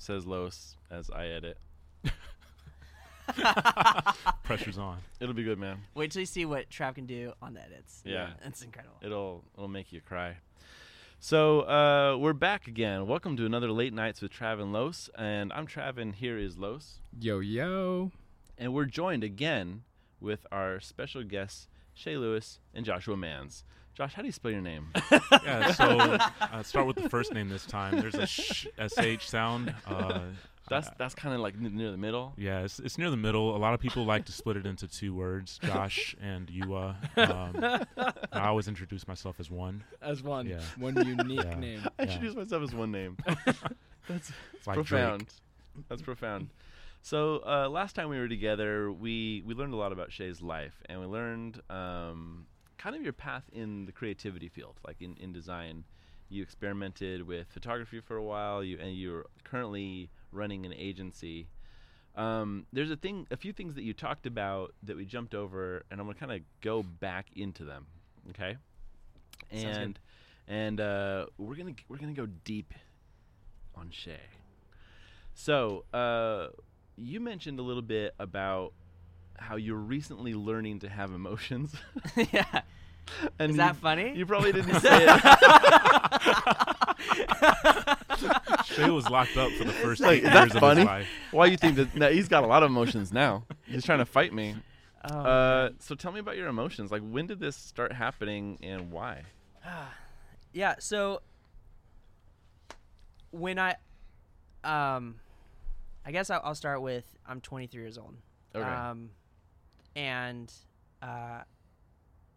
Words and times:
says 0.00 0.26
Los 0.26 0.76
as 0.90 1.10
I 1.10 1.26
edit. 1.26 1.58
Pressure's 4.44 4.78
on. 4.78 4.98
It'll 5.20 5.34
be 5.34 5.44
good, 5.44 5.58
man. 5.58 5.78
Wait 5.94 6.10
till 6.10 6.20
you 6.20 6.26
see 6.26 6.44
what 6.44 6.68
Trav 6.70 6.94
can 6.94 7.06
do 7.06 7.32
on 7.40 7.54
the 7.54 7.62
edits. 7.62 8.02
Yeah. 8.04 8.30
It's 8.44 8.62
incredible. 8.62 8.96
It'll 9.02 9.44
it'll 9.54 9.68
make 9.68 9.92
you 9.92 10.00
cry. 10.00 10.36
So 11.20 11.60
uh, 11.60 12.16
we're 12.18 12.32
back 12.32 12.66
again. 12.66 13.06
Welcome 13.06 13.36
to 13.36 13.44
another 13.44 13.70
late 13.70 13.92
nights 13.92 14.22
with 14.22 14.32
Trav 14.32 14.60
and 14.60 14.72
Los, 14.72 15.10
and 15.16 15.52
I'm 15.52 15.66
Trav, 15.66 15.98
and 15.98 16.14
here 16.14 16.38
is 16.38 16.56
Los, 16.56 17.00
Yo 17.20 17.40
yo. 17.40 18.10
and 18.56 18.72
we're 18.72 18.86
joined 18.86 19.22
again 19.22 19.82
with 20.18 20.46
our 20.50 20.80
special 20.80 21.22
guests 21.22 21.68
Shay 21.92 22.16
Lewis 22.16 22.58
and 22.72 22.86
Joshua 22.86 23.18
Mans. 23.18 23.64
Josh, 24.00 24.14
how 24.14 24.22
do 24.22 24.28
you 24.28 24.32
spell 24.32 24.50
your 24.50 24.62
name? 24.62 24.86
Yeah. 25.44 25.72
So 25.72 25.84
uh, 25.84 26.62
start 26.62 26.86
with 26.86 26.96
the 26.96 27.10
first 27.10 27.34
name 27.34 27.50
this 27.50 27.66
time. 27.66 28.00
There's 28.00 28.14
a 28.14 28.26
sh, 28.26 28.66
sh 28.66 29.26
sound. 29.26 29.74
Uh, 29.86 30.20
That's 30.70 30.88
uh, 30.88 30.92
that's 30.96 31.14
kind 31.14 31.34
of 31.34 31.42
like 31.42 31.52
n- 31.62 31.76
near 31.76 31.90
the 31.90 31.98
middle. 31.98 32.32
yeah, 32.38 32.60
it's, 32.60 32.78
it's 32.78 32.96
near 32.96 33.10
the 33.10 33.16
middle. 33.18 33.54
A 33.54 33.58
lot 33.58 33.74
of 33.74 33.80
people 33.80 34.06
like 34.06 34.24
to 34.24 34.32
split 34.32 34.56
it 34.56 34.64
into 34.64 34.88
two 34.88 35.14
words, 35.14 35.58
Josh 35.62 36.16
and 36.22 36.48
Yua. 36.48 36.94
Um, 37.18 37.86
I 38.32 38.48
always 38.48 38.68
introduce 38.68 39.06
myself 39.06 39.36
as 39.38 39.50
one. 39.50 39.84
As 40.00 40.22
one. 40.22 40.46
Yeah. 40.46 40.60
One 40.78 40.96
unique 40.96 41.44
Yeah. 41.44 41.54
name. 41.58 41.80
I 41.98 42.04
Yeah. 42.04 42.08
introduced 42.08 42.36
myself 42.38 42.62
as 42.62 42.74
one 42.74 42.90
name. 42.92 43.18
It's 44.08 44.32
like 44.66 44.76
profound. 44.76 45.26
Drake. 45.26 45.84
That's 45.90 46.00
profound. 46.02 46.48
So 47.02 47.42
uh, 47.46 47.68
last 47.68 47.94
time 47.94 48.08
we 48.08 48.18
were 48.18 48.28
together, 48.28 48.90
we 48.90 49.42
we 49.44 49.54
learned 49.54 49.74
a 49.74 49.76
lot 49.76 49.92
about 49.92 50.10
Shay's 50.10 50.40
life, 50.40 50.82
and 50.88 51.00
we 51.00 51.06
learned 51.06 51.60
um, 51.70 52.46
kind 52.80 52.96
of 52.96 53.02
your 53.02 53.12
path 53.12 53.44
in 53.52 53.84
the 53.84 53.92
creativity 53.92 54.48
field, 54.48 54.80
like 54.86 55.02
in, 55.02 55.16
in 55.20 55.32
design. 55.32 55.84
You 56.30 56.42
experimented 56.42 57.26
with 57.26 57.48
photography 57.48 58.00
for 58.00 58.16
a 58.16 58.22
while, 58.22 58.62
you 58.62 58.78
and 58.78 58.96
you're 58.96 59.26
currently 59.44 60.10
running 60.32 60.64
an 60.64 60.72
agency. 60.72 61.48
Um, 62.16 62.66
there's 62.72 62.90
a 62.90 62.96
thing, 62.96 63.26
a 63.30 63.36
few 63.36 63.52
things 63.52 63.74
that 63.74 63.82
you 63.82 63.92
talked 63.92 64.26
about 64.26 64.72
that 64.84 64.96
we 64.96 65.04
jumped 65.04 65.34
over, 65.34 65.82
and 65.90 66.00
I'm 66.00 66.06
gonna 66.06 66.18
kind 66.18 66.32
of 66.32 66.40
go 66.60 66.82
back 66.82 67.26
into 67.34 67.64
them. 67.64 67.86
Okay, 68.30 68.56
and 69.50 69.98
and 70.46 70.80
uh, 70.80 71.26
we're 71.36 71.56
gonna 71.56 71.74
we're 71.88 71.98
gonna 71.98 72.12
go 72.12 72.26
deep 72.44 72.74
on 73.74 73.90
Shay. 73.90 74.20
So, 75.34 75.84
uh, 75.92 76.48
you 76.96 77.18
mentioned 77.18 77.58
a 77.58 77.62
little 77.62 77.82
bit 77.82 78.14
about 78.20 78.72
how 79.36 79.56
you're 79.56 79.76
recently 79.76 80.34
learning 80.34 80.80
to 80.80 80.88
have 80.88 81.12
emotions. 81.12 81.74
yeah. 82.32 82.62
and 83.38 83.50
Is 83.50 83.56
you, 83.56 83.62
that 83.62 83.76
funny? 83.76 84.12
You 84.16 84.26
probably 84.26 84.52
didn't 84.52 84.80
say 84.80 85.06
it. 85.06 85.20
Shay 88.66 88.90
was 88.90 89.08
locked 89.08 89.36
up 89.36 89.50
for 89.52 89.64
the 89.64 89.72
first 89.72 90.00
Like, 90.00 90.18
eight 90.18 90.24
is 90.24 90.30
that 90.32 90.40
years 90.48 90.54
of 90.54 90.60
funny? 90.60 90.80
his 90.80 90.86
life. 90.86 91.08
Why 91.32 91.46
you 91.46 91.56
think 91.56 91.76
that? 91.76 91.94
No, 91.94 92.10
he's 92.10 92.28
got 92.28 92.44
a 92.44 92.46
lot 92.46 92.62
of 92.62 92.70
emotions 92.70 93.12
now. 93.12 93.44
He's 93.66 93.84
trying 93.84 93.98
to 93.98 94.04
fight 94.06 94.32
me. 94.32 94.54
Oh, 95.10 95.18
Uh, 95.18 95.70
so 95.78 95.94
tell 95.94 96.12
me 96.12 96.20
about 96.20 96.36
your 96.36 96.48
emotions. 96.48 96.90
Like, 96.90 97.02
when 97.02 97.26
did 97.26 97.40
this 97.40 97.56
start 97.56 97.92
happening, 97.92 98.58
and 98.62 98.90
why? 98.90 99.22
yeah. 100.52 100.74
So 100.78 101.22
when 103.30 103.58
I, 103.58 103.76
um, 104.64 105.16
I 106.04 106.12
guess 106.12 106.30
I'll, 106.30 106.40
I'll 106.44 106.54
start 106.54 106.82
with 106.82 107.04
I'm 107.26 107.40
23 107.40 107.80
years 107.82 107.96
old. 107.98 108.14
Okay. 108.54 108.64
Um, 108.66 109.10
and 109.96 110.52
uh, 111.02 111.40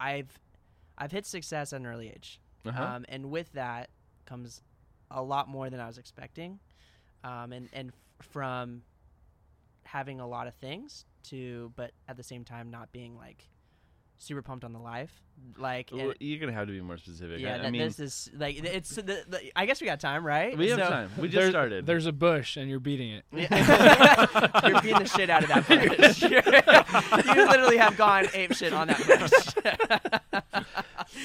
I've 0.00 0.38
I've 0.98 1.12
hit 1.12 1.26
success 1.26 1.72
at 1.72 1.80
an 1.80 1.86
early 1.86 2.08
age. 2.08 2.40
Uh-huh. 2.66 2.82
Um, 2.82 3.04
and 3.08 3.30
with 3.30 3.52
that 3.52 3.90
comes 4.26 4.62
a 5.10 5.22
lot 5.22 5.48
more 5.48 5.68
than 5.70 5.80
I 5.80 5.86
was 5.86 5.98
expecting. 5.98 6.58
Um, 7.22 7.52
and, 7.52 7.68
and 7.72 7.88
f- 8.20 8.26
from 8.26 8.82
having 9.84 10.20
a 10.20 10.26
lot 10.26 10.46
of 10.46 10.54
things 10.54 11.04
to, 11.24 11.72
but 11.76 11.92
at 12.08 12.16
the 12.16 12.22
same 12.22 12.44
time, 12.44 12.70
not 12.70 12.90
being 12.92 13.16
like 13.16 13.48
super 14.16 14.42
pumped 14.42 14.64
on 14.64 14.72
the 14.72 14.78
life. 14.78 15.12
Like, 15.58 15.90
and- 15.90 16.00
Well, 16.00 16.12
you're 16.20 16.38
gonna 16.38 16.52
have 16.52 16.66
to 16.68 16.72
be 16.72 16.80
more 16.80 16.96
specific. 16.96 17.40
yeah, 17.40 17.56
I, 17.62 17.66
I 17.66 17.70
mean, 17.70 17.82
this 17.82 17.98
is 17.98 18.30
like, 18.36 18.62
it's, 18.64 18.90
the, 18.94 19.02
the, 19.02 19.40
I 19.56 19.66
guess 19.66 19.80
we 19.80 19.86
got 19.86 20.00
time, 20.00 20.24
right? 20.24 20.56
we 20.56 20.68
have 20.68 20.78
So- 20.78 20.88
time. 20.88 21.10
We 21.18 21.28
just 21.28 21.40
There- 21.40 21.50
started. 21.50 21.84
There's 21.86 22.06
a 22.06 22.12
bush 22.12 22.56
and 22.56 22.70
you're 22.70 22.78
beating 22.80 23.10
it. 23.12 23.24
Yeah. 23.32 24.26
You're 24.68 24.80
beating 24.80 24.98
the 25.00 25.04
shit 25.06 25.28
out 25.30 25.42
of 25.42 25.48
that 25.50 25.66
bush. 27.26 27.26
you 27.36 27.46
literally 27.48 27.76
have 27.78 27.96
gone 27.96 28.26
ape 28.32 28.54
shit 28.54 28.72
on 28.72 28.88
that 28.88 29.06
bush. 29.06 30.20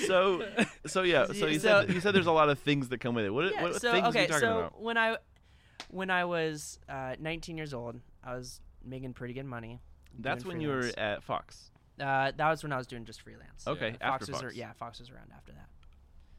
So, 0.08 0.46
so 0.86 1.04
yeah. 1.04 1.26
So 1.28 1.48
you 1.48 1.60
So- 1.60 1.82
said 1.86 1.94
you 1.94 2.00
said 2.02 2.14
there's 2.16 2.28
a 2.28 2.32
lot 2.32 2.50
of 2.50 2.60
things 2.60 2.90
that 2.90 3.00
come 3.00 3.16
with 3.16 3.26
it. 3.26 3.30
What, 3.34 3.52
yeah, 3.54 3.62
what 3.64 3.82
so 3.82 3.92
things 3.92 4.06
are 4.06 4.10
okay, 4.10 4.22
you 4.24 4.28
talking 4.28 4.42
so 4.42 4.58
about? 4.60 4.82
when 4.82 4.98
I 4.98 5.18
when 5.90 6.10
I 6.10 6.26
was 6.26 6.80
uh, 6.88 7.16
19 7.20 7.58
years 7.58 7.74
old, 7.74 8.00
I 8.24 8.36
was 8.36 8.62
making 8.84 9.14
pretty 9.14 9.34
good 9.34 9.46
money. 9.46 9.80
That's 10.18 10.46
when 10.46 10.60
you 10.62 10.68
were 10.70 10.90
at 10.98 11.24
Fox. 11.24 11.72
Uh, 12.00 12.32
that 12.36 12.50
was 12.50 12.64
when 12.64 12.72
I 12.72 12.78
was 12.78 12.88
doing 12.88 13.06
just 13.06 13.22
freelance. 13.22 13.68
Okay, 13.68 13.96
after 14.02 14.08
Fox 14.08 14.20
was 14.28 14.30
Fox. 14.30 14.44
ar- 14.44 14.52
yeah, 14.54 14.72
Fox 14.74 15.00
was 15.00 15.10
around 15.10 15.32
after 15.36 15.52
that. 15.54 15.68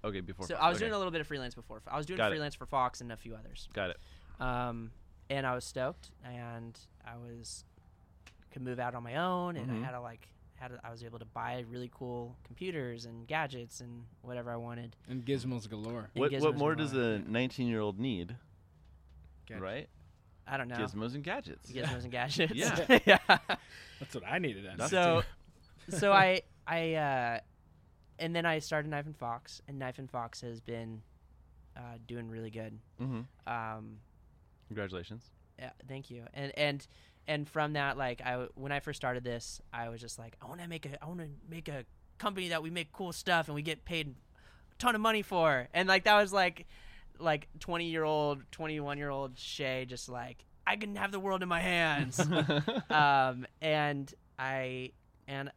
Okay, 0.04 0.20
before. 0.20 0.46
so 0.46 0.54
Fox. 0.54 0.64
I 0.64 0.68
was 0.68 0.76
okay. 0.76 0.84
doing 0.86 0.94
a 0.94 0.98
little 0.98 1.10
bit 1.10 1.20
of 1.20 1.26
freelance 1.26 1.54
before. 1.54 1.82
I 1.86 1.96
was 1.96 2.06
doing 2.06 2.16
Got 2.16 2.28
it. 2.28 2.30
freelance 2.36 2.54
for 2.54 2.64
Fox 2.66 3.00
and 3.00 3.12
a 3.12 3.16
few 3.16 3.34
others. 3.34 3.68
Got 3.74 3.90
it. 3.90 3.96
Um, 4.40 4.90
and 5.28 5.46
I 5.46 5.54
was 5.54 5.64
stoked, 5.64 6.10
and 6.24 6.78
I 7.06 7.16
was 7.16 7.64
could 8.52 8.62
move 8.62 8.78
out 8.80 8.94
on 8.94 9.02
my 9.02 9.16
own, 9.16 9.56
and 9.56 9.70
Mhm. 9.70 9.82
I 9.82 9.84
had 9.84 9.92
to 9.92 10.00
like 10.00 10.26
had 10.60 10.72
a, 10.72 10.80
I 10.84 10.90
was 10.90 11.02
able 11.02 11.18
to 11.18 11.24
buy 11.24 11.64
really 11.70 11.90
cool 11.92 12.36
computers 12.44 13.06
and 13.06 13.26
gadgets 13.26 13.80
and 13.80 14.04
whatever 14.22 14.50
I 14.52 14.56
wanted. 14.56 14.94
And 15.08 15.24
gizmos 15.24 15.68
galore. 15.68 16.10
And 16.14 16.20
What 16.20 16.32
what 16.40 16.56
more 16.56 16.72
and 16.72 16.78
does 16.78 16.92
a 16.92 17.18
19 17.26 17.66
year 17.66 17.80
old 17.80 17.98
need? 17.98 18.36
Gadget. 19.46 19.62
Right? 19.62 19.88
I 20.46 20.56
don't 20.56 20.68
know. 20.68 20.76
Gizmos 20.76 21.14
and 21.14 21.24
gadgets. 21.24 21.70
Gizmos 21.70 22.02
and 22.02 22.10
gadgets. 22.18 22.52
Yeah. 22.52 22.98
yeah. 23.06 23.38
That's 23.98 24.14
what 24.14 24.24
I 24.26 24.38
needed. 24.38 24.66
So 24.88 25.22
so 25.88 26.12
I 26.12 26.42
I 26.66 26.94
uh, 26.94 27.38
and 28.18 28.36
then 28.36 28.44
I 28.44 28.58
started 28.58 28.90
Knife 28.90 29.06
and 29.06 29.16
Fox, 29.16 29.62
and 29.66 29.78
Knife 29.78 29.98
and 29.98 30.10
Fox 30.10 30.40
has 30.42 30.60
been 30.60 31.00
uh, 31.76 31.80
doing 32.06 32.28
really 32.28 32.50
good. 32.50 32.78
hmm 32.98 33.20
Um, 33.46 33.98
Congratulations. 34.68 35.30
yeah, 35.58 35.70
thank 35.88 36.10
you. 36.10 36.24
And 36.34 36.52
and 36.58 36.86
and 37.28 37.48
from 37.48 37.74
that, 37.74 37.96
like 37.96 38.20
I 38.20 38.46
when 38.54 38.72
I 38.72 38.80
first 38.80 38.96
started 38.96 39.24
this, 39.24 39.60
I 39.72 39.88
was 39.88 40.00
just 40.00 40.18
like, 40.18 40.36
I 40.42 40.46
want 40.46 40.60
to 40.60 40.68
make 40.68 40.86
a 40.86 41.02
I 41.02 41.06
want 41.06 41.20
to 41.20 41.28
make 41.48 41.68
a 41.68 41.84
company 42.18 42.48
that 42.48 42.62
we 42.62 42.70
make 42.70 42.92
cool 42.92 43.12
stuff 43.12 43.48
and 43.48 43.54
we 43.54 43.62
get 43.62 43.84
paid 43.84 44.14
a 44.72 44.74
ton 44.78 44.94
of 44.94 45.00
money 45.00 45.22
for, 45.22 45.68
and 45.74 45.88
like 45.88 46.04
that 46.04 46.20
was 46.20 46.32
like 46.32 46.66
like 47.18 47.48
20 47.60 47.84
year 47.86 48.02
old 48.04 48.42
21 48.50 48.96
year 48.96 49.10
old 49.10 49.38
shay 49.38 49.84
just 49.86 50.08
like 50.08 50.42
i 50.66 50.74
can 50.74 50.96
have 50.96 51.12
the 51.12 51.20
world 51.20 51.42
in 51.42 51.48
my 51.50 51.60
hands 51.60 52.18
um, 52.90 53.46
and 53.60 54.14
I 54.38 54.92
and 55.28 55.50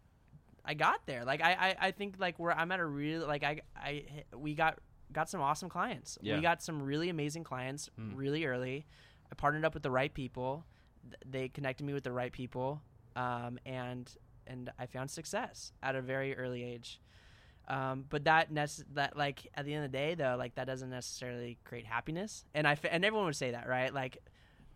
I 0.65 0.73
got 0.73 1.05
there. 1.05 1.23
Like 1.25 1.41
I, 1.41 1.51
I, 1.53 1.87
I 1.87 1.91
think 1.91 2.15
like 2.19 2.37
we're 2.37 2.51
I'm 2.51 2.71
at 2.71 2.79
a 2.79 2.85
real 2.85 3.25
like 3.27 3.43
I 3.43 3.61
I 3.75 4.03
we 4.37 4.55
got 4.55 4.79
got 5.11 5.29
some 5.29 5.39
awesome 5.41 5.69
clients. 5.69 6.17
Yeah. 6.21 6.35
We 6.35 6.41
got 6.41 6.61
some 6.61 6.81
really 6.81 7.09
amazing 7.09 7.43
clients 7.43 7.89
Mm. 7.99 8.11
really 8.15 8.45
early. 8.45 8.85
I 9.31 9.35
partnered 9.35 9.63
up 9.65 9.73
with 9.73 9.83
the 9.83 9.91
right 9.91 10.13
people. 10.13 10.65
Th- 11.03 11.15
They 11.29 11.49
connected 11.49 11.85
me 11.85 11.93
with 11.93 12.03
the 12.03 12.11
right 12.11 12.31
people, 12.31 12.81
um, 13.15 13.59
and 13.65 14.09
and 14.47 14.69
I 14.77 14.85
found 14.87 15.09
success 15.09 15.71
at 15.81 15.95
a 15.95 16.01
very 16.01 16.35
early 16.37 16.63
age. 16.63 16.99
Um, 17.67 18.03
but 18.09 18.25
that 18.25 18.51
nece- 18.53 18.83
that 18.93 19.15
like 19.15 19.47
at 19.55 19.63
the 19.65 19.73
end 19.73 19.85
of 19.85 19.91
the 19.91 19.97
day 19.97 20.15
though, 20.15 20.35
like 20.37 20.55
that 20.55 20.67
doesn't 20.67 20.89
necessarily 20.89 21.57
create 21.63 21.85
happiness. 21.85 22.43
And 22.53 22.67
I 22.67 22.73
f- 22.73 22.85
and 22.89 23.05
everyone 23.05 23.25
would 23.27 23.35
say 23.37 23.51
that, 23.51 23.67
right? 23.69 23.93
Like 23.93 24.17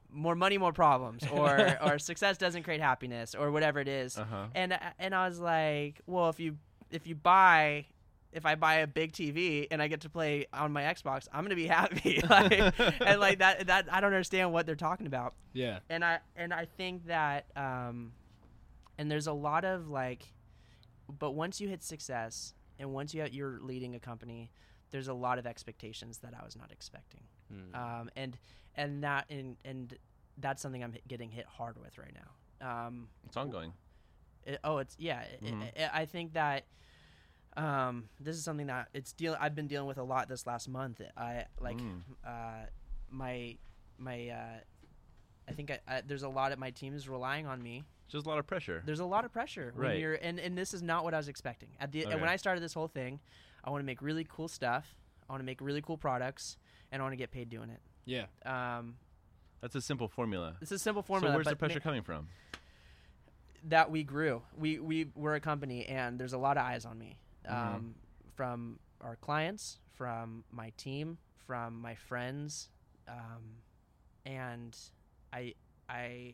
more 0.10 0.36
money, 0.36 0.58
more 0.58 0.72
problems, 0.72 1.24
or 1.32 1.78
or 1.84 2.00
success 2.00 2.38
doesn't 2.38 2.64
create 2.64 2.80
happiness, 2.82 3.36
or 3.36 3.52
whatever 3.52 3.80
it 3.82 3.90
is. 3.90 4.18
Uh 4.18 4.24
huh. 4.24 4.46
And 4.56 4.74
I- 4.74 4.94
and 5.00 5.14
I 5.14 5.28
was 5.28 5.40
like, 5.40 6.00
well, 6.08 6.30
if 6.30 6.40
you 6.40 6.58
if 6.92 7.08
you 7.08 7.16
buy 7.16 7.88
if 8.38 8.46
I 8.46 8.56
buy 8.56 8.75
a 8.75 8.88
big 8.88 9.12
TV 9.12 9.68
and 9.72 9.81
I 9.81 9.88
get 9.88 10.02
to 10.02 10.09
play 10.09 10.46
on 10.53 10.72
my 10.72 10.84
Xbox, 10.84 11.28
I'm 11.34 11.44
gonna 11.44 11.56
be 11.56 11.68
happy. 11.68 12.22
like, 12.30 12.52
and 13.02 13.20
like 13.20 13.40
that 13.40 13.68
that 13.68 13.88
I 13.92 14.00
don't 14.00 14.14
understand 14.14 14.53
what 14.53 14.66
they're 14.66 14.75
talking 14.75 15.08
about. 15.08 15.34
yeah. 15.54 15.80
And 15.89 16.06
I 16.06 16.19
and 16.36 16.54
I 16.54 16.66
think 16.66 17.07
that 17.07 17.45
um, 17.56 18.13
and 18.98 19.10
there's 19.12 19.28
a 19.28 19.34
lot 19.34 19.66
of 19.66 19.89
like, 19.89 20.24
but 21.19 21.31
once 21.31 21.60
you 21.60 21.68
hit 21.68 21.84
success 21.84 22.54
and 22.80 22.94
once 22.94 23.13
you 23.13 23.25
you're 23.31 23.60
leading 23.62 23.95
a 23.95 24.00
company, 24.00 24.51
there's 24.92 25.07
a 25.07 25.13
lot 25.13 25.39
of 25.39 25.45
expectations 25.48 26.19
that 26.19 26.34
I 26.39 26.45
was 26.45 26.56
not 26.56 26.72
expecting. 26.72 27.22
Um, 27.74 28.10
and 28.16 28.38
and 28.75 29.04
that 29.04 29.25
and 29.30 29.57
and 29.66 29.98
that's 30.38 30.62
something 30.62 30.84
I'm 30.84 30.94
getting 31.07 31.31
hit 31.31 31.45
hard 31.48 31.78
with 31.80 31.98
right 31.98 32.13
now. 32.13 32.88
Um, 32.88 33.07
It's 33.25 33.38
ongoing. 33.38 33.74
it, 34.45 34.60
oh, 34.63 34.78
it's 34.78 34.95
yeah. 35.00 35.22
it- 35.22 35.42
Mhm. 35.44 35.63
it- 35.75 35.89
I 35.94 36.06
think 36.06 36.34
that 36.34 36.66
um, 37.57 38.07
this 38.19 38.36
is 38.38 38.44
something 38.44 38.68
that 38.68 38.88
it's 38.94 39.12
deal. 39.13 39.36
I've 39.39 39.56
been 39.56 39.68
dealing 39.68 39.88
with 39.88 39.98
a 39.98 40.04
lot 40.04 40.30
this 40.30 40.45
last 40.48 40.69
month. 40.69 41.01
I 41.18 41.45
like 41.59 41.77
Mm. 41.77 42.01
uh, 42.25 42.65
my 43.09 43.57
my. 43.98 44.30
Uh, 44.30 44.59
I 45.50 45.54
think 45.54 45.71
I, 45.71 45.80
I, 45.88 46.01
there's 46.06 46.24
a 46.24 46.30
lot 46.30 46.51
of 46.51 46.59
my 46.59 46.71
team 46.71 46.94
is 46.94 47.07
relying 47.09 47.48
on 47.48 47.62
me. 47.63 47.83
Just 48.09 48.25
a 48.25 48.30
lot 48.30 48.38
of 48.38 48.45
pressure. 48.48 48.83
There's 48.86 49.00
a 49.00 49.06
lot 49.06 49.25
of 49.25 49.31
pressure 49.33 49.74
when 49.75 49.98
you're 50.00 50.13
and, 50.15 50.39
and 50.39 50.57
this 50.57 50.74
is 50.74 50.81
not 50.81 51.04
what 51.04 51.13
I 51.13 51.18
was 51.18 51.27
expecting. 51.30 51.69
At 51.80 51.92
the 51.92 52.06
Okay. 52.06 52.15
when 52.15 52.30
I 52.30 52.36
started 52.36 52.62
this 52.63 52.74
whole 52.74 52.88
thing, 52.88 53.19
I 53.63 53.69
want 53.69 53.81
to 53.81 53.86
make 53.86 54.01
really 54.01 54.25
cool 54.30 54.48
stuff. 54.48 54.95
I 55.30 55.33
want 55.33 55.42
to 55.42 55.45
make 55.45 55.60
really 55.62 55.81
cool 55.81 55.98
products, 55.98 56.57
and 56.92 57.01
I 57.01 57.03
want 57.03 57.13
to 57.13 57.18
get 57.18 57.31
paid 57.31 57.50
doing 57.50 57.69
it. 57.69 57.81
Yeah. 58.06 58.25
Um, 58.45 58.95
That's 59.62 59.75
a 59.75 59.81
simple 59.81 60.07
formula. 60.07 60.56
It's 60.62 60.71
a 60.71 60.80
simple 60.80 61.01
formula. 61.01 61.33
so 61.33 61.38
where's 61.38 61.45
the 61.48 61.51
but 61.56 61.62
ma- 61.62 61.68
pressure 61.68 61.80
coming 61.81 62.03
from? 62.03 62.27
that 63.63 63.89
we 63.92 64.03
grew. 64.03 64.42
We 64.57 64.80
we 64.80 65.07
were 65.15 65.36
a 65.36 65.39
company, 65.42 65.86
and 65.86 66.19
there's 66.19 66.33
a 66.33 66.38
lot 66.38 66.57
of 66.57 66.63
eyes 66.63 66.86
on 66.86 66.98
me, 66.98 67.18
um, 67.48 67.96
Mhm. 67.96 68.32
from 68.36 68.80
our 69.02 69.16
clients, 69.16 69.80
from 69.94 70.44
my 70.52 70.72
team, 70.72 71.18
from 71.46 71.80
my 71.80 71.96
friends, 71.96 72.70
um, 73.08 73.62
and 74.26 74.78
I 75.34 75.54
I 75.90 76.34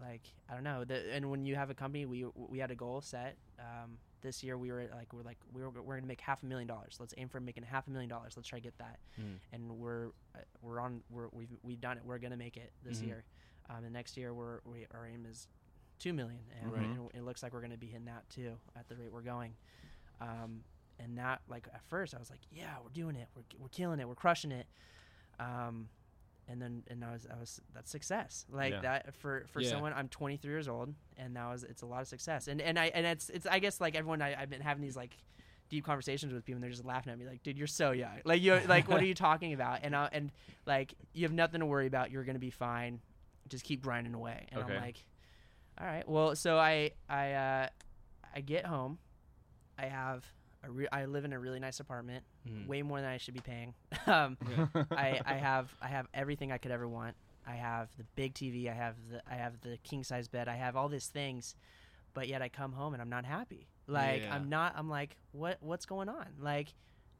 like 0.00 0.32
I 0.48 0.54
don't 0.54 0.64
know. 0.64 0.84
The, 0.84 1.12
and 1.14 1.30
when 1.30 1.44
you 1.46 1.54
have 1.56 1.70
a 1.70 1.74
company, 1.74 2.06
we 2.06 2.24
we 2.36 2.58
had 2.58 2.70
a 2.70 2.74
goal 2.76 3.00
set. 3.00 3.36
Um, 3.58 3.98
this 4.22 4.42
year 4.44 4.56
we 4.56 4.70
were 4.70 4.88
like 4.94 5.12
we're 5.12 5.22
like 5.22 5.38
we 5.52 5.62
were 5.62 5.70
we're 5.70 5.96
gonna 5.96 6.06
make 6.06 6.20
half 6.20 6.42
a 6.42 6.46
million 6.46 6.66
dollars. 6.68 6.96
Let's 7.00 7.14
aim 7.16 7.28
for 7.28 7.40
making 7.40 7.64
half 7.64 7.86
a 7.86 7.90
million 7.90 8.08
dollars. 8.08 8.36
Let's 8.36 8.48
try 8.48 8.58
to 8.58 8.62
get 8.62 8.78
that. 8.78 8.98
Mm. 9.20 9.38
And 9.52 9.78
we're 9.78 10.08
uh, 10.34 10.40
we're 10.60 10.80
on 10.80 11.02
we're 11.10 11.28
we've 11.32 11.50
we've 11.62 11.80
done 11.80 11.98
it. 11.98 12.04
We're 12.04 12.18
gonna 12.18 12.36
make 12.36 12.56
it 12.56 12.72
this 12.82 13.00
Mhm. 13.00 13.06
year. 13.06 13.24
Um, 13.70 13.84
and 13.84 13.92
next 13.92 14.16
year 14.16 14.34
we're 14.34 14.60
we 14.64 14.86
our 14.92 15.06
aim 15.06 15.24
is 15.26 15.46
two 15.98 16.12
million, 16.12 16.40
and, 16.60 16.72
Right. 16.72 16.82
and 16.82 17.10
it 17.14 17.22
looks 17.22 17.42
like 17.44 17.52
we're 17.52 17.60
gonna 17.62 17.76
be 17.76 17.86
hitting 17.86 18.06
that 18.06 18.28
too 18.28 18.58
at 18.74 18.88
the 18.88 18.96
rate 18.96 19.12
we're 19.12 19.22
going. 19.22 19.54
Um, 20.22 20.60
and 20.98 21.18
that 21.18 21.40
like 21.48 21.66
at 21.74 21.82
first 21.88 22.14
I 22.14 22.18
was 22.18 22.30
like, 22.30 22.40
yeah, 22.50 22.74
we're 22.82 22.90
doing 22.90 23.16
it. 23.16 23.28
We're 23.34 23.42
we're 23.58 23.68
killing 23.68 23.98
it. 24.00 24.06
We're 24.08 24.14
crushing 24.14 24.52
it. 24.52 24.66
Um, 25.40 25.88
and 26.48 26.60
then 26.60 26.82
and 26.88 27.04
I 27.04 27.12
was 27.12 27.26
I 27.34 27.38
was 27.38 27.60
that's 27.74 27.90
success 27.90 28.46
like 28.50 28.72
Yeah. 28.74 28.80
that 28.82 29.14
for 29.14 29.44
for 29.48 29.60
Yeah. 29.60 29.70
someone 29.70 29.92
I'm 29.94 30.08
23 30.08 30.50
years 30.50 30.68
old 30.68 30.92
and 31.16 31.36
that 31.36 31.46
was 31.48 31.62
it's 31.64 31.82
a 31.82 31.86
lot 31.86 32.02
of 32.02 32.08
success 32.08 32.48
and 32.48 32.60
and 32.60 32.78
I 32.78 32.86
and 32.86 33.06
it's 33.06 33.30
it's 33.30 33.46
I 33.46 33.58
guess 33.60 33.80
like 33.80 33.94
everyone 33.94 34.20
I, 34.22 34.40
I've 34.40 34.50
been 34.50 34.60
having 34.60 34.82
these 34.82 34.96
like 34.96 35.16
deep 35.70 35.84
conversations 35.84 36.32
with 36.32 36.44
people 36.44 36.56
and 36.56 36.62
they're 36.64 36.70
just 36.70 36.84
laughing 36.84 37.12
at 37.12 37.18
me 37.18 37.26
like 37.26 37.42
dude 37.44 37.56
you're 37.56 37.66
so 37.68 37.92
young 37.92 38.20
like 38.24 38.42
you 38.42 38.60
like 38.68 38.88
what 38.88 39.00
are 39.00 39.04
you 39.06 39.14
talking 39.30 39.52
about 39.54 39.80
and 39.82 39.94
I, 39.96 40.08
and 40.12 40.32
like 40.66 40.94
you 41.14 41.22
have 41.24 41.32
nothing 41.32 41.60
to 41.60 41.66
worry 41.66 41.86
about 41.86 42.10
you're 42.10 42.24
gonna 42.24 42.38
be 42.40 42.50
fine 42.50 43.00
just 43.48 43.64
keep 43.64 43.80
grinding 43.82 44.12
away 44.12 44.46
and 44.52 44.62
Okay. 44.62 44.74
I'm 44.74 44.80
like 44.80 45.04
all 45.80 45.86
right 45.86 46.06
well 46.08 46.34
so 46.34 46.58
I 46.58 46.90
I 47.08 47.32
uh, 47.32 47.68
I 48.34 48.40
get 48.40 48.66
home 48.66 48.98
I 49.82 49.86
have 49.86 50.24
a 50.64 50.70
re- 50.70 50.88
I 50.92 51.04
live 51.06 51.24
in 51.24 51.32
a 51.32 51.38
really 51.38 51.58
nice 51.60 51.80
apartment 51.80 52.24
Mm. 52.48 52.66
way 52.66 52.82
more 52.82 53.00
than 53.00 53.08
I 53.10 53.18
should 53.18 53.34
be 53.34 53.40
paying 53.40 53.74
um, 54.06 54.36
Yeah. 54.56 54.66
I, 54.92 55.20
I 55.26 55.34
have 55.34 55.74
I 55.80 55.88
have 55.88 56.06
everything 56.14 56.50
I 56.52 56.58
could 56.58 56.70
ever 56.72 56.88
want. 56.88 57.14
I 57.46 57.54
have 57.56 57.88
the 57.98 58.04
big 58.14 58.34
TV. 58.34 58.68
I 58.70 58.74
have 58.74 58.94
the 59.10 59.22
I 59.30 59.34
have 59.34 59.60
the 59.60 59.76
king 59.84 60.02
size 60.04 60.28
bed. 60.28 60.48
I 60.48 60.54
have 60.56 60.76
all 60.76 60.88
these 60.88 61.06
things, 61.08 61.54
but 62.14 62.28
yet 62.28 62.40
I 62.42 62.48
come 62.48 62.72
home 62.72 62.92
and 62.94 63.02
I'm 63.02 63.08
not 63.10 63.24
happy. 63.24 63.66
Like 63.88 64.22
Yeah. 64.22 64.34
I'm 64.34 64.48
not. 64.48 64.74
I'm 64.76 64.88
like, 64.88 65.16
what 65.32 65.58
what's 65.60 65.86
going 65.86 66.08
on? 66.08 66.26
Like 66.40 66.74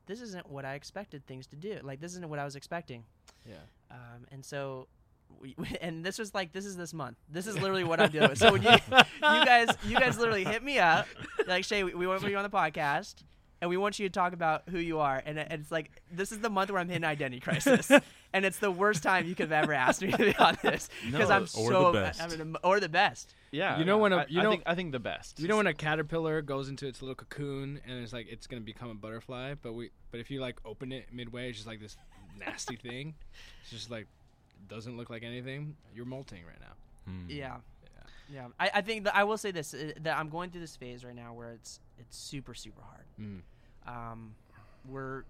this 0.07 0.21
isn't 0.21 0.49
what 0.49 0.65
I 0.65 0.75
expected 0.75 1.27
things 1.27 1.47
to 1.49 1.57
do. 1.57 1.79
Like 1.83 2.01
this 2.01 2.13
isn't 2.13 2.29
what 2.29 2.39
I 2.39 2.45
was 2.45 2.55
expecting. 2.57 3.05
Yeah. 3.47 3.57
Um, 3.91 4.27
and 4.31 4.45
so. 4.45 4.87
We, 5.41 5.57
and 5.81 6.05
this 6.05 6.19
was 6.19 6.35
like 6.35 6.53
this 6.53 6.65
is 6.65 6.77
this 6.77 6.93
month. 6.95 7.17
This 7.29 7.47
is 7.47 7.55
literally 7.61 7.85
what 7.85 8.01
I'm 8.01 8.11
dealing 8.11 8.31
with. 8.31 8.39
So 8.39 8.53
when 8.53 8.63
you 8.63 8.71
you 8.91 9.05
guys 9.21 9.69
you 9.87 9.99
guys 9.99 10.19
literally 10.19 10.45
hit 10.45 10.63
me 10.63 10.79
up 10.79 11.07
like 11.47 11.65
Shay, 11.65 11.85
we, 11.85 11.95
we 11.95 12.07
want 12.07 12.23
you 12.23 12.37
on 12.37 12.43
the 12.45 12.51
podcast, 12.51 13.17
and 13.61 13.69
we 13.71 13.77
want 13.77 13.99
you 13.99 14.09
to 14.09 14.13
talk 14.13 14.33
about 14.33 14.63
who 14.71 14.79
you 14.79 14.99
are. 15.01 15.23
And, 15.25 15.39
and 15.39 15.61
it's 15.63 15.71
like 15.73 15.91
this 16.11 16.33
is 16.33 16.39
the 16.41 16.51
month 16.51 16.71
where 16.71 16.81
I'm 16.81 16.89
hitting 16.89 17.05
identity 17.05 17.41
crisis, 17.41 17.91
and 18.33 18.45
it's 18.45 18.59
the 18.59 18.71
worst 18.71 19.03
time 19.03 19.27
you 19.27 19.35
could 19.35 19.51
have 19.51 19.65
ever 19.65 19.73
asked 19.73 20.03
me 20.03 20.11
to 20.13 20.19
be 20.19 20.37
on 20.37 20.57
this 20.63 20.89
because 21.05 21.29
No, 21.29 21.35
I'm 21.35 21.43
or 21.43 21.47
so 21.73 21.93
the 21.93 22.01
best. 22.01 22.23
I'm 22.23 22.41
an- 22.41 22.57
or 22.63 22.81
the 22.81 22.89
best. 22.89 23.35
Yeah. 23.51 23.79
You 23.79 23.85
know 23.85 23.99
when 23.99 24.13
a- 24.13 24.19
I, 24.19 24.27
you 24.29 24.41
I 24.41 24.45
know- 24.45 24.51
think 24.51 24.63
I 24.67 24.75
think 24.75 24.93
the 24.93 24.99
best. 25.01 25.39
You 25.41 25.49
know 25.49 25.57
when 25.57 25.67
a 25.67 25.75
caterpillar 25.75 26.41
goes 26.41 26.69
into 26.69 26.87
its 26.87 27.03
little 27.03 27.15
cocoon 27.15 27.81
and 27.87 27.99
it's 28.03 28.13
like 28.13 28.27
it's 28.31 28.47
gonna 28.47 28.63
become 28.63 28.91
a 28.91 28.95
butterfly, 28.95 29.55
but 29.61 29.73
we 29.75 29.91
but 30.11 30.21
if 30.21 30.31
you 30.31 30.41
like 30.41 30.57
open 30.65 30.93
it 30.93 31.07
midway, 31.13 31.49
it's 31.49 31.59
just 31.59 31.67
like 31.67 31.81
this 31.81 31.97
nasty 32.39 32.77
thing. 32.77 33.15
It's 33.63 33.71
just 33.71 33.91
like 33.91 34.07
doesn't 34.69 34.97
look 34.97 35.11
like 35.11 35.23
anything. 35.23 35.77
You're 35.95 36.07
molting 36.07 36.43
right 36.47 36.61
now. 36.61 37.13
Hmm. 37.13 37.31
Yeah. 37.31 37.57
Yeah, 38.33 38.47
I, 38.59 38.71
I 38.77 38.81
think 38.81 39.05
that 39.05 39.15
I 39.15 39.25
will 39.25 39.37
say 39.37 39.51
this 39.51 39.75
uh, 39.75 39.93
that 40.01 40.17
I'm 40.17 40.31
going 40.31 40.51
through 40.51 40.63
this 40.63 40.75
phase 40.77 41.05
right 41.05 41.15
now 41.15 41.35
where 41.35 41.51
it's 41.53 41.81
it's 41.99 42.17
super 42.17 42.55
super 42.55 42.81
hard. 42.81 43.05
Mm. 43.21 43.43
Um, 43.87 44.35
we're 44.89 45.25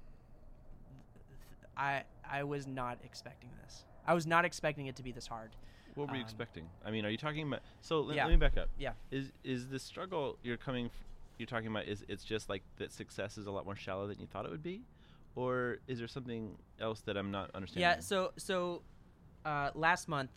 I 1.77 2.03
I 2.29 2.45
was 2.45 2.67
not 2.67 2.99
expecting 3.03 3.51
this. 3.65 3.85
I 4.07 4.15
was 4.15 4.27
not 4.27 4.45
expecting 4.45 4.87
it 4.87 4.97
to 4.97 5.03
be 5.03 5.11
this 5.11 5.27
hard. 5.27 5.51
What 5.95 6.09
were 6.09 6.15
you 6.15 6.21
um, 6.21 6.27
expecting? 6.27 6.69
I 6.85 6.91
mean, 6.91 7.05
are 7.05 7.11
you 7.11 7.19
talking 7.19 7.47
about? 7.47 7.61
So 7.81 8.01
let, 8.01 8.17
Yeah. 8.17 8.25
let 8.25 8.31
me 8.31 8.37
back 8.37 8.57
up. 8.57 8.69
Yeah. 8.79 8.93
Is 9.11 9.33
is 9.43 9.69
the 9.69 9.79
struggle 9.79 10.39
you're 10.43 10.57
coming? 10.57 10.87
F- 10.87 10.93
you're 11.39 11.47
talking 11.47 11.69
about 11.69 11.87
is 11.87 12.05
it's 12.09 12.25
just 12.25 12.49
like 12.49 12.63
that 12.77 12.93
success 12.93 13.37
is 13.37 13.47
a 13.47 13.51
lot 13.51 13.65
more 13.65 13.77
shallow 13.77 14.07
than 14.07 14.21
you 14.21 14.27
thought 14.27 14.45
it 14.45 14.51
would 14.51 14.63
be, 14.63 14.83
or 15.35 15.79
is 15.89 15.99
there 15.99 16.09
something 16.09 16.57
else 16.81 17.01
that 17.01 17.17
I'm 17.17 17.31
not 17.31 17.51
understanding? 17.55 17.83
Yeah. 17.83 18.01
So 18.01 18.33
so 18.37 18.83
uh, 19.45 19.71
last 19.75 20.09
month, 20.09 20.31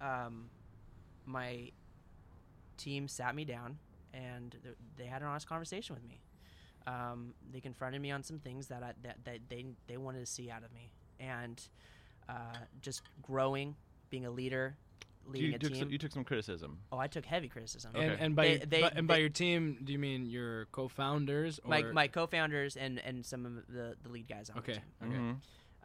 um, 0.00 0.48
my 1.26 1.70
team 2.76 3.08
sat 3.08 3.34
me 3.34 3.44
down 3.44 3.78
and 4.14 4.56
th- 4.62 4.76
they 4.96 5.04
had 5.06 5.22
an 5.22 5.28
honest 5.28 5.48
conversation 5.48 5.94
with 5.94 6.04
me. 6.06 6.20
Um, 6.86 7.34
they 7.52 7.60
confronted 7.60 8.00
me 8.00 8.10
on 8.10 8.22
some 8.22 8.38
things 8.38 8.68
that 8.68 8.82
I, 8.82 8.92
that, 9.02 9.18
that 9.24 9.38
they 9.48 9.66
they 9.86 9.96
wanted 9.98 10.20
to 10.20 10.26
see 10.26 10.50
out 10.50 10.62
of 10.64 10.72
me, 10.72 10.90
and 11.20 11.60
uh, 12.28 12.32
just 12.80 13.02
growing, 13.22 13.76
being 14.08 14.24
a 14.24 14.30
leader, 14.30 14.74
leading 15.26 15.50
you 15.50 15.56
a 15.56 15.58
took 15.58 15.72
team. 15.72 15.80
some, 15.82 15.90
you 15.90 15.98
took 15.98 16.10
some 16.10 16.24
criticism. 16.24 16.78
oh, 16.90 16.96
I 16.98 17.06
took 17.06 17.26
heavy 17.26 17.48
criticism. 17.48 17.92
Okay. 17.94 18.06
And 18.06 18.20
and 18.20 18.34
by 18.36 18.44
They- 18.44 18.50
your, 18.56 18.58
they- 18.66 18.80
by, 18.80 18.92
and 18.96 19.06
by 19.06 19.16
your 19.18 19.28
team, 19.28 19.76
do 19.84 19.92
you 19.92 19.98
mean 19.98 20.24
your 20.24 20.64
co-founders 20.72 21.60
or 21.62 21.68
my 21.68 21.82
my 21.82 22.08
co-founders 22.08 22.76
and 22.76 22.98
and 23.00 23.24
some 23.26 23.44
of 23.44 23.54
the 23.68 23.94
the 24.02 24.08
lead 24.08 24.26
guys 24.26 24.48
on 24.48 24.58
Okay. 24.58 24.72
the 25.00 25.06
team. 25.06 25.12
Okay. 25.12 25.16
Mhm. 25.22 25.36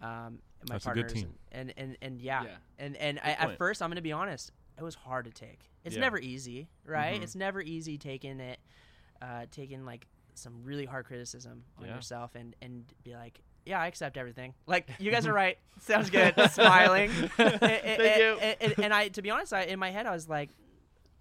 Um, 0.02 0.40
and 0.62 0.70
my 0.70 0.76
That's 0.76 0.86
a 0.86 0.90
good 0.90 1.02
partners 1.08 1.14
team. 1.14 1.34
And, 1.52 1.74
and 1.78 1.90
and 1.90 1.98
and 2.02 2.22
yeah, 2.22 2.44
Yeah. 2.44 2.50
and 2.80 2.98
and 2.98 3.20
I, 3.24 3.32
at 3.32 3.58
first 3.58 3.82
I'm 3.82 3.90
gonna 3.90 4.02
be 4.02 4.12
honest, 4.12 4.52
it 4.78 4.84
was 4.84 4.96
hard 4.96 5.26
to 5.26 5.32
take. 5.32 5.60
It's 5.84 5.96
Yeah. 5.96 6.02
never 6.02 6.18
easy, 6.20 6.68
right? 6.86 7.20
Mhm. 7.20 7.24
It's 7.24 7.36
never 7.36 7.62
easy 7.62 7.98
taking 7.98 8.40
it, 8.40 8.60
uh, 9.22 9.46
taking 9.52 9.86
like 9.86 10.08
some 10.34 10.64
really 10.64 10.86
hard 10.86 11.06
criticism 11.06 11.64
on 11.80 11.86
Yeah. 11.86 11.96
yourself 11.96 12.36
and 12.36 12.56
and 12.62 12.84
be 13.04 13.14
like, 13.16 13.40
yeah, 13.66 13.80
I 13.80 13.88
accept 13.88 14.18
everything. 14.18 14.54
Like 14.68 14.90
you 15.00 15.12
guys 15.12 15.26
are 15.28 15.34
right. 15.34 15.58
Sounds 15.80 16.10
good. 16.10 16.34
Smiling. 16.52 17.10
Thank 17.38 17.64
and, 17.64 18.02
you. 18.20 18.38
And, 18.42 18.58
and- 18.62 18.74
and 18.86 18.94
I, 18.94 19.08
to 19.10 19.22
be 19.22 19.30
honest, 19.32 19.54
I, 19.54 19.64
in 19.64 19.80
my 19.80 19.92
head 19.92 20.06
I 20.06 20.12
was 20.12 20.28
like, 20.28 20.50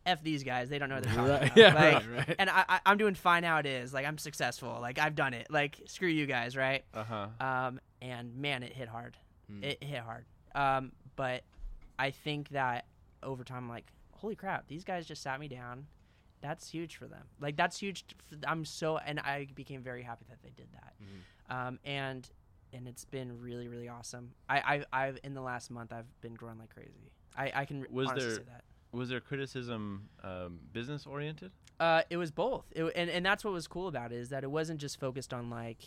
f 0.07 0.23
these 0.23 0.43
guys. 0.45 0.69
They 0.69 0.79
don't 0.79 0.89
know 0.89 0.97
what 0.97 1.05
they're 1.05 1.15
talking 1.15 1.31
Right. 1.33 1.43
about. 1.47 1.57
Yeah. 1.57 1.75
Like, 1.75 1.95
right. 1.95 2.29
Right. 2.29 2.37
And 2.39 2.51
I, 2.51 2.65
I, 2.69 2.81
I'm 2.87 2.99
doing 2.99 3.15
fine 3.15 3.43
how 3.45 3.59
it 3.59 3.67
is. 3.67 3.93
Like 3.95 4.07
I'm 4.07 4.19
successful. 4.19 4.79
Like 4.81 4.99
I've 4.99 5.15
done 5.15 5.35
it. 5.35 5.47
Like 5.51 5.81
screw 5.87 6.09
you 6.09 6.27
guys, 6.27 6.57
right? 6.57 6.85
Uh 6.95 7.05
huh. 7.05 7.27
Um, 7.41 7.81
and 8.03 8.37
man, 8.37 8.63
it 8.63 8.73
hit 8.73 8.89
hard. 8.89 9.17
Mm. 9.51 9.65
It 9.65 9.83
hit 9.83 10.01
hard. 10.01 10.25
Um, 10.55 10.93
but 11.17 11.43
I 11.99 12.11
think 12.11 12.51
that 12.51 12.87
over 13.23 13.45
time, 13.45 13.59
I'm 13.65 13.69
like, 13.69 13.87
holy 14.13 14.35
crap, 14.37 14.67
these 14.69 14.85
guys 14.85 15.07
just 15.07 15.23
sat 15.23 15.39
me 15.41 15.49
down. 15.49 15.87
That's 16.41 16.69
huge 16.69 16.97
for 16.97 17.07
them. 17.07 17.25
Like 17.41 17.57
that's 17.57 17.79
huge. 17.79 18.05
I'm 18.47 18.65
so, 18.65 18.99
and 18.99 19.19
I 19.21 19.47
became 19.55 19.83
very 19.83 20.03
happy 20.03 20.27
that 20.29 20.43
they 20.43 20.51
did 20.57 20.69
that. 20.73 20.93
Mhm. 21.03 21.69
Um, 21.69 21.79
and 21.85 22.29
and 22.73 22.89
it's 22.89 23.05
been 23.05 23.41
really, 23.41 23.69
really 23.69 23.89
awesome. 23.89 24.33
I, 24.49 24.85
I, 24.93 25.05
I've 25.07 25.19
in 25.25 25.33
the 25.35 25.41
last 25.41 25.71
month, 25.71 25.93
I've 25.93 26.09
been 26.21 26.35
growing 26.35 26.59
like 26.59 26.75
crazy. 26.75 27.13
I, 27.37 27.53
I 27.55 27.65
can 27.65 27.87
Was 27.91 28.09
honestly 28.09 28.29
there- 28.29 28.37
say 28.39 28.43
that. 28.49 28.65
Was 28.95 29.09
there 29.09 29.21
criticism 29.21 30.09
um, 30.23 30.61
business 30.73 31.07
oriented? 31.07 31.53
Uh, 31.81 32.03
it 32.09 32.17
was 32.17 32.31
both, 32.31 32.65
it, 32.73 32.85
and 32.95 33.11
and 33.11 33.27
that's 33.27 33.45
what 33.45 33.53
was 33.53 33.67
cool 33.67 33.89
about 33.89 34.13
it 34.13 34.17
is 34.17 34.29
that 34.29 34.45
it 34.45 34.51
wasn't 34.51 34.81
just 34.81 35.01
focused 35.01 35.35
on 35.35 35.51
like, 35.51 35.83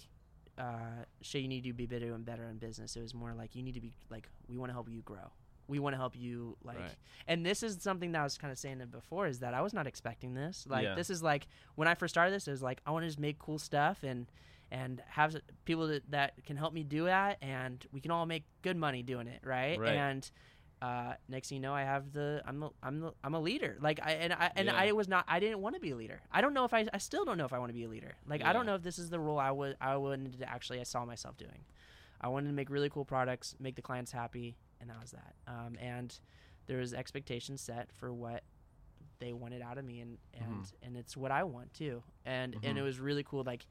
uh, 0.57 1.03
Shay, 1.21 1.39
you 1.39 1.47
need 1.47 1.63
to 1.63 1.73
be 1.73 1.85
better 1.85 2.13
and 2.13 2.25
better 2.25 2.43
in 2.49 2.57
business. 2.57 2.95
It 2.97 3.01
was 3.01 3.13
more 3.13 3.33
like 3.33 3.55
you 3.55 3.63
need 3.63 3.75
to 3.75 3.81
be 3.81 3.93
like, 4.09 4.29
we 4.49 4.57
want 4.57 4.69
to 4.69 4.73
help 4.73 4.89
you 4.89 5.01
grow. 5.01 5.31
We 5.69 5.79
want 5.79 5.93
to 5.93 5.97
help 5.97 6.15
you 6.15 6.55
like, 6.63 6.79
Right. 6.79 6.95
and 7.27 7.45
this 7.45 7.61
is 7.63 7.77
something 7.81 8.13
that 8.13 8.19
I 8.21 8.23
was 8.23 8.37
kind 8.37 8.51
of 8.51 8.57
saying 8.57 8.81
before 8.89 9.27
is 9.27 9.39
that 9.39 9.53
I 9.53 9.61
was 9.61 9.73
not 9.73 9.85
expecting 9.87 10.33
this. 10.33 10.65
Like 10.67 10.83
Yeah. 10.83 10.95
this 10.95 11.09
is 11.09 11.21
like 11.23 11.47
when 11.75 11.87
I 11.87 11.93
first 11.95 12.13
started 12.13 12.33
this, 12.33 12.47
it 12.47 12.51
was 12.51 12.61
like 12.63 12.81
I 12.85 12.91
want 12.91 13.03
to 13.03 13.07
just 13.07 13.19
make 13.19 13.37
cool 13.39 13.59
stuff 13.59 14.03
and 14.03 14.27
and 14.69 15.01
have 15.07 15.35
people 15.63 15.87
that, 15.87 16.03
that 16.11 16.33
can 16.45 16.57
help 16.57 16.73
me 16.73 16.83
do 16.83 17.05
that, 17.05 17.37
and 17.41 17.85
we 17.93 18.01
can 18.01 18.11
all 18.11 18.25
make 18.25 18.43
good 18.63 18.75
money 18.75 19.01
doing 19.01 19.27
it, 19.27 19.39
right? 19.45 19.79
Right. 19.79 19.93
And 19.93 20.29
uh, 20.81 21.13
next 21.27 21.49
thing 21.49 21.57
you 21.57 21.61
know, 21.61 21.73
I 21.73 21.81
have 21.83 22.11
the 22.11 22.41
I'm 22.45 22.59
the, 22.59 22.69
I'm 22.83 22.99
the, 22.99 23.11
I'm 23.23 23.33
a 23.33 23.39
leader. 23.39 23.77
Like 23.81 23.99
I 24.03 24.11
and 24.13 24.33
I 24.33 24.51
and 24.55 24.67
Yeah. 24.67 24.75
I 24.75 24.91
was 24.91 25.07
not 25.07 25.25
I 25.27 25.39
didn't 25.39 25.59
want 25.59 25.75
to 25.75 25.81
be 25.81 25.91
a 25.91 25.95
leader. 25.95 26.21
I 26.31 26.41
don't 26.41 26.53
know 26.53 26.65
if 26.65 26.73
I 26.73 26.85
I 26.93 26.99
still 26.99 27.25
don't 27.25 27.37
know 27.37 27.45
if 27.45 27.53
I 27.53 27.59
want 27.59 27.69
to 27.69 27.73
be 27.73 27.83
a 27.85 27.89
leader. 27.89 28.15
Like 28.27 28.43
I 28.43 28.53
don't 28.53 28.65
know 28.65 28.75
if 28.75 28.83
this 28.83 28.99
is 28.99 29.09
the 29.09 29.19
role 29.19 29.39
I 29.39 29.51
would 29.51 29.75
I 29.81 29.97
wanted 29.97 30.37
to 30.39 30.49
actually 30.49 30.79
I 30.79 30.83
saw 30.83 31.03
myself 31.05 31.37
doing. 31.37 31.65
I 32.21 32.27
wanted 32.29 32.47
to 32.47 32.53
make 32.53 32.69
really 32.69 32.89
cool 32.89 33.05
products, 33.05 33.55
make 33.59 33.75
the 33.75 33.81
clients 33.81 34.11
happy, 34.11 34.57
and 34.79 34.89
that 34.89 34.99
was 35.01 35.11
that. 35.11 35.33
Um, 35.47 35.77
and 35.79 36.17
there 36.67 36.77
was 36.77 36.93
expectations 36.93 37.61
set 37.61 37.91
for 37.91 38.13
what 38.13 38.43
they 39.19 39.33
wanted 39.33 39.61
out 39.63 39.77
of 39.79 39.85
me, 39.85 39.99
and 40.01 40.17
and 40.33 40.63
Mhm. 40.63 40.71
and 40.83 40.97
it's 40.97 41.17
what 41.17 41.31
I 41.31 41.43
want 41.43 41.73
too. 41.73 42.03
And 42.25 42.55
and 42.63 42.77
it 42.77 42.81
Mhm. 42.81 42.83
was 42.83 42.99
really 42.99 43.23
cool. 43.23 43.43
Like 43.43 43.65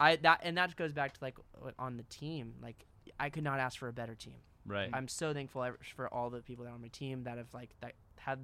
I 0.00 0.16
that 0.16 0.40
and 0.42 0.56
that 0.56 0.76
goes 0.76 0.92
back 0.92 1.12
to 1.12 1.18
like 1.22 1.36
on 1.78 1.98
the 1.98 2.04
team. 2.04 2.54
Like 2.62 2.86
I 3.20 3.28
could 3.28 3.44
not 3.44 3.58
ask 3.60 3.78
for 3.78 3.88
a 3.88 3.92
better 3.92 4.14
team. 4.14 4.36
Right. 4.66 4.90
I'm 4.92 5.08
so 5.08 5.32
thankful 5.34 5.68
for 5.96 6.08
all 6.12 6.30
the 6.30 6.40
people 6.40 6.64
that 6.64 6.70
are 6.70 6.74
on 6.74 6.80
my 6.82 6.88
team 6.88 7.24
that 7.24 7.36
have 7.38 7.52
like 7.52 7.70
that 7.80 7.94
had 8.18 8.38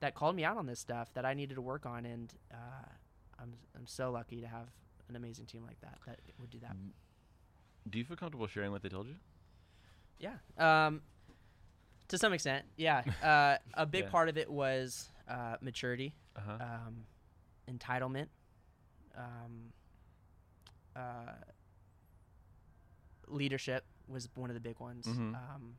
that 0.00 0.14
called 0.14 0.34
me 0.36 0.44
out 0.44 0.56
on 0.56 0.66
this 0.66 0.80
stuff 0.80 1.12
that 1.14 1.24
I 1.24 1.34
needed 1.34 1.54
to 1.54 1.62
work 1.62 1.86
on, 1.86 2.04
and 2.04 2.32
uh, 2.52 2.88
I'm 3.38 3.54
I'm 3.76 3.86
so 3.86 4.10
lucky 4.10 4.40
to 4.40 4.46
have 4.48 4.68
an 5.08 5.16
amazing 5.16 5.46
team 5.46 5.62
like 5.64 5.80
that 5.80 5.98
that 6.06 6.18
would 6.40 6.50
do 6.50 6.58
that. 6.60 6.76
Do 7.88 7.98
you 7.98 8.04
feel 8.04 8.16
comfortable 8.16 8.46
sharing 8.48 8.72
what 8.72 8.82
they 8.82 8.88
told 8.88 9.06
you? 9.06 9.14
Yeah. 10.18 10.34
Um, 10.58 11.02
To 12.08 12.18
some 12.18 12.32
extent, 12.32 12.64
yeah. 12.76 13.02
Uh, 13.22 13.58
a 13.74 13.86
big 13.86 14.04
Yeah. 14.04 14.10
part 14.10 14.28
of 14.28 14.36
it 14.36 14.50
was 14.50 15.08
uh, 15.28 15.56
maturity, 15.60 16.14
Uh-huh. 16.36 16.58
um, 16.60 17.04
entitlement, 17.70 18.26
um, 19.16 19.72
uh, 20.96 21.32
leadership 23.28 23.84
was 24.08 24.28
one 24.34 24.50
of 24.50 24.54
the 24.54 24.60
big 24.60 24.78
ones. 24.80 25.06
Mhm. 25.06 25.34
Um, 25.34 25.76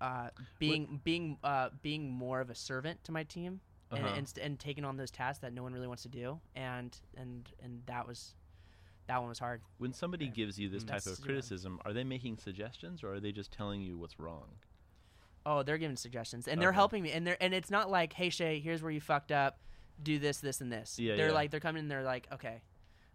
uh, 0.00 0.30
being 0.58 1.00
being 1.04 1.38
uh, 1.44 1.70
being 1.82 2.10
more 2.10 2.40
of 2.40 2.50
a 2.50 2.54
servant 2.54 3.02
to 3.04 3.12
my 3.12 3.22
team 3.24 3.60
and, 3.90 4.04
Uh-huh. 4.04 4.14
and 4.16 4.28
st- 4.28 4.44
and 4.44 4.58
taking 4.58 4.84
on 4.84 4.96
those 4.96 5.10
tasks 5.10 5.40
that 5.42 5.52
no 5.52 5.62
one 5.62 5.72
really 5.72 5.86
wants 5.86 6.02
to 6.02 6.08
do, 6.08 6.40
and 6.56 6.98
and 7.16 7.48
and 7.62 7.82
that 7.86 8.06
was 8.06 8.34
that 9.06 9.18
one 9.18 9.28
was 9.28 9.38
hard. 9.38 9.60
when 9.78 9.92
somebody 9.92 10.26
Yeah. 10.26 10.30
gives 10.32 10.58
you 10.58 10.68
this 10.68 10.84
Mm. 10.84 10.88
type 10.88 11.02
That's- 11.02 11.18
of 11.18 11.20
yeah. 11.20 11.26
criticism, 11.26 11.80
are 11.84 11.92
they 11.92 12.04
making 12.04 12.38
suggestions 12.38 13.02
or 13.02 13.12
are 13.14 13.20
they 13.20 13.32
just 13.32 13.52
telling 13.52 13.80
you 13.82 13.98
what's 13.98 14.18
wrong? 14.18 14.48
Oh, 15.44 15.62
they're 15.64 15.76
giving 15.78 15.96
suggestions, 15.96 16.46
and 16.46 16.60
they're 16.60 16.68
Okay. 16.68 16.76
helping 16.76 17.02
me, 17.02 17.10
and 17.12 17.26
they're 17.26 17.40
and 17.42 17.52
it's 17.52 17.70
not 17.70 17.90
like, 17.90 18.12
hey 18.14 18.30
Shay, 18.30 18.60
here's 18.60 18.80
where 18.82 18.92
you 18.92 19.00
fucked 19.00 19.30
up, 19.32 19.58
do 20.02 20.18
this, 20.18 20.40
this, 20.40 20.60
and 20.60 20.72
this. 20.72 20.98
Yeah, 20.98 21.16
they're 21.16 21.28
yeah. 21.28 21.32
like 21.34 21.50
they're 21.50 21.60
coming, 21.60 21.80
and 21.80 21.90
they're 21.90 22.02
like, 22.04 22.30
okay, 22.32 22.62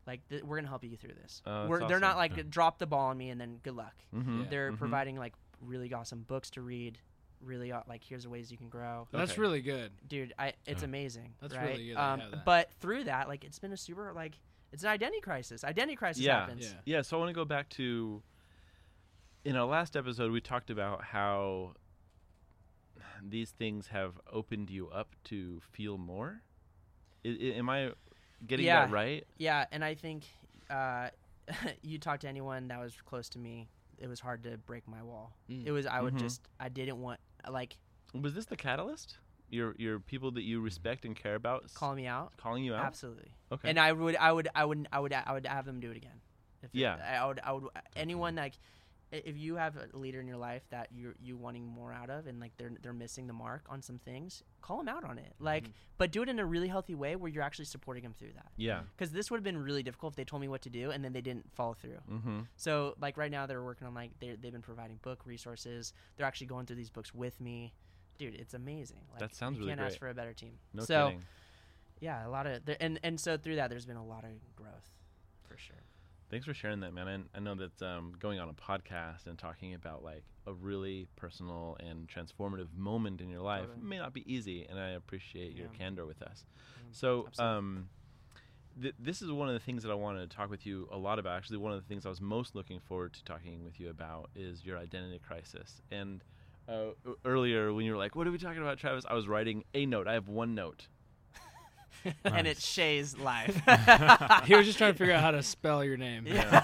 like 0.08 0.28
th- 0.30 0.42
we're 0.44 0.56
gonna 0.56 0.68
help 0.70 0.84
you 0.84 0.96
through 0.98 1.14
this. 1.22 1.42
Oh, 1.46 1.60
that's 1.62 1.70
we're, 1.70 1.88
they're 1.88 2.00
not 2.00 2.18
like 2.18 2.36
Yeah. 2.38 2.44
drop 2.50 2.80
the 2.80 2.88
ball 2.88 3.10
on 3.10 3.18
me 3.18 3.30
and 3.30 3.40
then 3.40 3.60
good 3.62 3.76
luck. 3.76 3.94
Mm-hmm. 4.16 4.42
Yeah. 4.42 4.48
They're 4.50 4.72
Mhm. 4.72 4.78
providing 4.80 5.18
like 5.18 5.34
really 5.62 5.94
awesome 5.94 6.22
books 6.22 6.50
to 6.52 6.62
read, 6.62 6.98
really 7.42 7.72
uh, 7.72 7.82
like 7.88 8.04
here's 8.04 8.24
the 8.24 8.30
ways 8.30 8.50
you 8.52 8.58
can 8.58 8.70
grow. 8.70 9.08
That's 9.12 9.34
Okay. 9.34 9.42
really 9.42 9.62
good. 9.62 9.92
Dude, 10.08 10.34
I 10.40 10.54
it's 10.66 10.82
Yeah. 10.82 10.86
amazing. 10.86 11.34
That's 11.42 11.54
right? 11.56 11.68
really 11.72 11.88
good 11.90 11.98
Um, 11.98 12.20
that. 12.32 12.46
but 12.46 12.72
through 12.80 13.04
that, 13.04 13.28
like 13.28 13.44
it's 13.44 13.60
been 13.60 13.74
a 13.74 13.78
super 13.78 14.14
like 14.14 14.34
it's 14.72 14.84
an 14.84 14.90
identity 14.90 15.22
crisis. 15.22 15.64
Identity 15.64 15.96
crisis 15.96 16.24
Yeah. 16.24 16.40
happens. 16.42 16.66
Yeah. 16.72 16.80
Yeah, 16.98 17.02
so 17.02 17.18
I 17.18 17.20
want 17.20 17.30
to 17.30 17.34
go 17.34 17.46
back 17.46 17.70
to 17.72 18.24
in 19.46 19.56
our 19.56 19.66
last 19.66 19.96
episode 19.96 20.32
we 20.32 20.42
talked 20.42 20.70
about 20.70 21.04
how 21.06 21.74
these 23.24 23.52
things 23.52 23.88
have 23.88 24.20
opened 24.32 24.70
you 24.70 24.90
up 24.90 25.16
to 25.26 25.60
feel 25.72 25.98
more. 25.98 26.42
I, 27.26 27.30
I, 27.30 27.32
am 27.58 27.70
I 27.70 27.92
getting 28.46 28.66
Yeah. 28.66 28.86
that 28.86 28.92
right? 28.92 29.26
Yeah, 29.38 29.66
and 29.72 29.84
I 29.84 29.96
think 29.96 30.24
uh, 30.70 31.10
you 31.82 31.98
talk 31.98 32.20
to 32.22 32.28
anyone 32.28 32.68
that 32.68 32.80
was 32.80 32.94
close 33.06 33.30
to 33.30 33.40
me, 33.40 33.70
it 33.98 34.08
was 34.08 34.20
hard 34.20 34.44
to 34.44 34.58
break 34.58 34.88
my 34.88 35.02
wall. 35.02 35.34
Mm. 35.50 35.66
It 35.66 35.72
was 35.72 35.86
I 35.86 36.02
would 36.02 36.16
Mhm. 36.16 36.20
just 36.20 36.42
I 36.60 36.70
didn't 36.70 37.02
want 37.02 37.20
like 37.50 37.78
Was 38.14 38.34
this 38.36 38.46
the 38.46 38.58
catalyst? 38.58 39.18
Your 39.50 39.76
your 39.78 40.00
people 40.00 40.32
that 40.32 40.42
you 40.44 40.60
respect 40.60 41.06
and 41.06 41.16
care 41.16 41.36
about 41.36 41.74
calling 41.74 41.96
me 41.98 42.08
out. 42.08 42.36
calling 42.38 42.64
you 42.66 42.76
out? 42.76 42.84
Absolutely. 42.86 43.32
Okay. 43.52 43.70
And 43.70 43.80
I 43.80 43.92
would 43.94 44.16
I 44.18 44.32
would 44.32 44.50
I 44.54 44.66
would 44.66 44.88
I 44.92 45.00
would 45.00 45.14
I 45.14 45.32
would 45.34 45.46
have 45.48 45.66
them 45.66 45.80
do 45.80 45.90
it 45.92 45.98
again. 45.98 46.20
If 46.62 46.76
it- 46.76 46.80
Yeah. 46.80 46.96
I 47.22 47.26
would 47.26 47.40
I 47.44 47.52
would 47.54 47.64
anyone 47.96 48.36
like 48.36 48.56
if 49.12 49.38
you 49.38 49.56
have 49.56 49.78
a 49.78 49.98
leader 49.98 50.20
in 50.20 50.28
your 50.28 50.36
life 50.38 50.64
that 50.70 50.90
you're 50.92 51.16
you 51.20 51.38
wanting 51.38 51.66
more 51.66 51.94
out 51.94 52.10
of 52.10 52.28
and 52.28 52.40
like 52.42 52.52
they're 52.58 52.72
they're 52.82 52.92
missing 52.94 53.26
the 53.28 53.34
mark 53.34 53.64
on 53.70 53.82
some 53.82 53.98
things, 54.00 54.44
call 54.62 54.78
them 54.78 54.90
out 54.90 55.04
on 55.06 55.18
it. 55.18 55.34
Like 55.40 55.64
Mm-hmm. 55.64 55.72
but 55.98 56.12
do 56.12 56.22
it 56.24 56.30
in 56.30 56.40
a 56.40 56.46
really 56.46 56.68
healthy 56.68 56.94
way 56.94 57.16
where 57.16 57.30
you're 57.32 57.42
actually 57.44 57.66
supporting 57.66 58.04
them 58.04 58.14
through 58.14 58.34
that. 58.34 58.52
yeah. 58.58 58.82
Cuz 58.98 59.12
this 59.12 59.32
would 59.32 59.38
have 59.38 59.44
been 59.46 59.58
really 59.58 59.82
difficult 59.82 60.12
if 60.14 60.18
they 60.18 60.26
told 60.26 60.42
me 60.42 60.50
what 60.50 60.62
to 60.64 60.70
do 60.70 60.92
and 60.92 61.04
then 61.06 61.14
they 61.14 61.22
didn't 61.22 61.50
follow 61.56 61.74
through. 61.74 62.00
Mm-hmm. 62.12 62.40
So 62.58 62.96
like 63.00 63.16
right 63.16 63.32
now 63.32 63.46
they're 63.46 63.64
working 63.64 63.88
on 63.88 63.94
like 63.94 64.12
they 64.20 64.36
they've 64.36 64.52
been 64.52 64.62
providing 64.62 64.98
book 64.98 65.26
resources. 65.26 65.94
They're 66.18 66.26
actually 66.28 66.48
going 66.48 66.66
through 66.66 66.76
these 66.78 66.90
books 66.90 67.14
with 67.14 67.40
me. 67.40 67.74
Dude, 68.18 68.36
it's 68.36 68.54
amazing. 68.56 69.04
Like, 69.12 69.20
That 69.20 69.36
sounds 69.36 69.56
you 69.58 69.62
really 69.64 69.72
can't 69.78 69.82
ask 69.88 70.00
for 70.00 70.10
a 70.10 70.14
better 70.14 70.34
team. 70.34 70.60
No 70.74 70.84
so 70.84 71.08
kidding. 71.08 71.24
yeah, 72.02 72.28
a 72.28 72.30
lot 72.30 72.46
of 72.46 72.62
and 72.82 73.00
and 73.04 73.18
so 73.20 73.38
through 73.38 73.56
that 73.56 73.70
there's 73.70 73.86
been 73.86 73.96
a 73.96 74.06
lot 74.06 74.26
of 74.26 74.32
growth 74.56 74.90
for 75.48 75.56
sure. 75.58 75.84
Thanks 76.30 76.46
for 76.46 76.54
sharing 76.54 76.82
that, 76.82 76.94
man. 76.94 77.08
And 77.08 77.30
I 77.34 77.40
know 77.40 77.56
that 77.56 77.82
um, 77.82 78.14
going 78.20 78.40
on 78.40 78.50
a 78.50 78.54
podcast 78.54 79.28
and 79.28 79.38
talking 79.38 79.74
about 79.74 80.04
like 80.04 80.24
a 80.46 80.54
really 80.54 81.08
personal 81.16 81.78
and 81.80 82.08
transformative 82.08 82.68
moment 82.76 83.22
in 83.22 83.30
your 83.30 83.42
life 83.42 83.68
Totally. 83.68 83.86
may 83.88 83.98
not 83.98 84.14
be 84.14 84.32
easy, 84.32 84.66
and 84.70 84.78
I 84.80 84.90
appreciate 84.90 85.56
your 85.56 85.68
candor 85.70 86.06
with 86.06 86.22
us. 86.22 86.46
Mm, 86.80 86.96
So, 86.96 87.28
um, 87.40 87.90
th- 88.82 88.96
this 89.00 89.22
is 89.22 89.32
one 89.32 89.48
of 89.48 89.54
the 89.54 89.60
things 89.60 89.84
that 89.84 89.92
I 89.92 89.96
wanted 89.96 90.30
to 90.30 90.36
talk 90.36 90.50
with 90.50 90.66
you 90.66 90.88
a 90.92 90.98
lot 90.98 91.18
about. 91.18 91.38
Actually, 91.38 91.58
one 91.58 91.72
of 91.72 91.82
the 91.82 91.88
things 91.88 92.06
I 92.06 92.10
was 92.10 92.22
most 92.22 92.56
looking 92.56 92.80
forward 92.80 93.14
to 93.14 93.24
talking 93.24 93.64
with 93.64 93.80
you 93.80 93.90
about 93.90 94.30
is 94.36 94.66
your 94.66 94.78
identity 94.78 95.20
crisis. 95.20 95.82
And 95.92 96.24
uh, 96.68 96.92
earlier, 97.24 97.74
when 97.74 97.86
you 97.86 97.94
were 97.94 97.98
like, 97.98 98.16
"What 98.16 98.28
are 98.28 98.32
we 98.32 98.38
talking 98.38 98.62
about, 98.62 98.78
Travis?" 98.78 99.06
I 99.10 99.14
was 99.14 99.28
writing 99.28 99.64
a 99.74 99.86
note. 99.86 100.08
I 100.08 100.14
have 100.14 100.28
one 100.28 100.54
note. 100.56 100.88
and 102.26 102.48
it's 102.48 102.66
Shay's 102.66 103.18
life. 103.18 103.56
he 104.46 104.56
was 104.56 104.66
just 104.66 104.78
trying 104.78 104.94
to 104.94 104.98
figure 104.98 105.14
out 105.14 105.22
how 105.22 105.32
to 105.32 105.44
spell 105.44 105.84
your 105.84 105.98
name. 105.98 106.26
Yeah. 106.28 106.62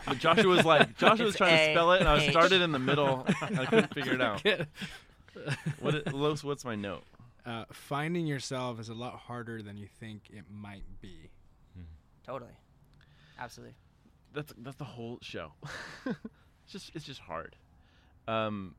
But 0.06 0.18
Joshua 0.18 0.46
was 0.48 0.64
like, 0.64 0.96
Joshua 0.96 1.26
was 1.26 1.34
It's 1.34 1.38
trying 1.38 1.56
to 1.68 1.72
spell 1.72 1.92
it, 1.92 2.00
and 2.00 2.08
I 2.08 2.22
H. 2.22 2.30
started 2.30 2.62
in 2.62 2.72
the 2.72 2.78
middle. 2.78 3.26
I 3.40 3.66
couldn't 3.66 3.92
figure 3.94 4.14
it 4.14 4.20
out. 4.22 4.42
What, 5.80 5.94
it, 5.94 6.12
Los, 6.12 6.42
what's 6.42 6.64
my 6.64 6.74
note? 6.74 7.02
uh, 7.46 7.64
finding 7.72 8.26
yourself 8.26 8.78
is 8.80 8.88
a 8.88 8.94
lot 8.94 9.14
harder 9.14 9.62
than 9.62 9.76
you 9.76 9.86
think 10.00 10.22
it 10.30 10.44
might 10.50 10.82
be. 11.00 11.30
totally, 12.26 12.52
absolutely. 13.38 13.74
That's 14.34 14.52
that's 14.58 14.76
the 14.76 14.84
whole 14.84 15.18
show. 15.22 15.52
it's 16.06 16.72
just 16.72 16.90
it's 16.94 17.04
just 17.04 17.20
hard. 17.20 17.56
Um. 18.26 18.74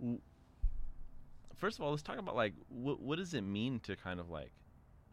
w- 0.00 0.20
First 1.62 1.78
of 1.78 1.84
all, 1.84 1.92
let's 1.92 2.02
talk 2.02 2.18
about 2.18 2.34
like 2.34 2.54
what 2.70 3.00
what 3.00 3.18
does 3.18 3.34
it 3.34 3.42
mean 3.42 3.78
to 3.84 3.94
kind 3.94 4.18
of 4.18 4.28
like 4.28 4.50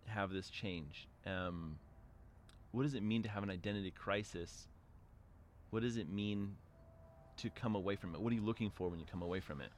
have 0.08 0.32
this 0.32 0.50
change? 0.50 1.08
Um, 1.24 1.78
what 2.72 2.82
does 2.82 2.96
it 2.96 3.04
mean 3.04 3.22
to 3.22 3.30
have 3.30 3.44
an 3.44 3.52
identity 3.52 3.92
crisis? 3.92 4.68
What 5.70 5.84
does 5.84 5.96
it 5.98 6.10
mean 6.10 6.56
to 7.38 7.52
come 7.52 7.76
away 7.76 7.96
from 7.98 8.16
it? 8.16 8.22
What 8.22 8.34
are 8.34 8.36
you 8.36 8.42
looking 8.42 8.72
for 8.72 8.90
when 8.90 9.00
you 9.00 9.06
come 9.06 9.22
away 9.22 9.42
from 9.42 9.62
it? 9.62 9.70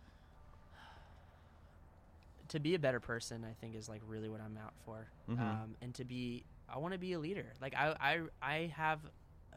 To 2.48 2.60
be 2.62 2.74
a 2.74 2.80
better 2.80 3.02
person, 3.02 3.44
I 3.44 3.52
think 3.60 3.76
is 3.76 3.90
like 3.90 4.02
really 4.08 4.30
what 4.30 4.40
I'm 4.40 4.56
out 4.56 4.72
for. 4.86 5.08
Mhm. 5.30 5.42
Um, 5.42 5.76
and 5.82 5.94
to 5.96 6.06
be, 6.06 6.46
I 6.70 6.78
want 6.78 6.94
to 6.94 6.98
be 6.98 7.12
a 7.12 7.20
leader. 7.20 7.52
Like 7.60 7.76
I, 7.76 7.98
I, 8.00 8.22
I 8.42 8.74
have 8.78 9.00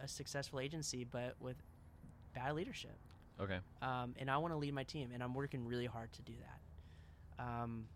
a 0.03 0.09
successful 0.09 0.59
agency, 0.59 1.05
but 1.05 1.37
with 1.39 1.59
bad 2.35 2.55
leadership. 2.57 2.99
Okay. 3.41 3.61
um, 3.83 4.17
and 4.19 4.29
I 4.29 4.39
want 4.39 4.53
to 4.53 4.59
lead 4.59 4.75
my 4.75 4.85
team, 4.85 5.11
and 5.15 5.23
I'm 5.23 5.35
working 5.35 5.65
really 5.65 5.87
hard 5.87 6.13
to 6.15 6.23
do 6.23 6.33
that. 6.41 6.64
Um, 7.39 7.87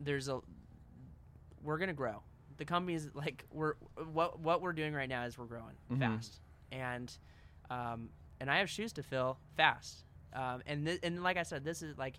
there's 0.00 0.28
a 0.28 0.40
we're 1.62 1.78
gonna 1.78 1.92
grow. 1.92 2.22
The 2.56 2.64
company's 2.64 3.08
like 3.14 3.44
we're 3.52 3.74
what 4.12 4.38
what 4.40 4.62
we're 4.62 4.72
doing 4.72 4.94
right 4.94 5.08
now 5.08 5.24
is 5.24 5.38
we're 5.38 5.46
growing 5.46 5.76
Mhm. 5.90 5.98
fast, 5.98 6.40
and 6.72 7.12
um, 7.70 8.10
and 8.40 8.50
I 8.50 8.58
have 8.58 8.70
shoes 8.70 8.92
to 8.94 9.02
fill 9.02 9.38
fast. 9.56 10.04
Um, 10.32 10.62
and 10.66 10.86
th- 10.86 11.00
and 11.02 11.22
like 11.22 11.36
I 11.36 11.42
said, 11.42 11.64
this 11.64 11.82
is 11.82 11.96
like 11.98 12.18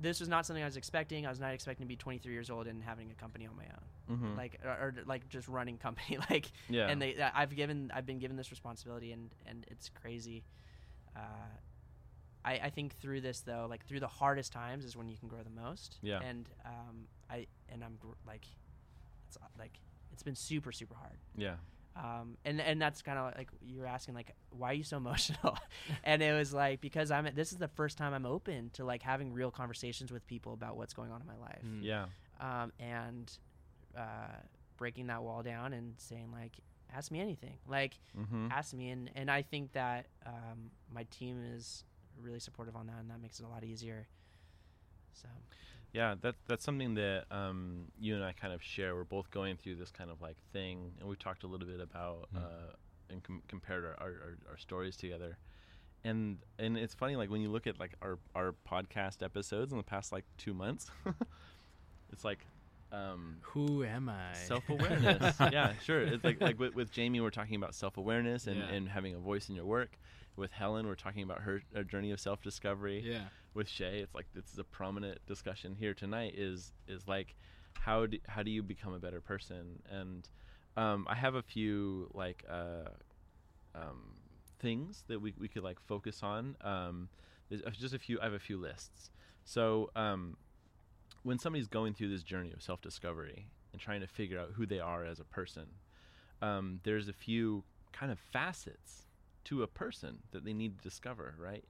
this 0.00 0.18
was 0.20 0.28
not 0.28 0.46
something 0.46 0.62
I 0.62 0.66
was 0.66 0.76
expecting. 0.76 1.26
I 1.26 1.28
was 1.30 1.40
not 1.40 1.52
expecting 1.52 1.84
to 1.84 1.88
be 1.88 1.96
23 1.96 2.32
years 2.32 2.48
old 2.48 2.66
and 2.66 2.82
having 2.82 3.10
a 3.10 3.14
company 3.14 3.46
on 3.46 3.54
my 3.56 3.64
own, 3.64 4.16
Mm-hmm. 4.16 4.36
like 4.36 4.58
or, 4.64 4.70
or 4.70 4.94
like 5.06 5.28
just 5.28 5.46
running 5.48 5.76
company. 5.86 6.18
like 6.30 6.50
yeah. 6.68 6.88
and 6.88 7.00
they 7.02 7.16
I've 7.34 7.54
given 7.54 7.90
I've 7.94 8.06
been 8.06 8.18
given 8.18 8.36
this 8.36 8.50
responsibility 8.50 9.12
and 9.12 9.30
and 9.46 9.66
it's 9.70 9.88
crazy. 9.90 10.44
Uh, 11.14 11.20
I 12.44 12.52
I 12.54 12.70
think 12.70 12.94
through 12.94 13.20
this 13.20 13.40
though, 13.40 13.66
like 13.68 13.84
through 13.86 14.00
the 14.00 14.08
hardest 14.08 14.52
times 14.52 14.84
is 14.84 14.96
when 14.96 15.08
you 15.08 15.16
can 15.16 15.28
grow 15.28 15.42
the 15.42 15.50
most. 15.62 15.98
Yeah. 16.02 16.20
And 16.20 16.48
um 16.64 17.06
I 17.30 17.46
and 17.68 17.84
I'm 17.84 17.96
gr- 18.00 18.08
like, 18.26 18.46
it's 19.28 19.36
uh, 19.36 19.46
like 19.58 19.78
it's 20.12 20.22
been 20.22 20.36
super 20.36 20.72
super 20.72 20.94
hard. 20.94 21.18
yeah. 21.36 21.56
Um 21.96 22.36
and 22.44 22.60
and 22.60 22.80
that's 22.80 23.02
kind 23.02 23.18
of 23.18 23.34
like 23.36 23.50
you 23.60 23.80
were 23.80 23.86
asking 23.86 24.14
like 24.14 24.32
why 24.50 24.70
are 24.70 24.74
you 24.74 24.84
so 24.84 24.96
emotional, 25.04 25.58
and 26.04 26.22
it 26.22 26.32
was 26.32 26.54
like 26.54 26.80
because 26.80 27.10
I'm 27.10 27.28
this 27.34 27.52
is 27.52 27.58
the 27.58 27.68
first 27.68 27.98
time 27.98 28.14
I'm 28.14 28.26
open 28.26 28.70
to 28.74 28.84
like 28.84 29.02
having 29.02 29.32
real 29.32 29.50
conversations 29.50 30.10
with 30.12 30.26
people 30.26 30.52
about 30.54 30.76
what's 30.76 30.94
going 30.94 31.10
on 31.10 31.20
in 31.20 31.26
my 31.26 31.36
life 31.36 31.62
Mm. 31.64 31.80
Yeah. 31.82 32.06
um, 32.40 32.72
and 32.78 33.30
uh, 33.98 34.36
breaking 34.76 35.08
that 35.08 35.22
wall 35.22 35.42
down 35.42 35.72
and 35.72 35.94
saying 35.98 36.30
like 36.32 36.52
ask 36.94 37.10
me 37.10 37.20
anything 37.20 37.58
like 37.68 37.98
Mm-hmm. 38.18 38.48
ask 38.50 38.72
me 38.74 38.90
and, 38.90 39.10
and 39.14 39.30
i 39.30 39.42
think 39.42 39.72
that 39.72 40.06
um, 40.26 40.70
my 40.92 41.04
team 41.10 41.40
is 41.54 41.84
really 42.22 42.40
supportive 42.40 42.76
on 42.76 42.86
that 42.86 42.98
and 43.00 43.10
that 43.10 43.20
makes 43.20 43.40
it 43.40 43.44
a 43.44 43.48
lot 43.48 43.64
easier 43.64 44.06
so 45.12 45.28
Yeah, 45.92 46.14
that 46.22 46.36
that's 46.46 46.64
something 46.64 46.94
that 46.94 47.24
um, 47.32 47.86
you 47.98 48.14
and 48.14 48.24
I 48.24 48.32
kind 48.32 48.52
of 48.54 48.62
share. 48.62 48.94
We're 48.94 49.02
both 49.04 49.28
going 49.32 49.56
through 49.56 49.74
this 49.76 49.90
kind 49.90 50.08
of 50.08 50.22
like 50.22 50.36
thing, 50.52 50.92
and 51.00 51.08
we've 51.08 51.18
talked 51.18 51.42
a 51.42 51.48
little 51.48 51.66
bit 51.66 51.80
about 51.80 52.28
Mm. 52.32 52.38
uh, 52.38 52.72
and 53.10 53.22
com- 53.24 53.42
compared 53.48 53.84
our, 53.84 53.96
our, 53.98 54.06
our, 54.08 54.38
our 54.50 54.56
stories 54.56 54.96
together. 54.96 55.36
And 56.04 56.38
and 56.60 56.78
it's 56.78 56.94
funny, 56.94 57.16
like 57.16 57.28
when 57.28 57.40
you 57.40 57.50
look 57.50 57.66
at 57.66 57.80
like 57.80 57.94
our 58.02 58.18
our 58.36 58.54
podcast 58.64 59.20
episodes 59.24 59.72
in 59.72 59.78
the 59.78 59.84
past 59.84 60.12
like 60.12 60.24
two 60.38 60.54
months, 60.54 60.90
it's 62.12 62.24
like 62.24 62.46
um, 62.92 63.36
Who 63.42 63.82
am 63.84 64.08
I? 64.08 64.32
self 64.34 64.68
awareness. 64.68 65.36
yeah, 65.52 65.72
sure. 65.82 66.02
It's 66.02 66.22
like 66.24 66.40
like 66.40 66.58
with, 66.58 66.74
with 66.76 66.90
Jamie, 66.92 67.20
we're 67.20 67.30
talking 67.30 67.56
about 67.56 67.74
self 67.74 67.96
awareness 67.98 68.46
and, 68.46 68.58
Yeah. 68.58 68.68
and 68.68 68.88
having 68.88 69.14
a 69.16 69.18
voice 69.18 69.48
in 69.48 69.54
your 69.56 69.64
work. 69.66 69.98
With 70.40 70.52
Helen, 70.52 70.86
we're 70.86 70.94
talking 70.94 71.22
about 71.22 71.42
her, 71.42 71.60
her 71.74 71.84
journey 71.84 72.10
of 72.12 72.18
self 72.18 72.40
discovery 72.40 73.02
Yeah. 73.04 73.26
with 73.52 73.68
Shay, 73.68 73.98
it's 74.00 74.14
like 74.14 74.26
this 74.34 74.50
is 74.50 74.58
a 74.58 74.64
prominent 74.64 75.18
discussion 75.26 75.74
here 75.78 75.92
tonight. 75.92 76.34
Is 76.34 76.72
is 76.88 77.06
like 77.06 77.36
how 77.74 78.06
do 78.06 78.18
how 78.26 78.42
do 78.42 78.50
you 78.50 78.62
become 78.62 78.94
a 78.94 78.98
better 78.98 79.20
person? 79.20 79.82
And 79.90 80.26
um, 80.78 81.06
I 81.10 81.14
have 81.14 81.34
a 81.34 81.42
few 81.42 82.10
like 82.14 82.42
uh, 82.48 82.88
um, 83.74 84.16
things 84.58 85.04
that 85.08 85.20
we 85.20 85.34
we 85.38 85.46
could 85.46 85.62
like 85.62 85.78
focus 85.78 86.22
on. 86.22 86.56
Um, 86.62 87.10
there's 87.50 87.60
uh, 87.60 87.70
just 87.70 87.92
a 87.92 87.98
few. 87.98 88.18
I 88.18 88.24
have 88.24 88.32
a 88.32 88.38
few 88.38 88.56
lists. 88.58 89.10
So 89.44 89.90
um, 89.94 90.38
when 91.22 91.38
somebody's 91.38 91.68
going 91.68 91.92
through 91.92 92.08
this 92.08 92.22
journey 92.22 92.50
of 92.52 92.62
self 92.62 92.80
discovery 92.80 93.48
and 93.72 93.80
trying 93.80 94.00
to 94.00 94.06
figure 94.06 94.38
out 94.40 94.52
who 94.54 94.64
they 94.64 94.80
are 94.80 95.04
as 95.04 95.20
a 95.20 95.24
person, 95.24 95.66
um, 96.40 96.80
there's 96.84 97.08
a 97.08 97.12
few 97.12 97.62
kind 97.92 98.10
of 98.10 98.18
facets 98.18 99.09
to 99.44 99.62
a 99.62 99.66
person 99.66 100.18
that 100.32 100.44
they 100.44 100.52
need 100.52 100.78
to 100.78 100.82
discover, 100.82 101.34
right? 101.38 101.64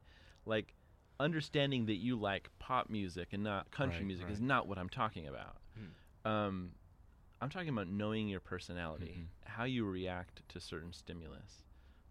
Like 0.47 0.75
understanding 1.19 1.87
that 1.87 1.97
you 1.97 2.17
like 2.19 2.49
pop 2.59 2.89
music 2.91 3.29
and 3.33 3.43
not 3.43 3.71
country 3.71 3.99
Right, 3.99 4.07
music 4.07 4.27
is 4.31 4.41
not 4.41 4.67
what 4.67 4.79
I'm 4.79 4.89
talking 4.89 5.27
about. 5.27 5.57
Um, 6.25 6.73
I'm 7.41 7.49
talking 7.51 7.69
about 7.71 7.89
knowing 7.89 8.29
your 8.29 8.41
personality, 8.41 9.17
Mhm. 9.19 9.49
how 9.51 9.65
you 9.65 9.85
react 9.87 10.47
to 10.51 10.61
certain 10.61 10.93
stimulus. 10.93 11.63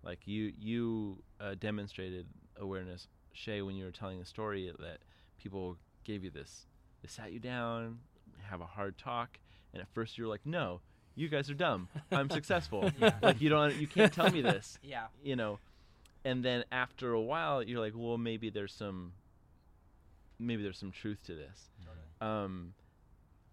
Like 0.03 0.27
you, 0.27 0.53
you 0.57 1.23
uh, 1.39 1.55
demonstrated 1.55 2.27
awareness, 2.55 3.07
Shay, 3.33 3.61
when 3.61 3.75
you 3.75 3.85
were 3.85 3.91
telling 3.91 4.19
the 4.19 4.25
story 4.25 4.71
that 4.79 5.01
people 5.37 5.77
gave 6.03 6.23
you 6.23 6.29
this, 6.31 6.67
they 7.01 7.07
sat 7.07 7.31
you 7.31 7.39
down, 7.39 7.99
have 8.41 8.61
a 8.61 8.65
hard 8.65 8.97
talk, 8.97 9.39
and 9.73 9.81
at 9.81 9.89
first 9.89 10.17
you're 10.17 10.27
like, 10.27 10.45
"No, 10.45 10.81
you 11.19 11.29
guys 11.29 11.49
are 11.49 11.53
dumb. 11.55 11.87
I'm 12.11 12.29
successful. 12.39 12.89
Like 13.21 13.41
you 13.41 13.49
don't, 13.49 13.75
you 13.75 13.87
can't 13.87 14.11
tell 14.13 14.31
me 14.31 14.41
this." 14.41 14.77
Yeah. 14.83 15.07
you 15.23 15.35
know 15.35 15.59
and 16.25 16.43
then 16.43 16.63
after 16.71 17.13
a 17.13 17.21
while 17.21 17.63
you're 17.63 17.79
like 17.79 17.93
well 17.95 18.17
maybe 18.17 18.49
there's 18.49 18.73
some 18.73 19.13
maybe 20.37 20.61
there's 20.63 20.77
some 20.77 20.91
truth 20.91 21.19
to 21.27 21.33
this 21.35 21.69
um 22.21 22.73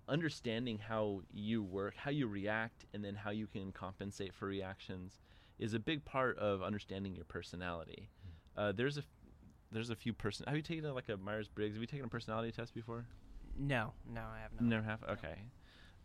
understanding 0.09 0.79
how 0.89 1.21
you 1.33 1.63
work 1.63 1.95
how 1.97 2.11
you 2.11 2.27
react 2.27 2.85
and 2.95 3.05
then 3.05 3.15
how 3.15 3.31
you 3.31 3.47
can 3.47 3.73
compensate 3.73 4.33
for 4.33 4.47
reactions 4.47 5.21
is 5.59 5.75
a 5.75 5.79
big 5.79 6.05
part 6.05 6.39
of 6.39 6.63
understanding 6.63 7.15
your 7.15 7.25
personality 7.25 8.09
uh, 8.57 8.73
there's 8.73 8.97
a 8.97 9.01
f- 9.01 9.07
there's 9.73 9.91
a 9.91 9.97
few 9.97 10.13
person 10.13 10.45
have 10.47 10.57
you 10.57 10.63
taken 10.63 10.85
a, 10.87 10.93
like 10.93 11.09
a 11.09 11.17
myers-briggs 11.17 11.75
have 11.75 11.81
you 11.81 11.87
taken 11.87 12.07
a 12.07 12.09
personality 12.09 12.51
test 12.53 12.73
before 12.75 13.05
No, 13.59 13.93
no, 14.13 14.21
I 14.23 14.41
have 14.43 14.53
not. 14.53 14.63
Never 14.65 14.85
have. 14.85 15.03
Okay. 15.05 15.37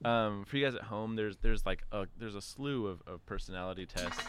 Um, 0.04 0.46
for 0.46 0.58
you 0.58 0.66
guys 0.66 0.76
at 0.76 0.84
home, 0.84 1.16
there's 1.16 1.38
there's 1.38 1.66
like 1.66 1.84
a 1.92 2.08
there's 2.18 2.36
a 2.36 2.42
slew 2.42 2.88
of, 2.88 3.02
of 3.06 3.26
personality 3.26 3.86
tests. 3.86 4.24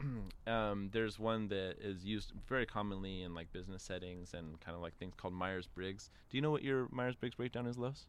um, 0.46 0.90
there's 0.92 1.18
one 1.18 1.48
that 1.48 1.76
is 1.80 2.04
used 2.04 2.32
very 2.48 2.66
commonly 2.66 3.22
in 3.22 3.34
like 3.34 3.52
business 3.52 3.82
settings 3.82 4.34
and 4.34 4.60
kind 4.60 4.74
of 4.74 4.82
like 4.82 4.96
things 4.98 5.14
called 5.16 5.34
Myers 5.34 5.66
Briggs. 5.66 6.10
Do 6.30 6.36
you 6.36 6.42
know 6.42 6.50
what 6.50 6.62
your 6.62 6.88
Myers 6.90 7.14
Briggs 7.16 7.34
breakdown 7.34 7.66
is, 7.66 7.78
Los? 7.78 8.06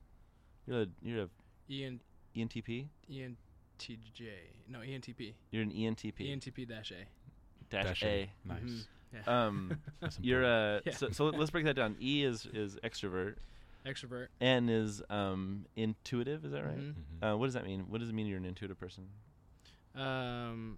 You're 0.68 0.82
a 0.84 0.88
you're 1.02 1.22
a 1.24 1.30
E 1.70 1.84
EN, 1.86 2.00
ENTP. 2.36 2.88
ENTJ. 3.10 4.30
No, 4.68 4.82
E 4.84 4.88
ENTP. 4.98 5.34
You're 5.52 5.64
an 5.64 5.72
E 5.72 5.86
ENTP. 5.90 6.20
ENTP 6.36 6.68
dash 6.68 6.92
A. 6.92 7.06
dash, 7.70 7.84
Dash 7.86 8.04
A. 8.04 8.08
A. 8.08 8.30
Nice. 8.46 8.62
Mhm. 8.64 8.86
Yeah. 9.14 9.46
Um, 9.46 9.78
you're 10.22 10.44
a 10.44 10.82
Yeah. 10.86 10.94
so, 10.94 11.10
so 11.12 11.26
let's 11.26 11.52
break 11.52 11.66
that 11.66 11.76
down. 11.76 11.96
E 12.02 12.24
is 12.24 12.46
is 12.54 12.78
extrovert. 12.84 13.36
Extrovert. 13.86 14.28
N 14.42 14.68
is 14.70 15.02
um 15.10 15.66
intuitive. 15.76 16.44
Is 16.46 16.52
that 16.52 16.64
right? 16.64 16.78
Mhm. 16.78 16.94
Mhm. 17.22 17.34
Uh, 17.34 17.38
what 17.38 17.46
does 17.48 17.54
that 17.54 17.66
mean? 17.66 17.82
What 17.90 18.00
does 18.00 18.10
it 18.10 18.14
mean 18.16 18.26
you're 18.28 18.38
an 18.40 18.46
intuitive 18.46 18.80
person? 18.80 19.08
Um, 19.96 20.78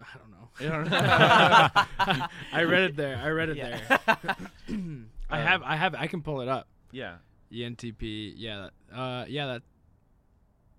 I 0.00 0.18
don't 0.18 0.30
know. 0.30 0.48
You 0.60 0.68
don't 0.68 0.90
know? 0.90 2.28
I 2.52 2.62
read 2.62 2.82
it 2.90 2.96
there. 2.96 3.16
I 3.22 3.28
read 3.30 3.48
it 3.50 3.56
Yeah. 3.56 3.98
there. 4.16 4.36
I 5.30 5.38
have. 5.40 5.62
I 5.62 5.76
have. 5.76 5.94
I 5.94 6.06
can 6.06 6.22
pull 6.22 6.40
it 6.40 6.48
up. 6.48 6.68
Yeah. 6.92 7.16
ENTP. 7.52 8.34
Yeah. 8.36 8.68
Uh. 8.92 9.24
Yeah. 9.28 9.46
That. 9.46 9.62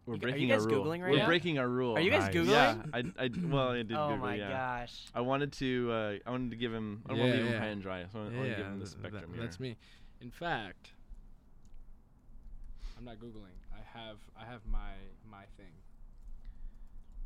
We're 0.05 0.15
You 0.15 0.19
g- 0.21 0.25
are 0.25 0.31
breaking 0.31 0.47
you 0.49 0.53
guys 0.55 0.65
our 0.65 0.71
rule. 0.71 0.85
Googling 0.85 1.01
right 1.03 1.11
We're 1.11 1.17
now? 1.19 1.25
breaking 1.27 1.59
our 1.59 1.67
rule. 1.69 1.95
Are 1.95 1.99
you 2.01 2.09
guys 2.09 2.23
Nice. 2.23 2.33
googling? 2.35 2.47
Yeah, 2.49 2.75
I, 2.93 3.25
I, 3.25 3.29
well, 3.47 3.69
I 3.69 3.75
did 3.77 3.91
oh 3.93 4.07
Google. 4.07 4.17
my 4.17 4.35
yeah. 4.35 4.49
gosh. 4.81 5.05
I 5.13 5.21
wanted 5.21 5.51
to, 5.53 5.89
uh, 5.91 6.13
I 6.25 6.31
wanted 6.31 6.49
to 6.51 6.57
give 6.57 6.73
him. 6.73 7.03
I 7.05 7.09
don't 7.09 7.19
want 7.19 7.31
to 7.33 7.37
leave 7.37 7.47
him 7.51 7.59
high 7.61 7.67
and 7.67 7.81
dry. 7.81 8.05
So 8.11 8.19
I 8.19 8.23
want, 8.23 8.35
want 8.35 8.49
to 8.49 8.55
give 8.55 8.65
him 8.65 8.79
the 8.79 8.87
spectrum 8.87 9.13
that- 9.29 9.35
here. 9.35 9.43
that's 9.43 9.59
me. 9.59 9.75
In 10.21 10.31
fact, 10.31 10.91
I'm 12.97 13.05
not 13.05 13.17
googling. 13.19 13.55
I 13.73 13.97
have. 13.97 14.17
I 14.39 14.45
have 14.45 14.61
my 14.69 14.91
my 15.29 15.43
thing. 15.57 15.71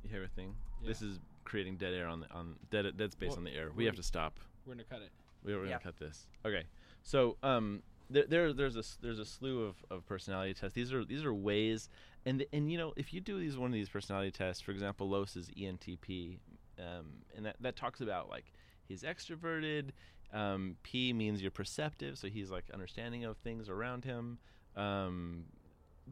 You 0.03 0.09
hear 0.09 0.23
a 0.23 0.27
thing? 0.27 0.53
Yeah. 0.81 0.89
This 0.89 1.01
is 1.01 1.19
creating 1.45 1.77
dead 1.77 1.93
air 1.93 2.07
on 2.07 2.19
the 2.21 2.31
on 2.31 2.55
dead 2.69 2.85
dead 2.97 3.11
space 3.11 3.29
Well, 3.29 3.39
on 3.39 3.43
the 3.45 3.51
air. 3.55 3.69
We 3.75 3.85
have 3.85 3.95
to 3.95 4.03
stop. 4.03 4.39
We're 4.65 4.73
gonna 4.73 4.83
cut 4.83 5.01
it. 5.01 5.11
We, 5.43 5.53
we're 5.53 5.59
gonna 5.61 5.71
Yeah. 5.71 5.79
cut 5.79 5.97
this. 5.97 6.27
Okay. 6.45 6.63
So 7.01 7.37
um, 7.43 7.81
there, 8.09 8.25
there 8.27 8.53
there's 8.53 8.75
a 8.75 8.79
s- 8.79 8.97
there's 9.01 9.19
a 9.19 9.25
slew 9.25 9.63
of, 9.63 9.75
of 9.89 10.05
personality 10.05 10.53
tests. 10.53 10.75
These 10.75 10.93
are 10.93 11.03
these 11.03 11.25
are 11.25 11.33
ways, 11.33 11.89
and 12.25 12.45
and 12.53 12.71
you 12.71 12.77
know 12.77 12.93
if 12.95 13.13
you 13.13 13.19
do 13.21 13.39
these 13.39 13.57
one 13.57 13.69
of 13.71 13.73
these 13.73 13.89
personality 13.89 14.31
tests, 14.31 14.61
for 14.61 14.71
example, 14.71 15.09
Los 15.09 15.35
is 15.35 15.49
ENTP, 15.49 16.37
um, 16.79 17.05
and 17.35 17.45
that 17.45 17.55
that 17.61 17.75
talks 17.75 18.01
about 18.01 18.29
like 18.29 18.53
he's 18.87 19.01
extroverted. 19.03 19.89
Um, 20.33 20.77
P 20.83 21.13
means 21.13 21.41
you're 21.41 21.51
perceptive, 21.51 22.17
so 22.17 22.27
he's 22.27 22.49
like 22.49 22.65
understanding 22.73 23.23
of 23.23 23.37
things 23.37 23.69
around 23.69 24.03
him. 24.03 24.39
Um, 24.75 25.45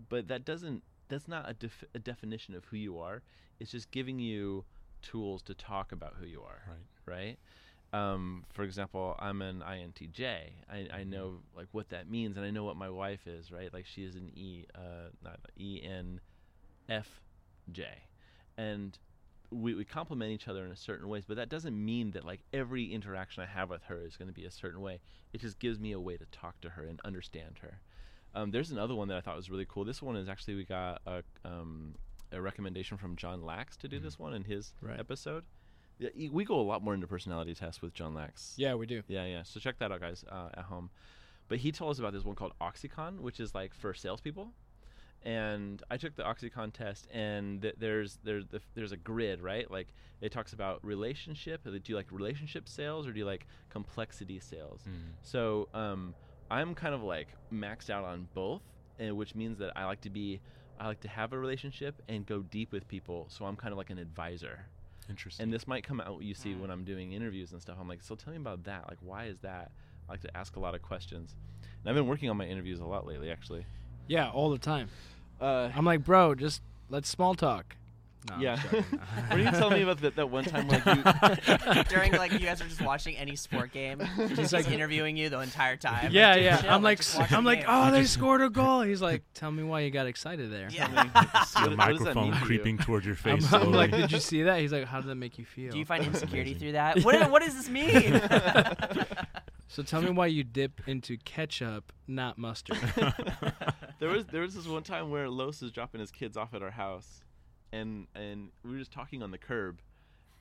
but 0.09 0.27
that 0.27 0.45
doesn't 0.45 0.83
that's 1.09 1.27
not 1.27 1.49
a, 1.49 1.53
def- 1.53 1.83
a 1.93 1.99
definition 1.99 2.55
of 2.55 2.63
who 2.65 2.77
you 2.77 2.99
are. 2.99 3.21
It's 3.59 3.71
just 3.71 3.91
giving 3.91 4.19
you 4.19 4.63
tools 5.01 5.41
to 5.43 5.53
talk 5.53 5.91
about 5.91 6.13
who 6.19 6.25
you 6.25 6.41
are 6.41 6.61
Right. 7.05 7.37
right? 7.93 7.99
Um, 7.99 8.45
for 8.53 8.63
example, 8.63 9.15
I'm 9.19 9.41
an 9.41 9.61
INTJ. 9.67 10.25
I, 10.71 10.87
I 10.93 11.03
know 11.03 11.39
like 11.57 11.67
what 11.73 11.89
that 11.89 12.09
means, 12.09 12.37
and 12.37 12.45
I 12.45 12.49
know 12.51 12.63
what 12.63 12.77
my 12.77 12.89
wife 12.89 13.27
is, 13.27 13.51
right? 13.51 13.73
Like 13.73 13.85
she 13.85 14.03
is 14.05 14.15
an 14.15 14.31
E, 14.35 14.65
uh, 14.73 15.09
not 15.23 15.39
E 15.59 15.81
N 15.83 16.21
F 16.87 17.19
J, 17.71 17.85
and 18.57 18.97
we, 19.51 19.73
we 19.75 19.83
complement 19.85 20.31
each 20.31 20.47
other 20.47 20.65
in 20.65 20.71
a 20.71 20.75
certain 20.75 21.07
ways. 21.09 21.25
But 21.27 21.37
that 21.37 21.49
doesn't 21.49 21.75
mean 21.83 22.11
that 22.11 22.25
like 22.25 22.41
every 22.53 22.85
interaction 22.93 23.43
I 23.43 23.47
have 23.47 23.69
with 23.69 23.83
her 23.83 24.01
is 24.05 24.17
going 24.17 24.27
to 24.29 24.33
be 24.33 24.45
a 24.45 24.51
certain 24.51 24.81
way. 24.81 24.99
It 25.33 25.41
just 25.41 25.59
gives 25.59 25.79
me 25.79 25.91
a 25.91 25.99
way 25.99 26.17
to 26.17 26.25
talk 26.31 26.61
to 26.61 26.69
her 26.71 26.83
and 26.83 26.99
understand 27.03 27.59
her. 27.61 27.81
Um, 28.33 28.51
there's 28.51 28.71
another 28.71 28.95
one 28.95 29.09
that 29.09 29.17
I 29.17 29.21
thought 29.21 29.35
was 29.35 29.49
really 29.49 29.65
cool. 29.67 29.83
This 29.83 30.01
one 30.01 30.15
is 30.15 30.29
actually 30.29 30.55
we 30.55 30.63
got 30.63 31.01
a 31.05 31.23
um, 31.43 31.95
a 32.31 32.39
recommendation 32.41 32.97
from 32.97 33.17
John 33.17 33.41
Lax 33.45 33.75
to 33.77 33.89
do 33.89 33.99
Mhm. 33.99 34.03
this 34.03 34.17
one 34.17 34.33
in 34.33 34.45
his 34.45 34.73
Right. 34.81 34.97
episode. 34.97 35.43
Yeah, 35.99 36.29
we 36.31 36.45
go 36.45 36.57
a 36.57 36.63
lot 36.63 36.81
more 36.81 36.93
into 36.93 37.05
personality 37.07 37.53
tests 37.53 37.81
with 37.81 37.93
John 37.93 38.13
Lax. 38.13 38.53
Yeah, 38.57 38.75
we 38.75 38.85
do. 38.85 39.03
Yeah, 39.09 39.25
yeah. 39.25 39.43
So 39.43 39.59
check 39.59 39.77
that 39.79 39.91
out, 39.91 39.99
guys, 39.99 40.23
uh, 40.31 40.49
at 40.53 40.63
home. 40.63 40.89
But 41.49 41.57
he 41.59 41.73
told 41.73 41.91
us 41.91 41.99
about 41.99 42.13
this 42.13 42.23
one 42.23 42.35
called 42.35 42.53
Oxycon, 42.61 43.19
which 43.19 43.41
is 43.41 43.53
like 43.53 43.73
for 43.73 43.93
salespeople. 43.93 44.53
And 45.23 45.83
I 45.91 45.97
took 45.97 46.15
the 46.15 46.23
Oxycon 46.23 46.73
test, 46.73 47.07
and 47.13 47.61
th- 47.61 47.75
there's 47.77 48.17
there's 48.23 48.47
the, 48.47 48.59
there's 48.73 48.91
a 48.91 48.97
grid, 48.97 49.39
right? 49.41 49.69
Like 49.69 49.87
it 50.19 50.31
talks 50.31 50.53
about 50.53 50.83
relationship. 50.83 51.63
Do 51.63 51.79
you 51.85 51.95
like 51.95 52.11
relationship 52.11 52.67
sales 52.67 53.05
or 53.07 53.11
do 53.13 53.19
you 53.19 53.25
like 53.25 53.45
complexity 53.69 54.39
sales? 54.39 54.81
Mm. 54.89 55.13
So 55.21 55.67
um, 55.75 56.15
I'm 56.49 56.73
kind 56.73 56.95
of 56.95 57.03
like 57.03 57.27
maxed 57.53 57.89
out 57.91 58.03
on 58.03 58.27
both, 58.33 58.61
and 58.99 59.15
which 59.15 59.35
means 59.35 59.59
that 59.59 59.71
I 59.75 59.85
like 59.85 60.01
to 60.01 60.09
be, 60.09 60.39
I 60.79 60.87
like 60.87 61.01
to 61.01 61.07
have 61.07 61.33
a 61.33 61.37
relationship 61.37 62.01
and 62.09 62.25
go 62.25 62.39
deep 62.41 62.71
with 62.71 62.87
people. 62.87 63.27
So 63.29 63.45
I'm 63.45 63.55
kind 63.55 63.71
of 63.71 63.77
like 63.77 63.91
an 63.91 63.99
advisor. 63.99 64.65
Interesting. 65.09 65.43
And 65.43 65.53
this 65.53 65.67
might 65.67 65.83
come 65.83 65.99
out 66.01 66.21
you 66.23 66.33
see 66.33 66.53
Mm. 66.53 66.61
when 66.61 66.71
I'm 66.71 66.83
doing 66.83 67.11
interviews 67.13 67.51
and 67.51 67.61
stuff. 67.61 67.77
I'm 67.79 67.87
like, 67.87 68.01
so 68.01 68.15
tell 68.15 68.31
me 68.33 68.37
about 68.37 68.63
that. 68.63 68.85
Like, 68.87 68.99
why 69.01 69.25
is 69.25 69.37
that? 69.41 69.71
I 70.07 70.13
like 70.13 70.21
to 70.21 70.35
ask 70.37 70.55
a 70.55 70.59
lot 70.59 70.73
of 70.73 70.81
questions. 70.81 71.35
And 71.83 71.89
I've 71.89 71.95
been 71.95 72.07
working 72.07 72.29
on 72.29 72.37
my 72.37 72.45
interviews 72.45 72.79
a 72.79 72.85
lot 72.85 73.05
lately, 73.05 73.29
actually. 73.31 73.65
Yeah, 74.11 74.29
all 74.29 74.49
the 74.49 74.57
time. 74.57 74.89
Uh, 75.39 75.69
I'm 75.73 75.85
like, 75.85 76.03
bro, 76.03 76.35
just 76.35 76.61
let's 76.89 77.07
small 77.07 77.33
talk. 77.33 77.77
No, 78.29 78.35
I'm 78.35 78.41
yeah. 78.41 78.55
joking. 78.61 78.83
what 79.29 79.37
do 79.37 79.41
you 79.41 79.51
tell 79.51 79.69
me 79.71 79.81
about 79.83 80.01
that, 80.01 80.15
that 80.17 80.29
one 80.29 80.43
time 80.43 80.67
like 80.67 80.85
you? 80.85 81.83
During 81.89 82.11
like 82.11 82.33
you 82.33 82.39
guys 82.39 82.61
are 82.61 82.67
just 82.67 82.81
watching 82.81 83.15
any 83.15 83.37
sport 83.37 83.71
game, 83.71 84.01
he's 84.35 84.51
like 84.51 84.69
interviewing 84.69 85.15
you 85.15 85.29
the 85.29 85.39
entire 85.39 85.77
time. 85.77 86.09
yeah, 86.11 86.33
Like, 86.33 86.41
yeah. 86.43 86.57
chill, 86.61 86.69
I'm 86.71 86.83
like, 86.83 86.97
just 86.97 87.17
watch 87.17 87.29
the 87.29 87.37
I'm 87.37 87.45
like, 87.45 87.59
game. 87.59 87.67
oh, 87.69 87.89
they 87.89 88.03
scored 88.03 88.41
a 88.41 88.49
goal. 88.49 88.81
He's 88.81 89.01
like, 89.01 89.23
tell 89.33 89.49
me 89.49 89.63
why 89.63 89.79
you 89.79 89.91
got 89.91 90.07
excited 90.07 90.51
there. 90.51 90.67
Yeah. 90.69 90.87
What- 90.93 91.05
Your 91.69 91.77
what 91.77 91.87
does 91.87 91.99
that 91.99 92.15
microphone 92.15 92.23
mean 92.25 92.33
to 92.33 92.39
you? 92.39 92.45
creeping 92.45 92.77
toward 92.79 93.05
your 93.05 93.17
I'm, 93.25 93.39
face. 93.39 93.53
I'm 93.53 93.61
slowly. 93.61 93.77
like, 93.77 93.91
did 93.91 94.11
you 94.11 94.19
see 94.19 94.43
that? 94.43 94.59
He's 94.59 94.73
like, 94.73 94.85
how 94.85 94.99
did 94.99 95.09
that 95.09 95.15
make 95.15 95.39
you 95.39 95.45
feel? 95.45 95.71
Do 95.71 95.79
you 95.79 95.85
find 95.85 96.03
insecurity 96.05 96.51
amazing. 96.51 96.59
through 96.59 96.71
that? 96.73 96.99
What, 97.05 97.31
what 97.31 97.41
does 97.41 97.55
this 97.55 97.69
mean? 97.69 98.21
so 99.69 99.81
tell 99.83 100.01
me 100.01 100.11
why 100.11 100.27
you 100.27 100.43
dip 100.43 100.81
into 100.85 101.17
ketchup, 101.17 101.91
not 102.07 102.37
mustard. 102.37 102.77
There 104.01 104.09
was 104.09 104.25
there 104.25 104.41
was 104.41 104.53
this 104.55 104.67
one 104.67 104.83
time 104.83 105.09
where 105.11 105.29
Los 105.29 105.61
is 105.61 105.71
dropping 105.71 106.01
his 106.01 106.11
kids 106.11 106.35
off 106.35 106.53
at 106.53 106.61
our 106.61 106.71
house, 106.71 107.23
and 107.71 108.07
and 108.15 108.49
we 108.65 108.71
were 108.71 108.77
just 108.79 108.91
talking 108.91 109.23
on 109.23 109.31
the 109.31 109.37
curb, 109.37 109.79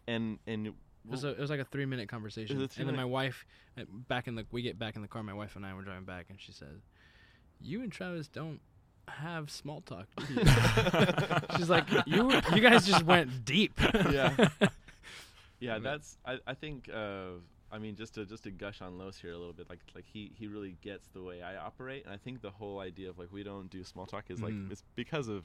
and 0.09 0.39
and 0.47 0.67
It 0.67 0.75
was, 1.07 1.25
a, 1.25 1.29
it 1.29 1.39
was 1.39 1.51
like 1.51 1.61
a 1.61 1.65
three 1.65 1.87
minute 1.87 2.09
conversation. 2.09 2.57
A 2.59 2.61
and 2.63 2.71
three-minute- 2.71 2.93
then 2.93 2.97
my 2.97 3.05
wife, 3.05 3.45
uh, 3.79 3.83
back 4.09 4.27
in 4.29 4.35
the, 4.35 4.45
we 4.51 4.63
get 4.63 4.79
back 4.79 4.97
in 4.97 5.03
the 5.03 5.09
car. 5.09 5.23
My 5.23 5.35
wife 5.35 5.55
and 5.57 5.65
I 5.65 5.73
were 5.75 5.83
driving 5.83 6.05
back, 6.05 6.27
and 6.31 6.41
she 6.41 6.53
said, 6.53 6.81
"You 7.61 7.83
and 7.83 7.93
Travis 7.93 8.29
don't 8.29 8.61
have 9.09 9.51
small 9.51 9.83
talk." 9.83 10.09
She's 11.57 11.69
like, 11.71 11.87
"You, 12.07 12.33
you 12.55 12.61
guys 12.61 12.87
just 12.87 13.05
went 13.05 13.45
deep." 13.45 13.79
Yeah. 14.11 14.49
yeah, 15.61 15.75
mean- 15.75 15.83
that's 15.83 16.17
I, 16.25 16.39
I 16.47 16.55
think 16.55 16.89
uh, 16.93 17.39
I 17.73 17.79
mean 17.79 17.95
just 17.97 18.15
to 18.15 18.27
just 18.27 18.45
to 18.45 18.51
gush 18.51 18.81
on 18.83 18.99
Los 18.99 19.19
here 19.19 19.33
a 19.33 19.39
little 19.39 19.53
bit, 19.53 19.69
like 19.69 19.81
like 19.95 20.07
he 20.13 20.33
he 20.37 20.47
really 20.49 20.77
gets 20.83 21.09
the 21.09 21.23
way 21.23 21.43
I 21.43 21.57
operate, 21.57 22.05
and 22.05 22.13
I 22.13 22.17
think 22.19 22.43
the 22.43 22.51
whole 22.51 22.81
idea 22.81 23.11
of 23.11 23.19
like 23.19 23.31
we 23.33 23.43
don't 23.43 23.71
do 23.71 23.85
small 23.85 24.07
talk 24.07 24.31
is 24.31 24.43
like 24.43 24.55
Mhm. 24.55 24.71
it's 24.71 24.83
because 24.97 25.29
of 25.29 25.45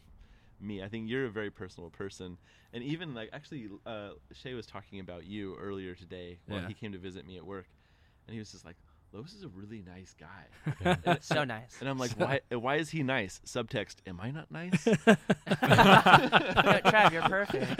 me. 0.59 0.81
I 0.83 0.87
think 0.89 1.09
you're 1.09 1.25
a 1.25 1.29
very 1.29 1.51
personal 1.51 1.89
person, 1.89 2.37
and 2.73 2.83
even 2.83 3.13
like 3.13 3.29
actually, 3.33 3.69
uh, 3.85 4.11
Shay 4.31 4.53
was 4.53 4.65
talking 4.65 4.99
about 4.99 5.25
you 5.25 5.55
earlier 5.57 5.93
today 5.95 6.39
when 6.47 6.61
Yeah. 6.61 6.67
he 6.67 6.73
came 6.73 6.91
to 6.93 6.97
visit 6.97 7.25
me 7.27 7.37
at 7.37 7.45
work, 7.45 7.67
and 8.27 8.33
he 8.33 8.39
was 8.39 8.51
just 8.51 8.65
like, 8.65 8.77
"Los 9.19 9.33
is 9.33 9.43
a 9.43 9.47
really 9.49 9.81
nice 9.81 10.13
guy," 10.19 10.95
and, 11.05 11.23
so 11.23 11.43
nice. 11.43 11.77
and 11.79 11.89
I'm 11.89 11.97
like, 11.97 12.11
"Why? 12.13 12.41
Why 12.55 12.75
is 12.75 12.89
he 12.89 13.03
nice?" 13.03 13.39
Subtext: 13.45 13.95
Am 14.07 14.19
I 14.19 14.31
not 14.31 14.51
nice? 14.51 14.85
no, 14.85 14.93
Trav, 16.85 17.11
you're 17.11 17.21
perfect. 17.23 17.77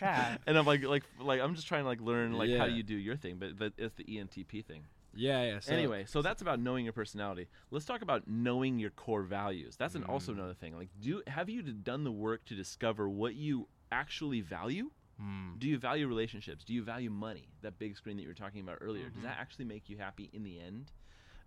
Trav. 0.00 0.38
and 0.46 0.58
I'm 0.58 0.66
like, 0.66 0.84
like, 0.84 1.04
like 1.20 1.40
I'm 1.40 1.54
just 1.54 1.66
trying 1.66 1.82
to 1.82 1.88
like 1.88 2.00
learn 2.00 2.32
like 2.34 2.50
how 2.50 2.64
Yeah. 2.66 2.74
you 2.76 2.82
do 2.82 2.96
your 2.96 3.16
thing, 3.16 3.36
but 3.38 3.58
but 3.58 3.72
it's 3.78 3.94
the 3.94 4.04
ENTP 4.04 4.64
thing. 4.64 4.84
Yeah, 5.16 5.44
yeah. 5.44 5.60
So, 5.60 5.72
anyway, 5.72 6.06
so 6.08 6.22
that's 6.22 6.42
about 6.42 6.58
knowing 6.58 6.84
your 6.84 6.92
personality. 6.92 7.46
Let's 7.70 7.84
talk 7.84 8.02
about 8.02 8.26
knowing 8.26 8.80
your 8.80 8.90
core 8.90 9.22
values. 9.22 9.76
That's 9.76 9.94
an, 9.94 10.02
also 10.04 10.32
Mm. 10.32 10.38
another 10.38 10.54
thing. 10.54 10.76
Like, 10.76 10.88
do 11.00 11.22
have 11.28 11.48
you 11.48 11.62
d- 11.62 11.72
done 11.72 12.02
the 12.02 12.10
work 12.10 12.44
to 12.46 12.54
discover 12.56 13.08
what 13.08 13.36
you 13.36 13.68
actually 13.92 14.40
value? 14.40 14.90
Mm. 15.20 15.58
Do 15.58 15.68
you 15.68 15.78
value 15.78 16.08
relationships? 16.08 16.64
Do 16.64 16.74
you 16.74 16.82
value 16.82 17.10
money? 17.10 17.48
That 17.62 17.78
big 17.78 17.96
screen 17.96 18.16
that 18.16 18.22
you 18.22 18.28
were 18.28 18.34
talking 18.34 18.60
about 18.60 18.78
earlier. 18.80 19.08
Does 19.08 19.20
Mhm. 19.20 19.22
that 19.22 19.38
actually 19.38 19.64
make 19.66 19.88
you 19.88 19.96
happy 19.98 20.28
in 20.32 20.42
the 20.42 20.58
end? 20.60 20.90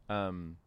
Um, 0.10 0.58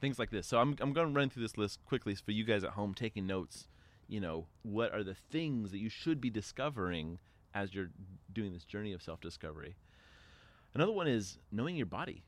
things 0.00 0.18
like 0.18 0.30
this. 0.30 0.46
So 0.46 0.58
I'm 0.58 0.74
I'm 0.80 0.92
going 0.92 1.08
to 1.08 1.12
run 1.12 1.28
through 1.28 1.42
this 1.42 1.58
list 1.58 1.84
quickly 1.84 2.14
for 2.14 2.32
you 2.32 2.44
guys 2.44 2.64
at 2.64 2.70
home 2.70 2.94
taking 2.94 3.26
notes. 3.26 3.68
You 4.08 4.20
know, 4.20 4.48
what 4.62 4.92
are 4.92 5.04
the 5.04 5.14
things 5.14 5.70
that 5.70 5.78
you 5.78 5.88
should 5.90 6.20
be 6.20 6.30
discovering 6.30 7.18
as 7.54 7.74
you're 7.74 7.90
doing 8.32 8.52
this 8.52 8.64
journey 8.64 8.92
of 8.92 9.02
self-discovery? 9.02 9.76
Another 10.74 10.92
one 10.92 11.06
is 11.06 11.38
knowing 11.52 11.76
your 11.76 11.86
body. 11.86 12.24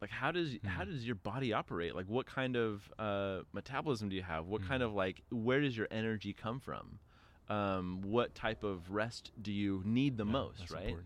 Like 0.00 0.10
how 0.10 0.30
does 0.30 0.58
how 0.64 0.82
Mhm. 0.84 0.86
does 0.92 1.06
your 1.06 1.16
body 1.16 1.52
operate? 1.52 1.94
Like 1.94 2.06
what 2.06 2.26
kind 2.26 2.56
of 2.56 2.92
uh, 2.98 3.42
metabolism 3.52 4.08
do 4.08 4.16
you 4.16 4.22
have? 4.22 4.46
What 4.46 4.62
kind 4.62 4.82
Mhm. 4.82 4.86
of 4.86 4.92
like 4.92 5.22
where 5.30 5.60
does 5.60 5.76
your 5.76 5.88
energy 5.90 6.32
come 6.32 6.60
from? 6.60 7.00
Um, 7.48 8.02
what 8.02 8.34
type 8.34 8.62
of 8.62 8.90
rest 8.92 9.32
do 9.40 9.52
you 9.52 9.82
need 9.84 10.16
the 10.18 10.24
Yeah, 10.24 10.32
most? 10.32 10.70
Right 10.70 10.96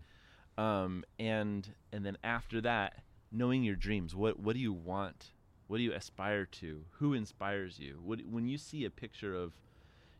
um, 0.57 1.03
and 1.19 1.73
and 1.91 2.05
then 2.05 2.17
after 2.23 2.61
that, 2.61 3.03
knowing 3.31 3.63
your 3.63 3.75
dreams. 3.75 4.15
What 4.15 4.39
what 4.39 4.53
do 4.55 4.59
you 4.59 4.73
want? 4.73 5.31
What 5.67 5.77
do 5.77 5.83
you 5.83 5.93
aspire 5.93 6.45
to? 6.45 6.85
Who 6.99 7.13
inspires 7.13 7.79
you? 7.79 7.99
What 8.03 8.19
when 8.29 8.47
you 8.47 8.57
see 8.57 8.85
a 8.85 8.89
picture 8.89 9.35
of 9.35 9.53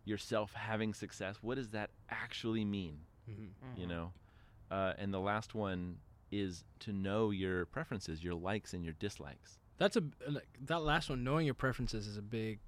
yourself 0.06 0.54
having 0.54 0.94
success, 0.94 1.38
what 1.42 1.56
does 1.56 1.70
that 1.70 1.92
actually 2.10 2.66
mean? 2.66 3.02
Mhm. 3.30 3.50
You 3.78 3.86
Mhm. 3.86 3.90
know, 3.90 4.14
uh, 4.72 4.94
and 4.98 5.14
the 5.14 5.20
last 5.20 5.54
one 5.54 6.00
is 6.32 6.64
to 6.80 6.92
know 6.92 7.30
your 7.30 7.66
preferences, 7.66 8.24
your 8.24 8.34
likes 8.34 8.74
and 8.74 8.84
your 8.84 8.94
dislikes. 8.94 9.60
That's 9.78 9.96
a 9.96 10.04
like, 10.28 10.48
that 10.66 10.82
last 10.82 11.10
one. 11.10 11.24
Knowing 11.24 11.46
your 11.46 11.54
preferences 11.56 12.08
is 12.08 12.18
a 12.18 12.22
big, 12.22 12.60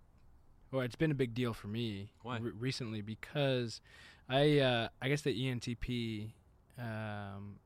well, 0.72 0.82
it's 0.82 0.96
been 0.96 1.12
a 1.12 1.16
big 1.16 1.34
deal 1.34 1.54
for 1.54 1.68
me 1.68 2.12
re- 2.26 2.52
recently 2.58 3.02
because 3.02 3.82
I 4.30 4.60
uh, 4.60 4.88
I 5.02 5.10
guess 5.10 5.22
the 5.22 5.34
ENTP. 5.34 6.32
Um, 6.78 7.60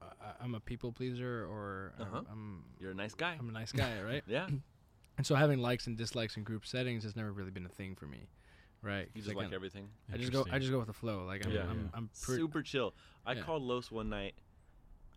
I, 0.00 0.06
I'm 0.42 0.54
a 0.54 0.60
people 0.60 0.92
pleaser, 0.92 1.44
or 1.44 1.92
Uh-huh. 2.00 2.22
I'm 2.30 2.64
You're 2.80 2.90
a 2.92 2.94
nice 2.94 3.14
guy. 3.14 3.36
I'm 3.38 3.48
a 3.48 3.52
nice 3.52 3.72
guy, 3.72 4.00
right? 4.04 4.22
yeah, 4.26 4.48
And 5.18 5.26
so 5.26 5.34
having 5.34 5.58
likes 5.58 5.86
and 5.86 5.96
dislikes 5.96 6.36
in 6.36 6.42
group 6.44 6.64
settings 6.66 7.04
has 7.04 7.14
never 7.16 7.32
really 7.32 7.50
been 7.50 7.66
a 7.66 7.70
thing 7.70 7.94
for 7.96 8.06
me, 8.06 8.28
right? 8.82 9.08
you 9.14 9.22
just 9.22 9.34
I 9.36 9.38
like 9.42 9.52
everything. 9.52 9.88
I 10.12 10.16
just 10.16 10.32
go. 10.32 10.46
I 10.50 10.58
just 10.58 10.70
go 10.70 10.78
with 10.78 10.86
the 10.88 10.92
flow. 10.92 11.24
Like 11.26 11.44
I'm, 11.44 11.52
Yeah. 11.52 11.62
I'm, 11.68 11.78
Yeah. 11.82 11.88
I'm 11.94 12.10
pretty. 12.22 12.40
Super 12.42 12.62
chill. 12.62 12.94
I 13.26 13.32
Yeah. 13.34 13.42
called 13.42 13.62
Los 13.62 13.90
one 13.90 14.08
night. 14.08 14.34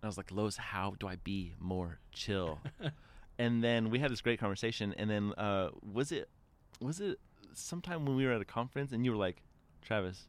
And 0.01 0.03
I 0.03 0.08
was 0.08 0.17
like, 0.17 0.31
Los, 0.31 0.58
how 0.58 0.95
do 0.99 1.08
I 1.08 1.15
be 1.17 1.53
more 1.60 1.99
chill? 2.12 2.60
and 3.39 3.63
then 3.63 3.89
we 3.89 3.99
had 3.99 4.12
this 4.12 4.21
great 4.21 4.39
conversation. 4.39 4.93
And 4.97 5.10
then 5.10 5.34
uh, 5.38 5.69
was 5.81 6.12
it 6.12 6.29
was 6.81 6.99
it 6.99 7.19
sometime 7.53 8.05
when 8.05 8.15
we 8.15 8.25
were 8.25 8.33
at 8.33 8.41
a 8.41 8.45
conference 8.45 8.91
and 8.91 9.05
you 9.05 9.11
were 9.11 9.17
like, 9.17 9.41
Travis, 9.81 10.27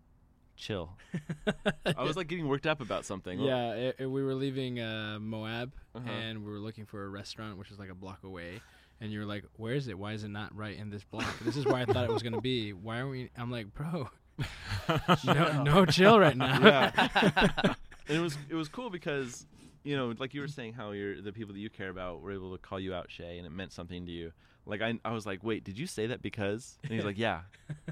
chill. 0.57 0.97
I 1.97 2.03
was 2.03 2.17
like 2.17 2.29
getting 2.29 2.49
worked 2.49 2.67
up 2.67 2.81
about 2.81 3.05
something. 3.05 3.39
Yeah, 3.41 3.73
it, 3.73 3.97
it- 4.01 4.07
we 4.07 4.23
were 4.23 4.35
leaving 4.35 4.81
uh, 4.81 5.19
Moab, 5.21 5.73
Uh-huh. 5.95 6.09
and 6.11 6.45
we 6.45 6.51
were 6.51 6.59
looking 6.61 6.87
for 6.87 7.05
a 7.05 7.09
restaurant, 7.09 7.59
which 7.59 7.71
is 7.71 7.79
like 7.79 7.91
a 7.91 7.95
block 7.95 8.25
away. 8.25 8.61
And 9.01 9.13
you 9.13 9.19
were 9.21 9.27
like, 9.27 9.45
"Where 9.57 9.75
is 9.75 9.89
it? 9.89 9.99
Why 9.99 10.13
is 10.15 10.25
it 10.25 10.29
not 10.31 10.57
right 10.57 10.75
in 10.79 10.89
this 10.89 11.05
block? 11.05 11.27
This 11.41 11.55
is 11.57 11.67
where 11.67 11.75
I 11.77 11.85
thought 11.85 12.05
it 12.05 12.11
was 12.13 12.23
gonna 12.23 12.41
be. 12.41 12.73
Why 12.73 12.97
aren't 13.01 13.11
we?" 13.11 13.31
I'm 13.37 13.51
like, 13.51 13.75
"Bro, 13.75 14.09
no, 15.25 15.63
no 15.63 15.85
chill 15.85 16.19
right 16.19 16.35
now." 16.37 16.59
Yeah. 16.65 17.75
and 18.09 18.17
it 18.17 18.21
was 18.21 18.39
it 18.49 18.55
was 18.55 18.69
cool 18.71 18.89
because 18.89 19.45
you 19.87 19.97
know, 19.97 20.13
like 20.19 20.35
you 20.35 20.41
were 20.41 20.49
saying, 20.49 20.73
how 20.75 20.91
you're 20.91 21.23
the 21.23 21.33
people 21.33 21.55
that 21.55 21.61
you 21.61 21.71
care 21.71 21.89
about 21.91 22.21
were 22.21 22.33
able 22.33 22.53
to 22.53 22.59
call 22.59 22.81
you 22.81 22.93
out, 22.93 23.11
Shay, 23.11 23.39
and 23.39 23.47
it 23.47 23.51
meant 23.53 23.73
something 23.73 24.05
to 24.07 24.13
you. 24.13 24.33
Like 24.67 24.83
I, 24.83 24.99
I 25.05 25.13
was 25.13 25.25
like, 25.27 25.45
wait, 25.45 25.63
did 25.63 25.79
you 25.79 25.87
say 25.87 26.09
that 26.09 26.21
because? 26.23 26.77
And 26.83 26.93
he's 26.93 27.05
like, 27.05 27.17
yeah. 27.19 27.43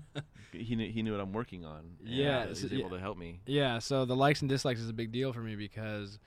he 0.53 0.75
knew 0.75 0.91
he 0.91 1.03
knew 1.03 1.13
what 1.13 1.21
I'm 1.21 1.33
working 1.33 1.65
on. 1.65 1.97
and 2.01 2.09
Yeah, 2.09 2.47
he's 2.49 2.61
so- 2.63 2.67
able 2.67 2.79
yeah. 2.79 2.89
to 2.89 2.99
help 2.99 3.17
me. 3.17 3.41
Yeah, 3.47 3.79
so 3.79 4.05
the 4.05 4.17
likes 4.17 4.41
and 4.43 4.49
dislikes 4.49 4.81
is 4.81 4.89
a 4.89 4.93
big 4.93 5.13
deal 5.13 5.33
for 5.33 5.39
me 5.41 5.55
because 5.55 6.19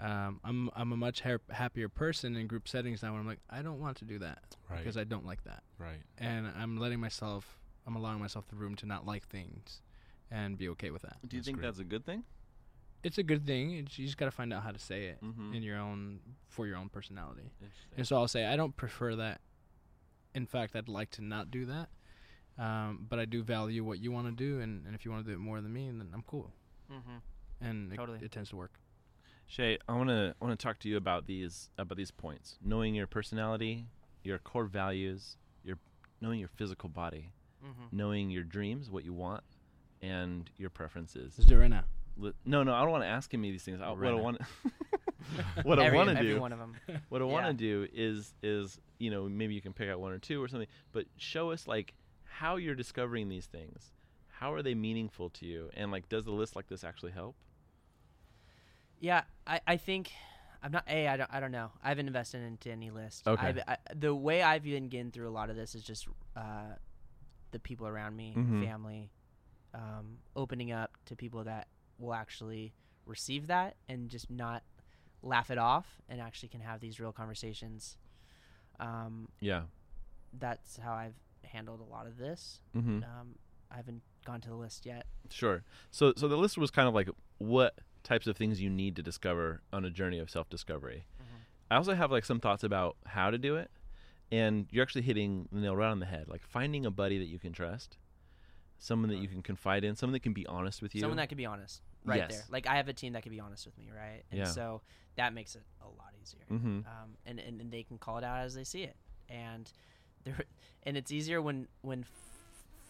um, 0.00 0.40
I'm 0.42 0.70
I'm 0.74 0.90
a 0.92 0.96
much 0.96 1.20
ha- 1.20 1.36
happier 1.50 1.88
person 1.88 2.34
in 2.34 2.48
group 2.48 2.66
settings 2.66 3.00
now. 3.02 3.12
When 3.12 3.20
I'm 3.20 3.26
like, 3.28 3.38
I 3.48 3.62
don't 3.62 3.78
want 3.78 3.98
to 3.98 4.04
do 4.04 4.18
that 4.18 4.56
right. 4.68 4.78
because 4.78 4.96
I 4.96 5.04
don't 5.04 5.24
like 5.24 5.44
that, 5.44 5.62
right. 5.78 6.00
and 6.18 6.48
I'm 6.58 6.78
letting 6.78 6.98
myself, 6.98 7.60
I'm 7.86 7.94
allowing 7.94 8.18
myself 8.18 8.48
the 8.48 8.56
room 8.56 8.74
to 8.76 8.86
not 8.86 9.06
like 9.06 9.28
things, 9.28 9.82
and 10.32 10.58
be 10.58 10.68
okay 10.70 10.90
with 10.90 11.02
that. 11.02 11.18
Do 11.28 11.36
you 11.36 11.40
That's 11.40 11.46
think 11.46 11.58
great. 11.58 11.66
that's 11.68 11.78
a 11.78 11.84
good 11.84 12.04
thing? 12.04 12.24
It's 13.02 13.18
a 13.18 13.22
good 13.22 13.44
thing. 13.46 13.72
It's, 13.72 13.98
you 13.98 14.06
just 14.06 14.16
got 14.16 14.26
to 14.26 14.30
find 14.30 14.52
out 14.52 14.62
how 14.62 14.70
to 14.70 14.78
say 14.78 15.06
it 15.06 15.18
Mm-hmm. 15.24 15.54
in 15.54 15.62
your 15.62 15.78
own 15.78 16.20
for 16.48 16.66
your 16.66 16.76
own 16.76 16.88
personality. 16.88 17.50
And 17.96 18.06
so 18.06 18.16
I'll 18.16 18.28
say 18.28 18.46
I 18.46 18.56
don't 18.56 18.76
prefer 18.76 19.16
that. 19.16 19.40
In 20.34 20.46
fact, 20.46 20.76
I'd 20.76 20.88
like 20.88 21.10
to 21.12 21.22
not 21.24 21.50
do 21.50 21.66
that. 21.66 21.88
Um, 22.58 23.06
but 23.08 23.18
I 23.18 23.24
do 23.24 23.42
value 23.42 23.82
what 23.82 23.98
you 23.98 24.12
want 24.12 24.26
to 24.26 24.32
do, 24.32 24.60
and, 24.60 24.84
and 24.86 24.94
if 24.94 25.04
you 25.04 25.10
want 25.10 25.24
to 25.24 25.30
do 25.30 25.34
it 25.34 25.40
more 25.40 25.60
than 25.60 25.72
me, 25.72 25.86
then 25.86 26.08
I'm 26.12 26.22
cool. 26.26 26.52
Mm-hmm. 26.92 27.66
And 27.66 27.92
it- 27.92 27.96
Totally. 27.96 28.18
it, 28.22 28.30
tends 28.30 28.50
to 28.50 28.56
work. 28.56 28.74
Shay, 29.46 29.78
I 29.88 29.92
want 29.94 30.08
to 30.10 30.34
want 30.40 30.58
to 30.58 30.62
talk 30.62 30.78
to 30.80 30.88
you 30.88 30.96
about 30.96 31.26
these 31.26 31.70
about 31.78 31.96
these 31.98 32.10
points. 32.10 32.58
Knowing 32.62 32.94
your 32.94 33.06
personality, 33.06 33.86
your 34.22 34.38
core 34.38 34.64
values, 34.66 35.36
your 35.64 35.76
knowing 36.20 36.38
your 36.38 36.48
physical 36.48 36.88
body, 36.88 37.32
Mm-hmm. 37.64 37.96
knowing 37.96 38.30
your 38.30 38.42
dreams, 38.44 38.90
what 38.90 39.04
you 39.04 39.12
want, 39.12 39.44
and 40.00 40.50
your 40.56 40.68
preferences. 40.70 41.34
Let's 41.38 41.48
do 41.48 41.54
it 41.56 41.58
right 41.60 41.70
now. 41.70 41.84
Li- 42.16 42.32
No, 42.44 42.62
no, 42.62 42.74
I 42.74 42.82
don't 42.82 42.90
want 42.90 43.04
to 43.04 43.08
ask 43.08 43.32
him 43.32 43.42
these 43.42 43.62
things. 43.62 43.80
I, 43.80 43.90
what 43.90 44.06
I 44.06 44.14
want, 44.14 44.38
what 45.62 45.78
I 45.78 45.92
want 45.94 46.10
to 46.10 46.20
do, 46.22 46.40
one 46.40 46.52
of 46.52 46.58
them. 46.58 46.74
what 47.08 47.22
I 47.22 47.24
want 47.24 47.46
to 47.46 47.52
do 47.52 47.88
is, 47.92 48.34
is 48.42 48.78
you 48.98 49.10
know, 49.10 49.28
maybe 49.28 49.54
you 49.54 49.60
can 49.62 49.72
pick 49.72 49.88
out 49.88 50.00
one 50.00 50.12
or 50.12 50.18
two 50.18 50.42
or 50.42 50.48
something, 50.48 50.68
but 50.92 51.06
show 51.16 51.50
us 51.50 51.66
like 51.66 51.94
how 52.24 52.56
you're 52.56 52.74
discovering 52.74 53.28
these 53.28 53.46
things. 53.46 53.92
How 54.28 54.52
are 54.54 54.62
they 54.62 54.74
meaningful 54.74 55.30
to 55.30 55.46
you? 55.46 55.70
And 55.74 55.90
like, 55.92 56.08
does 56.08 56.24
the 56.24 56.32
list 56.32 56.56
like 56.56 56.66
this 56.68 56.82
actually 56.84 57.12
help? 57.12 57.36
Yeah, 59.00 59.22
I, 59.46 59.60
I 59.66 59.76
think 59.76 60.10
I'm 60.62 60.70
not 60.72 60.84
a 60.88 61.08
I 61.08 61.16
don't 61.16 61.30
I 61.32 61.40
don't 61.40 61.50
know. 61.52 61.70
I 61.82 61.88
haven't 61.88 62.06
invested 62.06 62.42
into 62.42 62.70
any 62.70 62.90
list. 62.90 63.26
Okay. 63.26 63.46
I've, 63.46 63.58
I, 63.66 63.76
the 63.94 64.14
way 64.14 64.42
I've 64.42 64.62
been 64.64 64.88
getting 64.88 65.10
through 65.10 65.28
a 65.28 65.30
lot 65.32 65.50
of 65.50 65.56
this 65.56 65.74
is 65.74 65.82
just 65.82 66.06
uh, 66.36 66.74
the 67.50 67.58
people 67.58 67.86
around 67.86 68.16
me, 68.16 68.34
Mhm. 68.36 68.64
family, 68.64 69.10
um, 69.74 70.18
opening 70.36 70.70
up 70.72 70.92
to 71.06 71.16
people 71.16 71.44
that 71.44 71.66
will 71.98 72.14
actually 72.14 72.72
receive 73.06 73.46
that 73.48 73.76
and 73.88 74.08
just 74.08 74.30
not 74.30 74.62
laugh 75.22 75.50
it 75.50 75.58
off 75.58 75.86
and 76.08 76.20
actually 76.20 76.48
can 76.48 76.60
have 76.60 76.80
these 76.80 76.98
real 77.00 77.12
conversations. 77.12 77.96
Um, 78.80 79.28
Yeah. 79.40 79.62
that's 80.38 80.78
how 80.78 80.92
I've 80.92 81.14
handled 81.44 81.80
a 81.80 81.84
lot 81.90 82.06
of 82.06 82.16
this. 82.16 82.60
Mm-hmm. 82.76 83.02
Um, 83.04 83.34
I 83.70 83.76
haven't 83.76 84.02
gone 84.24 84.40
to 84.42 84.48
the 84.48 84.54
list 84.56 84.86
yet. 84.86 85.06
Sure. 85.30 85.62
So, 85.90 86.12
so 86.16 86.28
the 86.28 86.36
list 86.36 86.58
was 86.58 86.70
kind 86.70 86.88
of 86.88 86.94
like 86.94 87.08
what 87.38 87.78
types 88.02 88.26
of 88.26 88.36
things 88.36 88.60
you 88.60 88.70
need 88.70 88.96
to 88.96 89.02
discover 89.02 89.62
on 89.72 89.84
a 89.84 89.90
journey 89.90 90.18
of 90.18 90.30
self-discovery. 90.30 91.06
I 91.70 91.76
also 91.76 91.94
have 91.94 92.10
like 92.10 92.24
some 92.24 92.38
thoughts 92.40 92.64
about 92.64 92.96
how 93.06 93.30
to 93.30 93.38
do 93.38 93.56
it, 93.56 93.70
and 94.30 94.66
you're 94.70 94.82
actually 94.82 95.02
hitting 95.02 95.48
the 95.50 95.60
nail 95.60 95.74
right 95.74 95.90
on 95.90 96.00
the 96.00 96.06
head. 96.06 96.28
Like 96.28 96.42
finding 96.42 96.84
a 96.84 96.90
buddy 96.90 97.18
that 97.18 97.28
you 97.28 97.38
can 97.38 97.52
trust, 97.52 97.96
someone 98.82 99.08
that 99.10 99.18
you 99.18 99.28
can 99.28 99.42
confide 99.42 99.84
in, 99.84 99.94
someone 99.94 100.12
that 100.12 100.24
can 100.24 100.32
be 100.32 100.44
honest 100.46 100.82
with 100.82 100.92
you. 100.92 101.00
Someone 101.00 101.16
that 101.18 101.28
can 101.28 101.38
be 101.38 101.46
honest 101.46 101.80
right 102.04 102.18
Yes. 102.18 102.30
there. 102.32 102.44
Like 102.50 102.66
I 102.66 102.76
have 102.76 102.88
a 102.88 102.92
team 102.92 103.12
that 103.12 103.22
can 103.22 103.30
be 103.30 103.38
honest 103.38 103.64
with 103.64 103.78
me, 103.78 103.88
right? 103.96 104.24
And 104.32 104.38
Yeah. 104.40 104.44
so 104.46 104.82
that 105.14 105.32
makes 105.32 105.54
it 105.54 105.62
a 105.80 105.86
lot 105.86 106.12
easier. 106.20 106.40
mm-hmm. 106.50 106.78
Um, 106.78 107.16
and, 107.24 107.38
and 107.38 107.60
and 107.60 107.70
they 107.70 107.84
can 107.84 107.96
call 107.98 108.18
it 108.18 108.24
out 108.24 108.40
as 108.40 108.54
they 108.54 108.64
see 108.64 108.82
it. 108.82 108.96
And 109.28 109.70
there 110.24 110.40
and 110.82 110.96
it's 110.96 111.12
easier 111.12 111.40
when 111.40 111.68
when 111.82 112.00
f- 112.00 112.08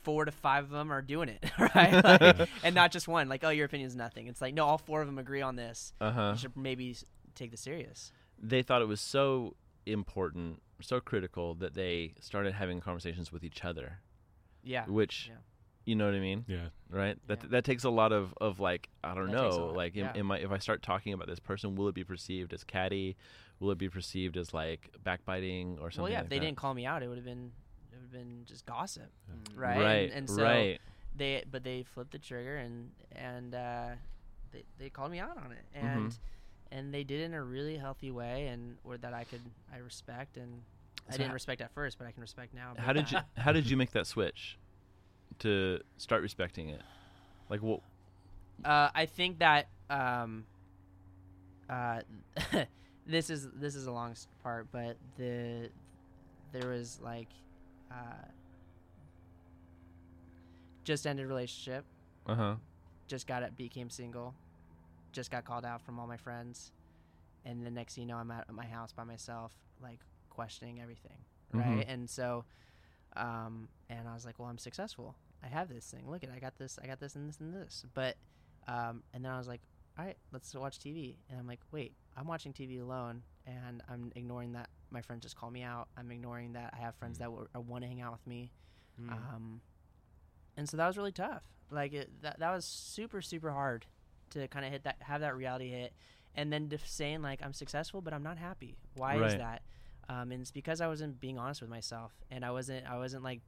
four 0.02 0.24
to 0.24 0.32
five 0.32 0.64
of 0.64 0.70
them 0.70 0.90
are 0.90 1.02
doing 1.02 1.28
it, 1.28 1.44
right? 1.74 1.92
Like, 2.38 2.48
and 2.64 2.74
not 2.74 2.90
just 2.90 3.06
one. 3.06 3.28
Like, 3.28 3.44
oh, 3.44 3.50
your 3.50 3.66
opinion 3.66 3.86
is 3.88 3.94
nothing. 3.94 4.26
It's 4.28 4.40
like, 4.40 4.54
no, 4.54 4.64
all 4.64 4.78
four 4.78 5.02
of 5.02 5.06
them 5.06 5.18
agree 5.18 5.42
on 5.42 5.56
this. 5.56 5.92
Uh 6.00 6.10
huh. 6.10 6.30
You 6.32 6.38
should 6.38 6.56
maybe 6.56 6.96
take 7.34 7.50
this 7.50 7.60
serious. 7.60 8.12
They 8.42 8.62
thought 8.62 8.80
it 8.82 8.88
was 8.88 9.00
so 9.02 9.56
important, 9.86 10.62
so 10.80 11.00
critical 11.00 11.54
that 11.56 11.74
they 11.74 12.14
started 12.20 12.54
having 12.54 12.80
conversations 12.80 13.30
with 13.30 13.44
each 13.44 13.62
other, 13.64 13.98
Yeah. 14.64 14.86
which. 14.86 15.26
Yeah. 15.28 15.36
You 15.84 15.96
know 15.96 16.06
what 16.06 16.14
I 16.14 16.20
mean, 16.20 16.44
Yeah. 16.46 16.68
right? 16.90 17.18
That 17.26 17.42
Yeah. 17.42 17.48
that 17.50 17.64
takes 17.64 17.84
a 17.84 17.90
lot 17.90 18.12
of, 18.12 18.32
of 18.40 18.60
like 18.60 18.88
I 19.02 19.14
don't 19.14 19.26
That 19.26 19.32
know, 19.32 19.72
like 19.74 19.96
am, 19.96 20.04
yeah. 20.14 20.20
am 20.20 20.30
I, 20.30 20.38
if 20.38 20.50
I 20.52 20.58
start 20.58 20.82
talking 20.82 21.12
about 21.12 21.26
this 21.26 21.40
person, 21.40 21.74
will 21.74 21.88
it 21.88 21.94
be 21.94 22.04
perceived 22.04 22.52
as 22.52 22.62
catty? 22.64 23.16
Will 23.60 23.70
it 23.72 23.78
be 23.78 23.88
perceived 23.88 24.36
as 24.36 24.52
like 24.54 24.90
backbiting 25.02 25.78
or 25.80 25.90
something? 25.90 26.02
Well, 26.04 26.12
yeah. 26.12 26.18
like 26.18 26.24
if 26.24 26.30
they 26.30 26.38
that? 26.38 26.44
didn't 26.46 26.56
call 26.58 26.74
me 26.74 26.86
out, 26.86 27.02
it 27.02 27.08
would 27.08 27.18
have 27.18 27.24
been 27.24 27.52
it 27.92 27.96
would 27.96 28.02
have 28.02 28.12
been 28.12 28.44
just 28.46 28.64
gossip, 28.66 29.10
Yeah. 29.28 29.34
right? 29.56 29.78
Right. 29.80 29.94
And, 30.10 30.12
and 30.12 30.30
so 30.30 30.42
right. 30.44 30.80
they 31.16 31.44
but 31.50 31.64
they 31.64 31.82
flipped 31.82 32.12
the 32.12 32.18
trigger 32.18 32.56
and 32.58 32.90
and 33.12 33.54
uh, 33.54 33.88
they 34.52 34.64
they 34.78 34.88
called 34.90 35.10
me 35.10 35.18
out 35.18 35.36
on 35.36 35.52
it 35.52 35.64
Mm-hmm. 35.76 35.86
and 35.86 36.18
and 36.70 36.94
they 36.94 37.04
did 37.04 37.20
it 37.20 37.24
in 37.24 37.34
a 37.34 37.42
really 37.42 37.76
healthy 37.76 38.10
way 38.10 38.46
and 38.46 38.76
or 38.84 38.96
that 38.98 39.12
I 39.14 39.24
could 39.24 39.42
I 39.74 39.78
respect 39.78 40.36
and 40.36 40.62
I 41.08 41.12
didn't 41.12 41.28
ho- 41.28 41.34
respect 41.34 41.60
at 41.60 41.70
first 41.72 41.98
but 41.98 42.06
I 42.06 42.12
can 42.12 42.20
respect 42.20 42.54
now. 42.54 42.74
How 42.78 42.92
did 42.92 43.10
you 43.10 43.18
How 43.36 43.52
did 43.52 43.68
you 43.68 43.76
make 43.76 43.90
that 43.92 44.06
switch 44.06 44.58
to 45.42 45.78
start 45.98 46.22
respecting 46.22 46.68
it? 46.70 46.80
Like 47.48 47.62
what? 47.62 47.80
Uh, 48.64 48.90
I 48.94 49.06
think 49.06 49.38
that 49.40 49.68
um, 49.90 50.44
uh, 51.68 52.00
this 53.06 53.30
is 53.30 53.48
this 53.54 53.74
is 53.74 53.86
a 53.86 53.92
long 53.92 54.14
part, 54.42 54.68
but 54.72 54.96
the 55.16 55.70
there 56.52 56.68
was 56.68 56.98
like 57.02 57.28
uh, 57.90 58.26
just 60.84 61.06
ended 61.06 61.26
relationship, 61.26 61.84
Uh 62.26 62.34
huh. 62.34 62.54
just 63.08 63.26
got 63.26 63.42
it, 63.42 63.56
became 63.56 63.90
single, 63.90 64.34
just 65.12 65.30
got 65.30 65.44
called 65.44 65.64
out 65.64 65.80
from 65.82 65.98
all 65.98 66.06
my 66.06 66.16
friends, 66.16 66.72
and 67.44 67.64
the 67.64 67.70
next 67.70 67.94
thing 67.94 68.02
you 68.02 68.08
know, 68.08 68.16
I'm 68.18 68.30
at 68.30 68.52
my 68.52 68.66
house 68.66 68.92
by 68.92 69.04
myself, 69.04 69.52
like 69.82 70.00
questioning 70.30 70.80
everything, 70.80 71.18
right? 71.52 71.84
And 71.88 72.08
so, 72.08 72.44
um, 73.16 73.68
and 73.88 74.08
I 74.08 74.14
was 74.14 74.24
like, 74.24 74.38
well, 74.38 74.48
I'm 74.48 74.58
successful. 74.58 75.16
I 75.42 75.48
have 75.48 75.68
this 75.68 75.86
thing. 75.86 76.08
Look 76.08 76.24
at. 76.24 76.30
I 76.30 76.38
got 76.38 76.56
this. 76.56 76.78
I 76.82 76.86
got 76.86 77.00
this 77.00 77.16
and 77.16 77.28
this 77.28 77.40
and 77.40 77.54
this. 77.54 77.84
But, 77.94 78.16
um, 78.68 79.02
and 79.12 79.24
then 79.24 79.32
I 79.32 79.38
was 79.38 79.48
like, 79.48 79.60
all 79.98 80.04
right, 80.04 80.16
let's 80.32 80.54
watch 80.54 80.78
TV. 80.78 81.16
And 81.28 81.38
I'm 81.38 81.46
like, 81.46 81.60
wait, 81.72 81.94
I'm 82.16 82.26
watching 82.26 82.52
TV 82.52 82.80
alone, 82.80 83.22
and 83.46 83.82
I'm 83.88 84.12
ignoring 84.14 84.52
that 84.52 84.68
my 84.90 85.02
friends 85.02 85.22
just 85.22 85.36
call 85.36 85.50
me 85.50 85.62
out. 85.62 85.88
I'm 85.96 86.10
ignoring 86.10 86.52
that 86.52 86.74
I 86.76 86.82
have 86.82 86.94
friends 86.94 87.18
that 87.18 87.26
w- 87.26 87.46
want 87.54 87.82
to 87.82 87.88
hang 87.88 88.00
out 88.00 88.12
with 88.12 88.26
me. 88.26 88.52
Mm. 89.00 89.12
Um, 89.12 89.60
and 90.56 90.68
so 90.68 90.76
that 90.76 90.86
was 90.86 90.96
really 90.96 91.12
tough. 91.12 91.42
Like 91.70 91.92
it, 91.92 92.10
that, 92.22 92.38
that 92.40 92.54
was 92.54 92.64
super, 92.64 93.22
super 93.22 93.50
hard 93.50 93.86
to 94.30 94.46
kind 94.48 94.64
of 94.64 94.72
hit 94.72 94.84
that, 94.84 94.96
have 95.00 95.22
that 95.22 95.36
reality 95.36 95.70
hit, 95.70 95.92
and 96.34 96.52
then 96.52 96.68
just 96.68 96.94
saying 96.94 97.22
like 97.22 97.40
I'm 97.42 97.52
successful, 97.52 98.00
but 98.00 98.12
I'm 98.12 98.22
not 98.22 98.38
happy. 98.38 98.76
Why 98.94 99.16
is 99.16 99.34
that? 99.34 99.62
Um, 100.08 100.32
and 100.32 100.40
it's 100.42 100.50
because 100.50 100.80
I 100.80 100.88
wasn't 100.88 101.20
being 101.20 101.38
honest 101.38 101.60
with 101.60 101.70
myself, 101.70 102.12
and 102.30 102.44
I 102.44 102.50
wasn't, 102.50 102.86
I 102.86 102.98
wasn't 102.98 103.22
like, 103.22 103.40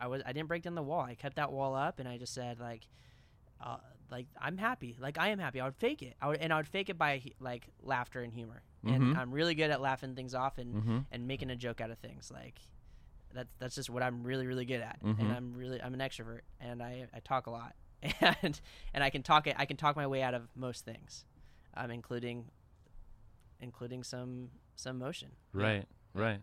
I 0.00 0.06
was, 0.08 0.22
I 0.26 0.32
didn't 0.32 0.48
break 0.48 0.62
down 0.62 0.74
the 0.74 0.82
wall. 0.82 1.00
I 1.02 1.14
kept 1.14 1.36
that 1.36 1.52
wall 1.52 1.74
up, 1.74 1.98
and 2.00 2.08
I 2.08 2.18
just 2.18 2.34
said 2.34 2.58
like, 2.60 2.88
uh, 3.64 3.76
like 4.10 4.26
I'm 4.40 4.56
happy, 4.58 4.96
like 4.98 5.18
I 5.18 5.28
am 5.28 5.38
happy. 5.38 5.60
I 5.60 5.64
would 5.66 5.76
fake 5.76 6.02
it, 6.02 6.14
I 6.20 6.28
would, 6.28 6.38
and 6.38 6.52
I 6.52 6.56
would 6.56 6.66
fake 6.68 6.88
it 6.90 6.98
by 6.98 7.22
like 7.38 7.68
laughter 7.82 8.20
and 8.22 8.32
humor. 8.32 8.62
And 8.84 9.16
I'm 9.16 9.30
really 9.30 9.54
good 9.54 9.70
at 9.70 9.80
laughing 9.80 10.14
things 10.14 10.34
off 10.34 10.56
and 10.58 10.74
Mm-hmm. 10.74 10.98
and 11.12 11.28
making 11.28 11.50
a 11.50 11.56
joke 11.56 11.80
out 11.82 11.90
of 11.90 11.98
things. 11.98 12.30
Like 12.34 12.58
that's 13.32 13.52
that's 13.60 13.74
just 13.76 13.90
what 13.90 14.02
I'm 14.02 14.24
really 14.24 14.46
really 14.46 14.64
good 14.64 14.80
at. 14.80 15.00
Mhm. 15.04 15.20
And 15.20 15.32
I'm 15.32 15.52
really 15.54 15.80
I'm 15.82 15.92
an 15.94 16.00
extrovert 16.00 16.40
and 16.60 16.82
I, 16.82 17.06
I 17.14 17.20
talk 17.20 17.46
a 17.46 17.50
lot 17.50 17.74
and 18.42 18.58
and 18.94 19.04
I 19.04 19.10
can 19.10 19.22
talk 19.22 19.46
it 19.46 19.54
I 19.58 19.66
can 19.66 19.76
talk 19.76 19.94
my 19.96 20.06
way 20.06 20.22
out 20.22 20.32
of 20.34 20.48
most 20.56 20.84
things, 20.86 21.24
um, 21.76 21.90
including 21.90 22.46
including 23.60 24.02
some 24.02 24.48
some 24.80 24.98
motion. 24.98 25.30
Right. 25.52 25.84
Right. 26.14 26.40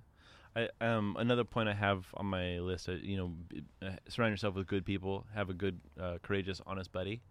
I, 0.56 0.69
um, 0.82 1.15
another 1.19 1.43
point 1.43 1.69
I 1.69 1.73
have 1.73 2.08
on 2.15 2.26
my 2.28 2.60
list, 2.60 2.89
uh, 2.89 2.93
you 2.93 3.17
know, 3.17 3.28
b- 3.28 3.63
uh, 3.82 3.91
surround 4.08 4.32
yourself 4.32 4.56
with 4.56 4.65
good 4.67 4.86
people, 4.86 5.26
have 5.36 5.50
a 5.50 5.54
good, 5.54 5.80
uh, 6.00 6.17
courageous, 6.23 6.62
honest 6.65 6.91
buddy, 6.91 7.21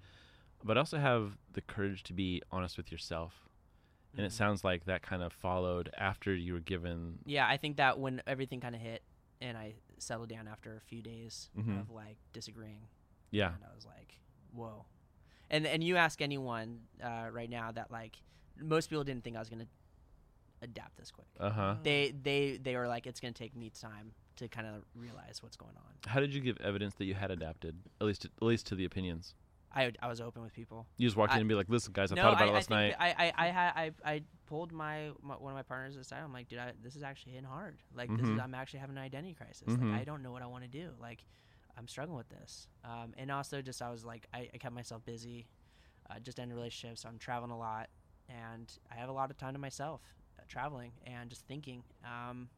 but 0.62 0.76
also 0.76 0.98
have 0.98 1.36
the 1.52 1.60
courage 1.60 2.02
to 2.04 2.12
be 2.12 2.40
honest 2.52 2.76
with 2.76 2.92
yourself. 2.92 3.48
And 4.16 4.24
it 4.24 4.30
Mhm. 4.30 4.36
sounds 4.36 4.64
like 4.64 4.84
that 4.84 5.02
kind 5.02 5.22
of 5.22 5.32
followed 5.32 5.90
after 5.98 6.34
you 6.34 6.52
were 6.54 6.60
given. 6.60 7.18
Yeah, 7.26 7.46
I 7.48 7.56
think 7.56 7.76
that 7.78 7.98
when 7.98 8.22
everything 8.26 8.60
kind 8.60 8.74
of 8.74 8.80
hit 8.80 9.02
and 9.40 9.58
I 9.58 9.74
settled 9.98 10.28
down 10.28 10.46
after 10.48 10.76
a 10.76 10.80
few 10.80 11.02
days 11.02 11.50
Mhm. 11.56 11.80
of 11.80 11.90
like 11.90 12.18
disagreeing, 12.32 12.86
Yeah. 13.30 13.54
and 13.54 13.64
I 13.64 13.74
was 13.74 13.84
like, 13.84 14.18
whoa. 14.52 14.86
And 15.50 15.66
and 15.66 15.82
you 15.82 15.96
ask 15.96 16.22
anyone 16.22 16.86
uh, 17.02 17.28
right 17.32 17.50
now 17.50 17.72
that 17.72 17.90
like 17.90 18.22
most 18.58 18.88
people 18.88 19.04
didn't 19.04 19.24
think 19.24 19.36
I 19.36 19.38
was 19.40 19.48
gonna 19.50 19.68
adapt 20.62 20.96
this 20.96 21.10
quick. 21.10 21.26
Uh 21.38 21.50
huh. 21.50 21.74
They 21.82 22.12
they 22.22 22.58
they 22.62 22.76
were 22.76 22.88
like, 22.88 23.06
it's 23.06 23.20
gonna 23.20 23.32
take 23.32 23.56
me 23.56 23.70
time 23.70 24.12
to 24.36 24.48
kind 24.48 24.66
of 24.66 24.84
realize 24.94 25.42
what's 25.42 25.56
going 25.56 25.76
on. 25.76 25.92
How 26.06 26.20
did 26.20 26.34
you 26.34 26.40
give 26.40 26.58
evidence 26.60 26.94
that 26.94 27.04
you 27.06 27.14
had 27.14 27.30
adapted, 27.30 27.76
at 28.00 28.06
least 28.06 28.22
to, 28.22 28.28
at 28.40 28.46
least 28.46 28.66
to 28.68 28.74
the 28.74 28.84
opinions? 28.84 29.34
I 29.74 29.92
I 30.00 30.08
was 30.08 30.20
open 30.20 30.42
with 30.42 30.54
people. 30.54 30.86
You 30.96 31.06
just 31.06 31.16
walked 31.16 31.34
in 31.34 31.40
and 31.40 31.48
be 31.48 31.54
like, 31.54 31.68
"Listen, 31.68 31.92
guys, 31.92 32.10
I 32.12 32.14
no, 32.14 32.22
thought 32.22 32.34
about 32.34 32.48
I, 32.48 32.50
it 32.50 32.54
last 32.54 32.72
I 32.72 32.74
night." 32.74 32.94
I 32.98 33.08
I 33.08 33.32
I, 33.36 33.46
had, 33.48 33.72
I 33.76 33.90
I 34.04 34.22
pulled 34.46 34.72
my, 34.72 35.10
my 35.22 35.34
one 35.34 35.52
of 35.52 35.56
my 35.56 35.62
partners 35.62 35.96
aside. 35.96 36.20
I'm 36.22 36.32
like, 36.32 36.48
dude, 36.48 36.58
I, 36.58 36.72
this 36.82 36.96
is 36.96 37.02
actually 37.02 37.32
hitting 37.32 37.46
hard. 37.48 37.76
Like 37.94 38.10
this 38.10 38.26
is 38.26 38.38
Mhm. 38.38 38.42
I'm 38.42 38.54
actually 38.54 38.80
having 38.80 38.96
an 38.96 39.02
identity 39.02 39.34
crisis. 39.34 39.68
Mhm. 39.68 39.92
Like 39.92 40.00
I 40.00 40.04
don't 40.04 40.22
know 40.22 40.32
what 40.32 40.42
I 40.42 40.46
want 40.46 40.64
to 40.64 40.70
do. 40.70 40.90
Like 41.00 41.24
I'm 41.76 41.88
struggling 41.88 42.16
with 42.16 42.28
this. 42.30 42.68
Um, 42.84 43.12
and 43.18 43.30
also 43.30 43.60
just 43.60 43.82
I 43.82 43.90
was 43.90 44.04
like 44.04 44.26
I, 44.32 44.48
I 44.54 44.56
kept 44.58 44.74
myself 44.74 45.04
busy. 45.04 45.46
Uh, 46.08 46.20
just 46.20 46.38
ended 46.38 46.56
relationships. 46.56 47.02
So 47.02 47.08
I'm 47.08 47.18
traveling 47.18 47.50
a 47.50 47.58
lot, 47.58 47.88
and 48.28 48.72
I 48.90 48.94
have 48.94 49.08
a 49.08 49.12
lot 49.12 49.30
of 49.32 49.36
time 49.36 49.54
to 49.54 49.58
myself, 49.58 50.00
traveling 50.48 50.92
and 51.06 51.28
just 51.30 51.46
thinking. 51.46 51.82
Um, 52.04 52.48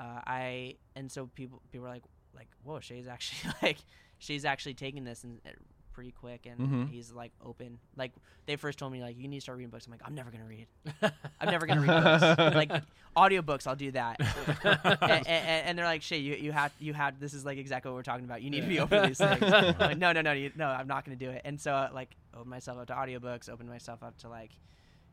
uh, 0.00 0.20
I 0.26 0.76
and 0.96 1.10
so 1.10 1.26
people 1.34 1.62
people 1.70 1.86
are 1.86 1.90
like 1.90 2.02
like 2.34 2.48
whoa, 2.62 2.80
Shay's 2.80 3.06
actually 3.06 3.52
like 3.62 3.78
she's 4.18 4.44
actually 4.44 4.74
taking 4.74 5.04
this 5.04 5.24
and. 5.24 5.40
uh, 5.46 5.50
pretty 5.92 6.10
quick 6.10 6.44
and 6.46 6.58
Mhm. 6.60 6.88
he's 6.90 7.12
like 7.12 7.30
open 7.40 7.78
like 7.96 8.10
they 8.46 8.56
first 8.56 8.80
told 8.80 8.90
me 8.90 9.00
like 9.00 9.16
you 9.16 9.28
need 9.28 9.36
to 9.36 9.40
start 9.42 9.58
reading 9.58 9.70
books 9.70 9.86
i'm 9.86 9.92
like 9.92 10.00
i'm 10.04 10.12
never 10.16 10.28
gonna 10.32 10.44
read 10.44 10.66
i'm 11.40 11.48
never 11.48 11.66
gonna 11.68 11.80
read 11.80 11.86
books 12.02 12.22
like 12.56 12.72
audiobooks 13.16 13.64
i'll 13.68 13.76
do 13.76 13.92
that 13.92 14.18
and, 15.02 15.24
and, 15.24 15.66
and 15.68 15.78
they're 15.78 15.84
like 15.84 16.02
shay 16.02 16.18
you, 16.18 16.34
you 16.34 16.50
had 16.50 16.72
you 16.80 16.92
had 16.92 17.20
this 17.20 17.32
is 17.32 17.44
like 17.44 17.58
exactly 17.58 17.92
what 17.92 17.94
we're 17.94 18.02
talking 18.02 18.24
about 18.24 18.42
you 18.42 18.50
need 18.50 18.62
to 18.62 18.66
be 18.66 18.80
open 18.80 19.02
to 19.02 19.06
these 19.06 19.18
things 19.18 19.40
I'm 19.52 19.76
like, 19.78 19.96
no 19.98 20.10
no 20.10 20.20
no 20.20 20.32
you, 20.32 20.50
no 20.56 20.66
i'm 20.66 20.88
not 20.88 21.04
gonna 21.04 21.14
do 21.14 21.30
it 21.30 21.42
and 21.44 21.60
so 21.60 21.72
uh, 21.72 21.90
like 21.94 22.16
open 22.36 22.50
myself 22.50 22.76
up 22.80 22.88
to 22.88 22.92
audiobooks 22.94 23.48
open 23.48 23.68
myself 23.68 24.02
up 24.02 24.18
to 24.18 24.28
like 24.28 24.50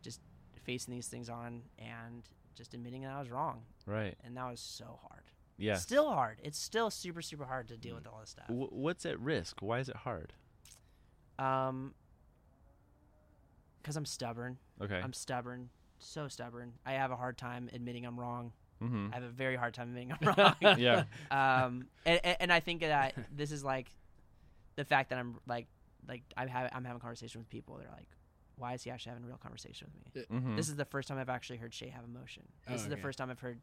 just 0.01 0.19
facing 0.63 0.93
these 0.93 1.07
things 1.07 1.29
on 1.29 1.61
and 1.79 2.23
just 2.55 2.73
admitting 2.73 3.01
that 3.01 3.11
i 3.11 3.19
was 3.19 3.29
wrong 3.29 3.61
right. 3.85 4.15
and 4.23 4.35
that 4.37 4.49
was 4.49 4.59
so 4.59 4.99
hard 5.07 5.23
Yeah. 5.57 5.75
still 5.75 6.09
hard 6.11 6.39
it's 6.43 6.59
still 6.59 6.89
super 6.89 7.21
super 7.21 7.45
hard 7.45 7.67
to 7.69 7.77
deal 7.77 7.95
with 7.95 8.05
all 8.07 8.19
this 8.21 8.31
stuff 8.31 8.47
W- 8.47 8.69
what's 8.71 9.05
at 9.05 9.19
risk? 9.19 9.61
Why 9.61 9.79
is 9.79 9.89
it 9.89 9.95
hard? 9.97 10.33
um 11.39 11.93
because 13.81 13.95
i'm 13.95 14.05
stubborn 14.05 14.57
Okay. 14.81 14.99
i'm 15.03 15.13
stubborn 15.13 15.69
so 15.97 16.27
stubborn 16.27 16.73
i 16.85 16.93
have 16.93 17.11
a 17.11 17.15
hard 17.15 17.37
time 17.37 17.69
admitting 17.73 18.05
i'm 18.05 18.19
wrong 18.19 18.51
mm-hmm. 18.83 19.07
i 19.11 19.15
have 19.15 19.23
a 19.23 19.29
very 19.29 19.55
hard 19.55 19.73
time 19.73 19.87
admitting 19.89 20.11
i'm 20.11 20.27
wrong 20.61 20.77
Yeah. 20.79 21.03
um 21.31 21.87
and, 22.05 22.19
and, 22.23 22.37
and 22.41 22.53
i 22.53 22.59
think 22.59 22.81
that 22.81 23.15
this 23.35 23.51
is 23.51 23.63
like 23.63 23.87
the 24.75 24.85
fact 24.85 25.09
that 25.09 25.19
i'm 25.19 25.37
like 25.47 25.67
like 26.07 26.21
i'm 26.37 26.47
having 26.47 26.71
i'm 26.73 26.83
having 26.83 26.99
conversation 26.99 27.39
with 27.41 27.49
people 27.49 27.77
they're 27.77 27.89
like 27.91 28.07
why 28.57 28.73
is 28.73 28.83
he 28.83 28.91
actually 28.91 29.09
having 29.11 29.23
a 29.23 29.27
real 29.27 29.37
conversation 29.37 29.87
with 29.93 30.15
me 30.15 30.23
Mm-hmm. 30.31 30.55
this 30.55 30.69
is 30.69 30.75
the 30.75 30.85
first 30.85 31.07
time 31.07 31.17
i've 31.17 31.29
actually 31.29 31.57
heard 31.57 31.73
shay 31.73 31.89
have 31.89 32.03
emotion 32.03 32.43
Oh, 32.67 32.71
this 32.73 32.81
is 32.81 32.87
the 32.87 32.93
okay. 32.93 33.01
first 33.01 33.17
time 33.17 33.29
i've 33.29 33.39
heard 33.39 33.59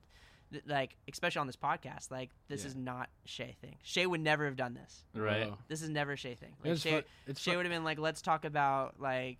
th- 0.52 0.64
like 0.66 0.96
especially 1.10 1.40
on 1.40 1.46
this 1.46 1.56
podcast 1.56 2.10
like 2.10 2.30
this 2.48 2.62
Yeah. 2.62 2.68
is 2.68 2.76
not 2.76 3.08
shay 3.24 3.56
thing 3.60 3.76
shay 3.82 4.06
would 4.06 4.20
never 4.20 4.44
have 4.46 4.56
done 4.56 4.74
this 4.74 5.04
right. 5.14 5.48
Whoa. 5.48 5.58
this 5.68 5.82
is 5.82 5.88
never 5.90 6.12
a 6.12 6.16
shay 6.16 6.34
thing 6.34 6.54
like 6.62 6.72
It's 6.72 6.82
shay, 6.82 6.90
fun- 7.26 7.34
shay 7.36 7.50
fun- 7.52 7.56
would 7.58 7.66
have 7.66 7.72
been 7.72 7.84
like 7.84 7.98
let's 7.98 8.22
talk 8.22 8.44
about 8.44 8.98
like 9.00 9.38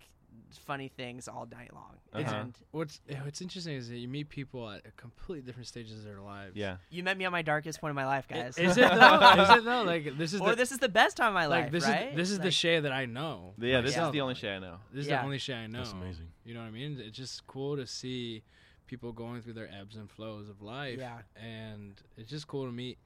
funny 0.65 0.87
things 0.87 1.27
all 1.27 1.47
night 1.51 1.73
long 1.73 1.95
Uh-huh. 2.13 2.35
and 2.35 2.55
What's 2.71 2.99
what's 3.23 3.41
interesting 3.41 3.75
is 3.75 3.89
that 3.89 3.97
you 3.97 4.07
meet 4.07 4.29
people 4.29 4.69
at 4.69 4.95
completely 4.97 5.41
different 5.45 5.67
stages 5.67 5.99
of 5.99 6.05
their 6.05 6.21
lives. 6.21 6.55
Yeah. 6.55 6.77
you 6.89 7.03
met 7.03 7.17
me 7.17 7.25
at 7.25 7.31
my 7.31 7.41
darkest 7.41 7.79
point 7.81 7.89
of 7.91 7.95
my 7.95 8.05
life 8.05 8.27
guys 8.27 8.57
Is 8.57 8.77
it 8.77 8.81
though? 8.81 9.41
is 9.43 9.49
it 9.57 9.65
though? 9.65 9.83
Like 9.83 10.17
this 10.17 10.33
is 10.33 10.41
or 10.41 10.49
the 10.51 10.55
this 10.55 10.71
is 10.71 10.79
the 10.79 10.89
best 10.89 11.17
time 11.17 11.27
of 11.29 11.33
my 11.33 11.45
like 11.45 11.63
life 11.65 11.71
this 11.71 11.83
right 11.85 12.09
is 12.11 12.15
this 12.15 12.31
is 12.31 12.37
the 12.39 12.45
Like- 12.45 12.53
Shay 12.53 12.79
that 12.79 12.91
I 12.91 13.05
know. 13.05 13.53
Yeah. 13.57 13.81
This 13.81 13.97
is 13.97 14.11
the 14.11 14.21
only 14.21 14.35
Shay 14.35 14.55
I 14.55 14.59
know. 14.59 14.77
This 14.91 15.03
is 15.05 15.09
Yeah. 15.09 15.19
the 15.19 15.25
only 15.25 15.37
Shay 15.37 15.53
I 15.55 15.67
know. 15.67 15.79
That's 15.79 15.91
amazing. 15.93 16.27
You 16.45 16.53
know 16.53 16.61
what 16.61 16.67
I 16.67 16.71
mean? 16.71 16.99
It's 16.99 17.17
just 17.17 17.45
cool 17.47 17.75
to 17.77 17.85
see 17.85 18.43
people 18.87 19.11
going 19.11 19.41
through 19.41 19.53
their 19.53 19.69
ebbs 19.79 19.95
and 19.95 20.09
flows 20.09 20.49
of 20.49 20.61
life. 20.63 20.97
Yeah. 20.97 21.19
And 21.35 21.93
it's 22.17 22.29
just 22.29 22.47
cool 22.47 22.65
to 22.65 22.71
meet 22.71 22.97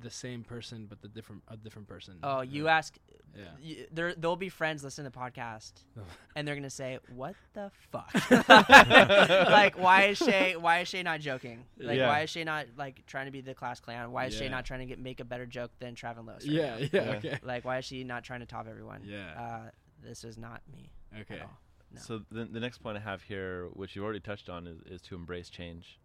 the 0.00 0.10
same 0.10 0.42
person 0.44 0.86
but 0.88 1.00
the 1.02 1.08
different 1.08 1.42
a 1.48 1.56
different 1.56 1.88
person. 1.88 2.18
Oh, 2.22 2.40
you 2.40 2.64
yeah. 2.64 2.76
ask. 2.76 2.98
Yeah. 3.34 3.44
You, 3.60 3.86
there, 3.90 4.14
there'll 4.14 4.36
be 4.36 4.50
friends 4.50 4.84
listening 4.84 5.10
to 5.10 5.18
the 5.18 5.18
podcast, 5.18 5.72
and 6.36 6.46
they're 6.46 6.54
gonna 6.54 6.68
say, 6.68 6.98
"What 7.14 7.34
the 7.54 7.70
fuck? 7.90 8.12
like, 8.48 9.78
why 9.78 10.04
is 10.04 10.18
Shay? 10.18 10.54
Why 10.56 10.80
is 10.80 10.88
Shay 10.88 11.02
not 11.02 11.20
joking? 11.20 11.64
Like, 11.78 11.96
Yeah. 11.98 12.08
why 12.08 12.20
is 12.22 12.30
Shay 12.30 12.44
not 12.44 12.66
like 12.76 13.04
trying 13.06 13.26
to 13.26 13.32
be 13.32 13.40
the 13.40 13.54
class 13.54 13.80
clown? 13.80 14.12
Why 14.12 14.26
is 14.26 14.34
Shay 14.34 14.48
not 14.48 14.64
trying 14.64 14.80
to 14.80 14.86
get 14.86 14.98
make 14.98 15.20
a 15.20 15.24
better 15.24 15.46
joke 15.46 15.70
than 15.78 15.94
Trav 15.94 16.18
and 16.18 16.26
Los? 16.26 16.42
right 16.46 16.52
Yeah, 16.52 16.76
yeah, 16.78 16.86
Yeah. 16.92 17.00
okay. 17.16 17.38
Like, 17.42 17.64
why 17.64 17.78
is 17.78 17.84
she 17.84 18.04
not 18.04 18.24
trying 18.24 18.40
to 18.40 18.46
top 18.46 18.66
everyone? 18.68 19.02
Yeah. 19.04 19.30
Uh, 19.40 19.70
this 20.02 20.24
is 20.24 20.36
not 20.36 20.60
me. 20.70 20.90
Okay. 21.20 21.36
At 21.36 21.42
all. 21.42 21.58
No. 21.94 22.00
So 22.00 22.20
the 22.30 22.44
the 22.44 22.60
next 22.60 22.78
point 22.78 22.96
I 22.96 23.00
have 23.00 23.22
here, 23.22 23.68
which 23.72 23.94
you've 23.96 24.04
already 24.04 24.20
touched 24.20 24.48
on, 24.48 24.66
is, 24.66 24.80
is 24.86 25.02
to 25.02 25.14
embrace 25.14 25.48
change. 25.50 25.98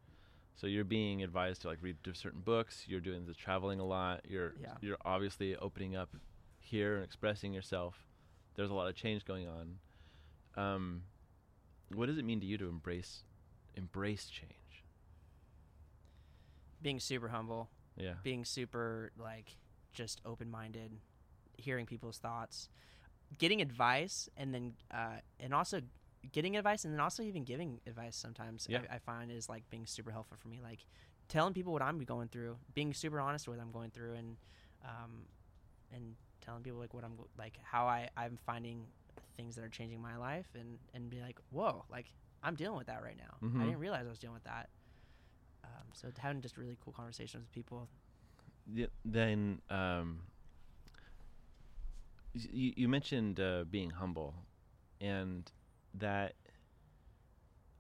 So 0.58 0.66
you're 0.68 0.84
being 0.84 1.24
advised 1.24 1.62
to 1.62 1.68
like 1.68 1.78
read 1.82 1.98
certain 2.14 2.42
books. 2.42 2.86
You're 2.88 3.00
doing 3.00 3.26
the 3.26 3.34
traveling 3.34 3.80
a 3.80 3.86
lot. 3.86 4.22
You're 4.28 4.56
Yeah. 4.60 4.74
you're 4.82 4.98
obviously 5.06 5.56
opening 5.56 5.96
up 5.96 6.10
here 6.60 6.96
and 6.96 7.04
expressing 7.04 7.54
yourself. 7.54 8.08
There's 8.56 8.72
a 8.72 8.74
lot 8.74 8.88
of 8.90 8.96
change 8.96 9.24
going 9.24 9.48
on. 9.48 9.80
Um, 10.56 11.04
what 11.94 12.08
does 12.08 12.18
it 12.18 12.26
mean 12.26 12.40
to 12.40 12.46
you 12.46 12.58
to 12.58 12.68
embrace 12.68 13.24
embrace 13.76 14.26
change? 14.28 14.84
Being 16.82 17.00
super 17.00 17.30
humble 17.30 17.70
Yeah. 17.96 18.16
being 18.24 18.46
super 18.46 19.12
like 19.18 19.58
just 19.94 20.22
open 20.26 20.50
minded, 20.52 20.92
hearing 21.58 21.86
people's 21.86 22.18
thoughts, 22.20 22.70
getting 23.38 23.62
advice, 23.62 24.30
and 24.38 24.54
then 24.54 24.74
uh, 24.92 25.18
and 25.40 25.54
also 25.54 25.82
getting 26.32 26.56
advice, 26.58 26.86
and 26.86 26.94
then 26.94 27.00
also 27.00 27.24
even 27.24 27.44
giving 27.44 27.80
advice. 27.88 28.16
Sometimes 28.16 28.68
Yeah. 28.70 28.82
I, 28.90 28.96
I 28.96 29.00
find 29.00 29.32
is 29.32 29.50
like 29.50 29.70
being 29.70 29.86
super 29.86 30.12
helpful 30.12 30.38
for 30.38 30.48
me. 30.48 30.60
Like 30.62 30.86
telling 31.30 31.54
people 31.54 31.74
what 31.74 31.82
I'm 31.82 32.00
going 32.00 32.30
through, 32.30 32.58
being 32.74 32.94
super 32.94 33.20
honest 33.20 33.48
with 33.48 33.58
what 33.58 33.64
I'm 33.64 33.72
going 33.72 33.92
through, 33.92 34.14
and 34.16 34.38
um, 34.84 35.26
and 35.94 36.16
telling 36.42 36.64
people 36.64 36.80
like 36.80 36.94
what 36.94 37.04
I'm 37.04 37.14
like 37.38 37.58
how 37.64 37.86
I 37.88 38.10
I'm 38.16 38.38
finding 38.46 38.86
things 39.36 39.56
that 39.56 39.64
are 39.64 39.70
changing 39.70 40.02
my 40.02 40.18
life, 40.18 40.48
and 40.56 40.78
and 40.94 41.10
be 41.10 41.20
like, 41.22 41.40
whoa, 41.52 41.86
like 41.90 42.12
I'm 42.44 42.56
dealing 42.56 42.78
with 42.78 42.88
that 42.88 43.02
right 43.04 43.18
now. 43.18 43.48
Mhm. 43.48 43.62
I 43.62 43.66
didn't 43.66 43.80
realize 43.80 44.06
I 44.06 44.10
was 44.10 44.20
dealing 44.20 44.36
with 44.36 44.44
that. 44.46 44.70
Um, 45.64 45.88
so 45.94 46.10
having 46.18 46.42
just 46.42 46.58
really 46.58 46.78
cool 46.84 46.94
conversations 46.94 47.42
with 47.44 47.52
people. 47.52 47.90
Y- 48.74 48.88
then 49.04 49.62
um, 49.70 50.22
you, 52.34 52.74
you 52.76 52.88
mentioned 52.88 53.40
uh, 53.40 53.64
being 53.70 53.90
humble, 53.90 54.34
and 55.02 55.52
that 56.00 56.34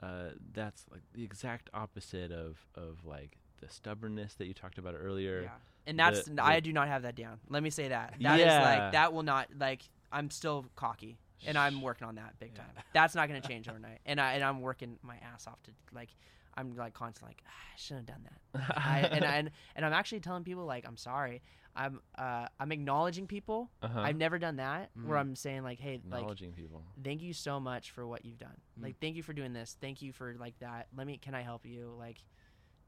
uh, 0.02 0.30
that's 0.54 0.86
like 0.92 1.02
the 1.14 1.24
exact 1.24 1.70
opposite 1.74 2.32
of 2.32 2.58
of 2.76 3.04
like 3.06 3.38
the 3.62 3.68
stubbornness 3.70 4.36
that 4.36 4.46
you 4.46 4.54
talked 4.54 4.78
about 4.78 4.94
earlier. 4.98 5.42
Yeah. 5.44 5.50
And 5.88 5.98
that's 5.98 6.26
the- 6.26 6.44
I 6.44 6.60
do 6.60 6.72
not 6.74 6.88
have 6.90 7.04
that 7.04 7.16
down. 7.16 7.40
Let 7.50 7.64
me 7.64 7.70
say 7.70 7.88
that. 7.88 8.14
That 8.22 8.40
is 8.40 8.46
Yeah. 8.46 8.62
like 8.84 8.92
that 8.92 9.14
will 9.14 9.24
not 9.24 9.48
like 9.58 9.82
I'm 10.12 10.30
still 10.30 10.66
cocky 10.76 11.18
and 11.46 11.58
I'm 11.58 11.82
working 11.82 12.08
on 12.08 12.16
that 12.16 12.38
big 12.40 12.52
Yeah. 12.56 12.64
time. 12.64 12.84
That's 12.94 13.16
not 13.16 13.28
going 13.28 13.42
to 13.42 13.48
change 13.48 13.68
overnight. 13.68 14.00
And 14.06 14.20
I 14.22 14.34
and 14.34 14.44
I'm 14.44 14.62
working 14.62 15.00
my 15.02 15.16
ass 15.34 15.48
off 15.48 15.62
to 15.64 15.72
like 15.94 16.10
I'm 16.56 16.76
like 16.76 16.94
constantly 16.94 17.32
like 17.32 17.44
ah, 17.48 17.52
I 17.74 17.78
shouldn't 17.80 18.10
have 18.10 18.18
done 18.18 18.30
that. 18.54 18.78
I, 18.78 19.00
and, 19.02 19.26
I, 19.26 19.36
and 19.38 19.52
and 19.76 19.86
I'm 19.86 19.94
actually 19.94 20.20
telling 20.20 20.44
people 20.44 20.66
like 20.66 20.86
I'm 20.88 20.98
sorry. 20.98 21.42
I'm 21.78 22.02
uh 22.18 22.48
I'm 22.60 22.72
acknowledging 22.72 23.28
people. 23.28 23.70
uh-huh. 23.84 24.00
I've 24.02 24.18
never 24.18 24.40
done 24.40 24.56
that 24.58 24.90
where 25.06 25.18
Mhm. 25.18 25.22
I'm 25.22 25.36
saying 25.36 25.64
like 25.64 25.80
hey 25.80 26.02
like 26.10 26.20
acknowledging 26.22 26.52
people. 26.54 26.84
thank 27.04 27.22
you 27.22 27.34
so 27.34 27.60
much 27.60 27.92
for 27.92 28.06
what 28.08 28.26
you've 28.26 28.40
done. 28.40 28.58
Mm. 28.80 28.84
Like, 28.84 29.00
thank 29.00 29.16
you 29.16 29.24
for 29.24 29.34
doing 29.34 29.54
this. 29.54 29.78
Thank 29.80 30.02
you 30.02 30.12
for 30.12 30.36
like 30.40 30.58
that. 30.60 30.88
Let 30.98 31.06
me, 31.08 31.18
can 31.18 31.36
I 31.36 31.42
help 31.42 31.66
you? 31.66 31.94
Like, 32.00 32.18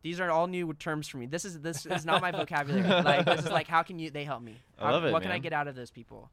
these 0.02 0.20
are 0.20 0.32
all 0.32 0.48
new 0.48 0.74
terms 0.74 1.08
for 1.08 1.18
me. 1.18 1.28
This 1.28 1.46
is 1.46 1.60
this 1.62 1.86
is 1.86 2.04
not 2.06 2.22
my 2.22 2.32
vocabulary. 2.42 2.88
Like, 2.88 3.26
this 3.26 3.46
is 3.46 3.52
like, 3.52 3.68
how 3.68 3.84
can 3.84 4.00
you? 4.00 4.10
They 4.10 4.24
help 4.24 4.42
me. 4.42 4.56
I 4.80 4.92
love 4.92 5.06
it, 5.06 5.12
What 5.14 5.22
can 5.22 5.32
I 5.32 5.40
get 5.40 5.54
out 5.54 5.68
of 5.68 5.76
those 5.76 5.92
people? 5.92 6.32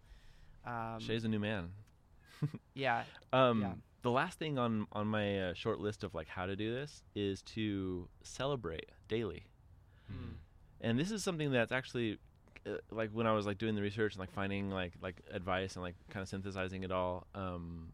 Um, 0.64 0.98
Shay's 1.00 1.24
a 1.24 1.28
new 1.28 1.38
man. 1.40 1.70
yeah, 2.74 3.04
Um, 3.32 3.60
Yeah. 3.62 3.72
The 4.02 4.10
last 4.12 4.38
thing 4.38 4.56
on 4.58 4.86
on 4.92 5.08
my 5.08 5.48
uh, 5.50 5.54
short 5.54 5.80
list 5.80 6.04
of 6.04 6.14
like 6.14 6.28
how 6.28 6.46
to 6.46 6.54
do 6.54 6.72
this 6.72 7.02
is 7.16 7.42
to 7.42 8.08
celebrate 8.22 8.90
daily. 9.08 9.46
Mhm. 10.12 10.36
and 10.80 10.96
this 10.98 11.10
is 11.10 11.24
something 11.24 11.50
that's 11.50 11.72
actually 11.72 12.18
like 12.90 13.10
when 13.10 13.26
I 13.26 13.32
was 13.32 13.46
like 13.46 13.58
doing 13.58 13.74
the 13.74 13.82
research 13.82 14.14
and 14.14 14.20
like 14.20 14.32
finding 14.32 14.70
like 14.70 14.92
like 15.02 15.16
advice 15.32 15.74
and 15.76 15.82
like 15.84 15.94
kind 16.10 16.22
of 16.22 16.28
synthesizing 16.28 16.82
it 16.84 16.90
all. 16.92 17.26
Um, 17.34 17.88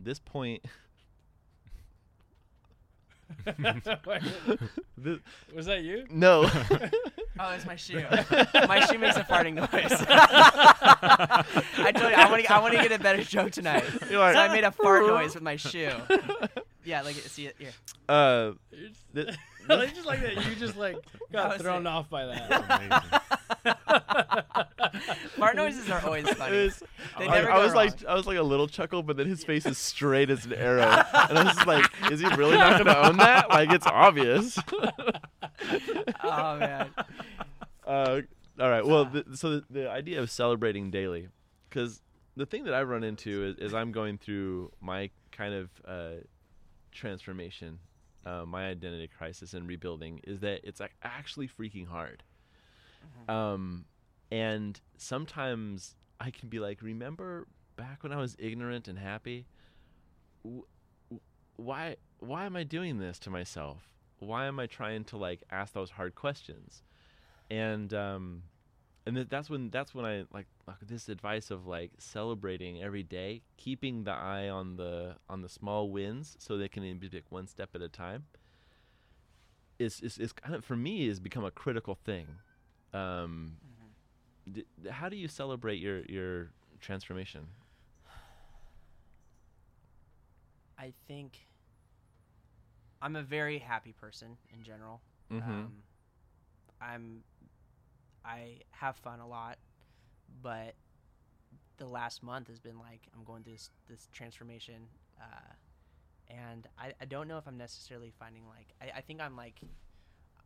this 0.00 0.18
point, 0.18 0.64
this, 4.96 5.18
Was 5.54 5.66
that 5.66 5.82
you? 5.82 6.06
no, 6.10 6.42
Oh, 7.40 7.52
it's 7.52 7.64
my 7.66 7.76
shoe. 7.76 8.02
my 8.66 8.80
shoe 8.86 8.98
makes 8.98 9.16
a 9.16 9.22
farting 9.22 9.54
noise. 9.54 9.68
I 10.08 11.92
told 11.94 12.10
you, 12.10 12.16
I 12.16 12.28
want 12.30 12.44
to. 12.44 12.52
I 12.52 12.58
want 12.60 12.74
to 12.74 12.82
get 12.82 12.90
a 12.92 12.98
better 13.02 13.22
joke 13.22 13.52
tonight. 13.52 13.84
You're 14.10 14.18
like, 14.18 14.34
so 14.34 14.40
I 14.40 14.48
made 14.48 14.64
a 14.64 14.72
fart 14.72 15.06
noise 15.06 15.34
with 15.34 15.42
my 15.44 15.54
shoe. 15.56 15.92
Yeah, 16.84 17.02
like 17.02 17.14
see 17.14 17.46
it 17.46 17.54
here. 17.58 17.70
uh, 18.08 18.52
You're 18.72 18.88
just- 18.88 19.14
th- 19.14 19.36
I 19.70 19.86
just 19.86 20.06
like 20.06 20.20
that. 20.22 20.34
You 20.46 20.54
just 20.56 20.76
like 20.76 20.96
That 21.12 21.32
got 21.32 21.52
was 21.52 21.60
thrown 21.62 21.86
it. 21.86 21.90
off 21.90 22.08
by 22.10 22.26
that. 22.26 22.80
Amazing. 22.80 23.37
Fart 25.36 25.56
noises 25.56 25.88
are 25.90 26.04
always 26.04 26.28
funny. 26.30 26.70
I, 27.16 27.42
I 27.42 27.64
was 27.64 27.74
like 27.74 28.04
I 28.04 28.14
was 28.14 28.26
like 28.26 28.38
a 28.38 28.42
little 28.42 28.68
chuckle, 28.68 29.02
but 29.02 29.16
then 29.16 29.26
his 29.26 29.44
face 29.44 29.66
is 29.66 29.78
straight 29.78 30.30
as 30.30 30.44
an 30.44 30.54
arrow, 30.54 30.82
and 30.82 31.38
I 31.38 31.44
was 31.44 31.54
just 31.54 31.66
like, 31.66 31.90
is 32.10 32.20
he 32.20 32.26
really 32.34 32.56
not 32.56 32.78
gonna 32.78 33.08
own 33.08 33.16
that? 33.18 33.48
Like 33.48 33.70
it's 33.72 33.86
obvious. 33.86 34.58
oh 36.22 36.58
man. 36.58 36.90
Uh, 37.86 38.20
all 38.60 38.70
right. 38.70 38.84
Well, 38.84 39.06
the, 39.06 39.24
so 39.34 39.50
the, 39.50 39.64
the 39.70 39.90
idea 39.90 40.20
of 40.20 40.30
celebrating 40.30 40.90
daily, 40.90 41.28
because 41.68 42.02
the 42.36 42.46
thing 42.46 42.64
that 42.64 42.74
I 42.74 42.82
run 42.82 43.04
into 43.04 43.44
is, 43.44 43.56
is 43.56 43.74
I'm 43.74 43.92
going 43.92 44.18
through 44.18 44.72
my 44.80 45.10
kind 45.32 45.54
of 45.54 45.70
uh, 45.86 46.20
transformation, 46.92 47.78
uh, 48.26 48.44
my 48.46 48.68
identity 48.68 49.08
crisis 49.16 49.54
and 49.54 49.66
rebuilding, 49.66 50.20
is 50.24 50.40
that 50.40 50.60
it's 50.64 50.80
like 50.80 50.94
actually 51.02 51.48
freaking 51.48 51.86
hard. 51.86 52.22
Um, 53.28 53.84
and 54.30 54.80
sometimes 54.96 55.94
I 56.20 56.30
can 56.30 56.48
be 56.48 56.58
like, 56.58 56.82
remember 56.82 57.46
back 57.76 58.02
when 58.02 58.12
I 58.12 58.16
was 58.16 58.36
ignorant 58.38 58.88
and 58.88 58.98
happy? 58.98 59.46
W- 60.44 60.64
why 61.56 61.96
why 62.20 62.46
am 62.46 62.56
I 62.56 62.64
doing 62.64 62.98
this 62.98 63.18
to 63.20 63.30
myself? 63.30 63.90
Why 64.18 64.46
am 64.46 64.58
I 64.58 64.66
trying 64.66 65.04
to 65.04 65.16
like 65.16 65.42
ask 65.50 65.72
those 65.72 65.90
hard 65.90 66.14
questions? 66.14 66.82
And 67.50 67.92
um, 67.94 68.42
and 69.06 69.16
th- 69.16 69.28
that's 69.28 69.48
when 69.50 69.70
that's 69.70 69.94
when 69.94 70.04
I 70.04 70.24
like, 70.32 70.46
like 70.66 70.76
this 70.82 71.08
advice 71.08 71.50
of 71.50 71.66
like 71.66 71.92
celebrating 71.98 72.82
every 72.82 73.02
day, 73.02 73.42
keeping 73.56 74.04
the 74.04 74.12
eye 74.12 74.48
on 74.48 74.76
the 74.76 75.16
on 75.28 75.42
the 75.42 75.48
small 75.48 75.90
wins 75.90 76.36
so 76.38 76.56
they 76.56 76.68
can 76.68 76.82
be 76.98 77.08
like 77.08 77.26
one 77.30 77.46
step 77.46 77.70
at 77.74 77.82
a 77.82 77.88
time. 77.88 78.24
Is 79.78 80.00
is 80.00 80.18
is 80.18 80.32
kind 80.32 80.54
of 80.54 80.64
for 80.64 80.76
me 80.76 81.06
is 81.08 81.20
become 81.20 81.44
a 81.44 81.50
critical 81.52 81.94
thing. 81.94 82.26
Um, 82.92 83.56
d- 84.50 84.64
d- 84.82 84.88
how 84.88 85.08
do 85.08 85.16
you 85.16 85.28
celebrate 85.28 85.76
your 85.80 86.02
your 86.06 86.50
transformation? 86.80 87.46
I 90.78 90.92
think 91.06 91.38
I'm 93.02 93.16
a 93.16 93.22
very 93.22 93.58
happy 93.58 93.92
person 93.92 94.36
in 94.54 94.62
general. 94.62 95.00
Mm-hmm. 95.32 95.50
Um, 95.50 95.72
I'm 96.80 97.24
I 98.24 98.60
have 98.70 98.96
fun 98.96 99.20
a 99.20 99.26
lot, 99.26 99.58
but 100.42 100.74
the 101.78 101.86
last 101.86 102.22
month 102.22 102.48
has 102.48 102.58
been 102.58 102.78
like 102.78 103.00
I'm 103.14 103.24
going 103.24 103.42
through 103.42 103.54
this, 103.54 103.70
this 103.88 104.08
transformation, 104.12 104.88
uh, 105.20 105.54
and 106.28 106.66
I, 106.78 106.92
I 107.00 107.04
don't 107.04 107.28
know 107.28 107.38
if 107.38 107.46
I'm 107.46 107.56
necessarily 107.56 108.12
finding 108.18 108.42
like 108.48 108.74
I, 108.80 108.98
I 108.98 109.00
think 109.00 109.20
I'm 109.20 109.36
like 109.36 109.60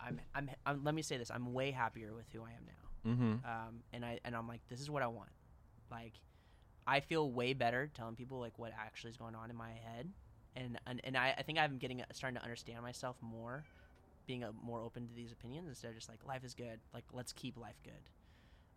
I'm, 0.04 0.20
I'm 0.34 0.50
I'm 0.66 0.84
let 0.84 0.94
me 0.94 1.02
say 1.02 1.16
this 1.16 1.30
I'm 1.30 1.52
way 1.52 1.70
happier 1.70 2.12
with 2.14 2.26
who 2.32 2.40
I 2.40 2.50
am 2.50 2.66
now, 2.66 3.10
mm-hmm. 3.10 3.46
um, 3.46 3.82
and 3.92 4.04
I 4.04 4.18
and 4.24 4.34
I'm 4.34 4.48
like 4.48 4.60
this 4.68 4.80
is 4.80 4.90
what 4.90 5.02
I 5.02 5.06
want, 5.06 5.30
like 5.90 6.14
I 6.86 7.00
feel 7.00 7.30
way 7.30 7.52
better 7.52 7.90
telling 7.94 8.16
people 8.16 8.40
like 8.40 8.58
what 8.58 8.72
actually 8.78 9.10
is 9.10 9.16
going 9.16 9.34
on 9.34 9.50
in 9.50 9.56
my 9.56 9.70
head, 9.70 10.08
and 10.56 10.78
and, 10.86 11.00
and 11.04 11.16
I, 11.16 11.34
I 11.38 11.42
think 11.42 11.58
I'm 11.58 11.78
getting 11.78 12.02
starting 12.12 12.36
to 12.36 12.42
understand 12.42 12.82
myself 12.82 13.16
more, 13.20 13.64
being 14.26 14.42
a, 14.42 14.50
more 14.62 14.80
open 14.80 15.06
to 15.06 15.14
these 15.14 15.32
opinions 15.32 15.68
instead 15.68 15.88
of 15.88 15.94
just 15.94 16.08
like 16.08 16.24
life 16.26 16.44
is 16.44 16.54
good, 16.54 16.80
like 16.92 17.04
let's 17.12 17.32
keep 17.32 17.56
life 17.56 17.80
good. 17.84 17.92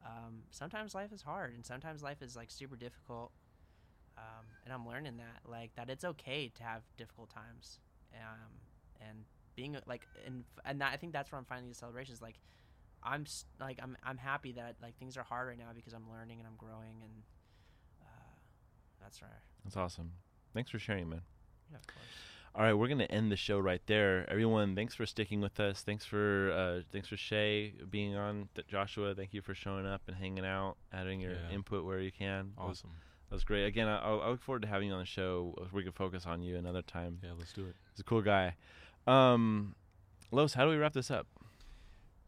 Um, 0.06 0.44
sometimes 0.52 0.94
life 0.94 1.12
is 1.12 1.24
hard, 1.24 1.56
and 1.56 1.66
sometimes 1.66 2.04
life 2.04 2.22
is 2.22 2.36
like 2.36 2.52
super 2.52 2.76
difficult, 2.76 3.32
um, 4.18 4.46
and 4.64 4.74
I'm 4.74 4.88
learning 4.88 5.18
that 5.18 5.50
like 5.50 5.74
that 5.76 5.90
it's 5.90 6.06
okay 6.06 6.52
to 6.56 6.64
have 6.64 6.84
difficult 6.98 7.32
times, 7.32 7.80
um, 8.14 8.52
and 9.02 9.26
being 9.56 9.78
like 9.86 10.08
and 10.26 10.44
and 10.66 10.82
that, 10.82 10.92
I 10.94 10.98
think 10.98 11.14
that's 11.14 11.32
where 11.32 11.40
I'm 11.40 11.46
finding 11.46 11.68
these 11.68 11.78
celebrations 11.78 12.22
like. 12.22 12.36
I'm 13.08 13.26
like 13.60 13.78
I'm 13.84 13.96
I'm 14.04 14.18
happy 14.18 14.54
that 14.54 14.78
like 14.82 14.98
things 14.98 15.16
are 15.16 15.22
hard 15.22 15.48
right 15.48 15.60
now 15.60 15.70
because 15.76 15.94
I'm 15.94 16.10
learning 16.12 16.40
and 16.40 16.48
I'm 16.48 16.56
growing 16.58 17.04
and 17.04 17.12
uh, 18.02 18.06
that's 19.00 19.22
right. 19.22 19.30
That's 19.64 19.78
awesome. 19.78 20.12
Thanks 20.56 20.72
for 20.72 20.80
sharing, 20.80 21.10
man. 21.10 21.22
Yeah, 21.72 21.78
of 21.78 21.86
course. 21.86 22.00
All 22.56 22.64
right, 22.64 22.74
we're 22.74 22.88
gonna 22.88 23.04
end 23.04 23.32
the 23.32 23.36
show 23.36 23.60
right 23.60 23.82
there. 23.86 24.28
Everyone, 24.28 24.76
thanks 24.76 24.96
for 24.96 25.06
sticking 25.06 25.40
with 25.40 25.60
us. 25.60 25.82
Thanks 25.84 26.04
for 26.04 26.52
uh, 26.52 26.82
thanks 26.92 27.08
for 27.08 27.16
Shay 27.18 27.74
being 27.92 28.16
on. 28.16 28.50
Th- 28.56 28.66
Joshua, 28.68 29.14
thank 29.14 29.36
you 29.36 29.42
for 29.44 29.54
showing 29.54 29.86
up 29.86 30.02
and 30.08 30.16
hanging 30.16 30.46
out, 30.46 30.78
adding 30.92 31.20
your 31.20 31.34
Yeah. 31.34 31.54
input 31.54 31.86
where 31.86 32.00
you 32.00 32.12
can. 32.12 32.54
Awesome. 32.58 32.90
That 33.30 33.36
was 33.36 33.44
great. 33.44 33.66
Again, 33.66 33.88
I, 33.88 33.98
I 34.00 34.30
look 34.30 34.42
forward 34.42 34.64
to 34.64 34.68
having 34.68 34.88
you 34.88 34.94
on 34.94 35.00
the 35.02 35.06
show. 35.06 35.54
We 35.74 35.84
can 35.84 35.92
focus 35.92 36.26
on 36.26 36.42
you 36.42 36.58
another 36.58 36.82
time. 36.82 37.20
Yeah, 37.24 37.32
let's 37.38 37.54
do 37.54 37.66
it. 37.66 37.76
He's 37.92 38.00
a 38.00 38.04
cool 38.04 38.22
guy. 38.24 38.56
Um, 39.08 39.76
Los, 40.32 40.54
how 40.54 40.66
do 40.66 40.72
we 40.72 40.78
wrap 40.78 40.94
this 40.94 41.12
up? 41.12 41.28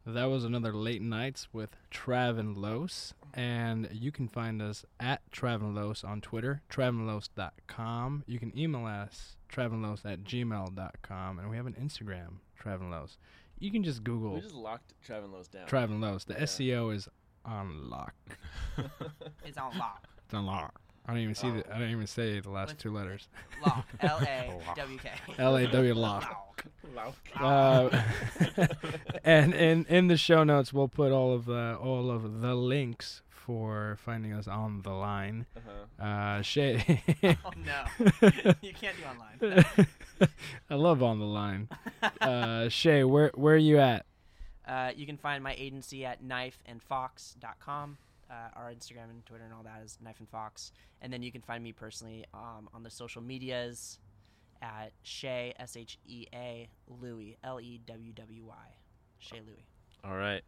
That 0.06 0.26
was 0.26 0.46
another 0.46 0.72
late 0.72 1.02
nights 1.02 1.50
with 1.52 1.72
Trav 1.92 2.40
and 2.40 2.56
Los, 2.56 3.14
and 3.34 3.90
you 3.92 4.10
can 4.12 4.30
find 4.30 4.62
us 4.62 4.86
at 5.02 5.22
Trav 5.32 5.56
and 5.56 5.76
Los 5.76 6.04
on 6.06 6.22
Twitter, 6.22 6.62
travenlos.com. 6.70 8.24
You 8.26 8.40
can 8.40 8.58
email 8.58 8.86
us 8.86 9.36
travenlos 9.52 10.06
at 10.06 10.24
gmail.com, 10.24 11.40
and 11.40 11.50
we 11.50 11.58
have 11.58 11.66
an 11.66 11.74
Instagram, 11.74 12.36
Trav 12.62 12.80
and 12.80 12.90
Los. 12.90 13.18
You 13.60 13.70
can 13.72 13.84
just 13.84 14.04
Google 14.04 14.36
We 14.36 14.42
just 14.42 14.56
locked 14.56 14.94
Trav 15.06 15.26
and 15.26 15.34
Los 15.34 15.48
down. 15.50 15.68
Trav 15.68 15.86
and 15.86 16.00
Los. 16.00 16.24
The 16.24 16.36
Yeah. 16.36 16.44
SEO 16.44 16.94
is 16.96 17.10
on 17.44 17.90
lock. 17.90 18.14
It's 19.44 19.58
on 19.58 19.78
lock. 19.78 20.08
It's 20.26 20.34
on 20.34 20.46
lock. 20.46 20.80
I 21.08 21.14
don't 21.14 21.22
even 21.22 21.36
see 21.36 21.50
the. 21.50 21.64
I 21.74 21.80
don't 21.80 21.90
even 21.90 22.08
say 22.08 22.40
the 22.42 22.50
last 22.50 22.70
With- 22.70 22.78
two 22.80 22.92
letters. 22.94 23.28
Lock. 23.66 23.86
L 24.02 24.20
A 24.22 24.60
W 24.76 24.98
K. 25.00 25.12
L 25.38 25.56
A 25.56 25.66
W 25.68 25.94
lock. 25.96 26.38
Lock. 26.96 27.16
Uh, 27.40 28.04
and 29.24 29.54
in 29.54 29.86
in 29.88 30.08
the 30.08 30.18
show 30.18 30.44
notes, 30.44 30.74
we'll 30.74 30.88
put 30.90 31.12
all 31.12 31.34
of 31.34 31.46
the 31.46 31.78
all 31.82 32.12
of 32.12 32.42
the 32.42 32.56
links 32.56 33.22
for 33.30 33.98
finding 34.04 34.34
us 34.34 34.48
on 34.50 34.82
the 34.82 34.92
line. 34.92 35.46
Uh-huh. 35.56 36.06
Uh, 36.06 36.42
Shay. 36.42 37.02
Oh 37.24 37.52
no, 37.66 37.86
you 38.62 38.74
can't 38.74 38.96
do 38.98 39.04
online. 39.06 39.86
I 40.70 40.76
love 40.76 41.02
on 41.02 41.20
the 41.20 41.26
line. 41.26 41.70
Uh, 42.20 42.68
Shay, 42.68 43.04
where 43.06 43.32
where 43.36 43.54
are 43.56 43.58
you 43.58 43.80
at? 43.80 44.06
Uh, 44.68 44.92
you 44.94 45.06
can 45.06 45.16
find 45.18 45.42
my 45.42 45.56
agency 45.58 46.04
at 46.04 46.22
knifeandfox.com. 46.22 47.98
Uh, 48.30 48.50
our 48.56 48.72
Instagram 48.72 49.10
and 49.10 49.26
Twitter 49.26 49.46
and 49.46 49.54
all 49.54 49.64
that 49.64 49.82
is 49.84 49.98
Knife 50.04 50.20
and 50.20 50.28
Fox. 50.28 50.72
And 51.02 51.14
then 51.14 51.24
you 51.24 51.32
can 51.32 51.42
find 51.42 51.64
me 51.64 51.72
personally 51.72 52.26
um, 52.34 52.68
on 52.74 52.84
the 52.84 52.90
social 52.90 53.22
medias 53.22 54.00
at 54.62 54.92
Shay, 55.04 55.54
S 55.60 55.78
H 55.78 55.98
E 56.06 56.26
A, 56.34 56.68
Louie, 56.88 57.38
L 57.44 57.60
E 57.62 57.80
W 57.86 58.12
W 58.14 58.46
Y. 58.46 58.56
Shay 59.20 59.40
Louie. 59.46 59.66
All 60.04 60.18
right, 60.18 60.42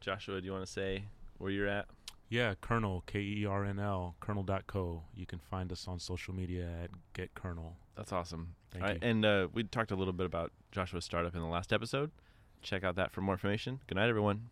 Joshua, 0.00 0.40
do 0.40 0.46
you 0.46 0.52
want 0.52 0.64
to 0.64 0.70
say 0.72 1.04
where 1.38 1.50
you're 1.50 1.68
at? 1.68 1.86
Yeah, 2.30 2.54
Kernl 2.62 3.02
K 3.06 3.20
E 3.20 3.46
R 3.46 3.64
N 3.64 3.78
L, 3.78 4.16
Kernl.co. 4.20 5.02
You 5.14 5.26
can 5.26 5.38
find 5.38 5.72
us 5.72 5.86
on 5.88 5.98
social 5.98 6.34
media 6.34 6.68
at 6.82 6.90
Get 7.14 7.34
Kernl. 7.34 7.72
That's 7.96 8.12
awesome. 8.12 8.54
Thank 8.70 8.84
All 8.84 8.90
right, 8.90 9.02
you. 9.02 9.08
and 9.08 9.24
uh, 9.24 9.48
we 9.52 9.64
talked 9.64 9.90
a 9.90 9.96
little 9.96 10.12
bit 10.12 10.26
about 10.26 10.52
Joshua's 10.72 11.04
startup 11.04 11.34
in 11.34 11.40
the 11.40 11.46
last 11.46 11.72
episode. 11.72 12.10
Check 12.62 12.84
out 12.84 12.96
that 12.96 13.12
for 13.12 13.20
more 13.22 13.34
information. 13.34 13.80
Good 13.86 13.96
night, 13.96 14.08
everyone. 14.08 14.50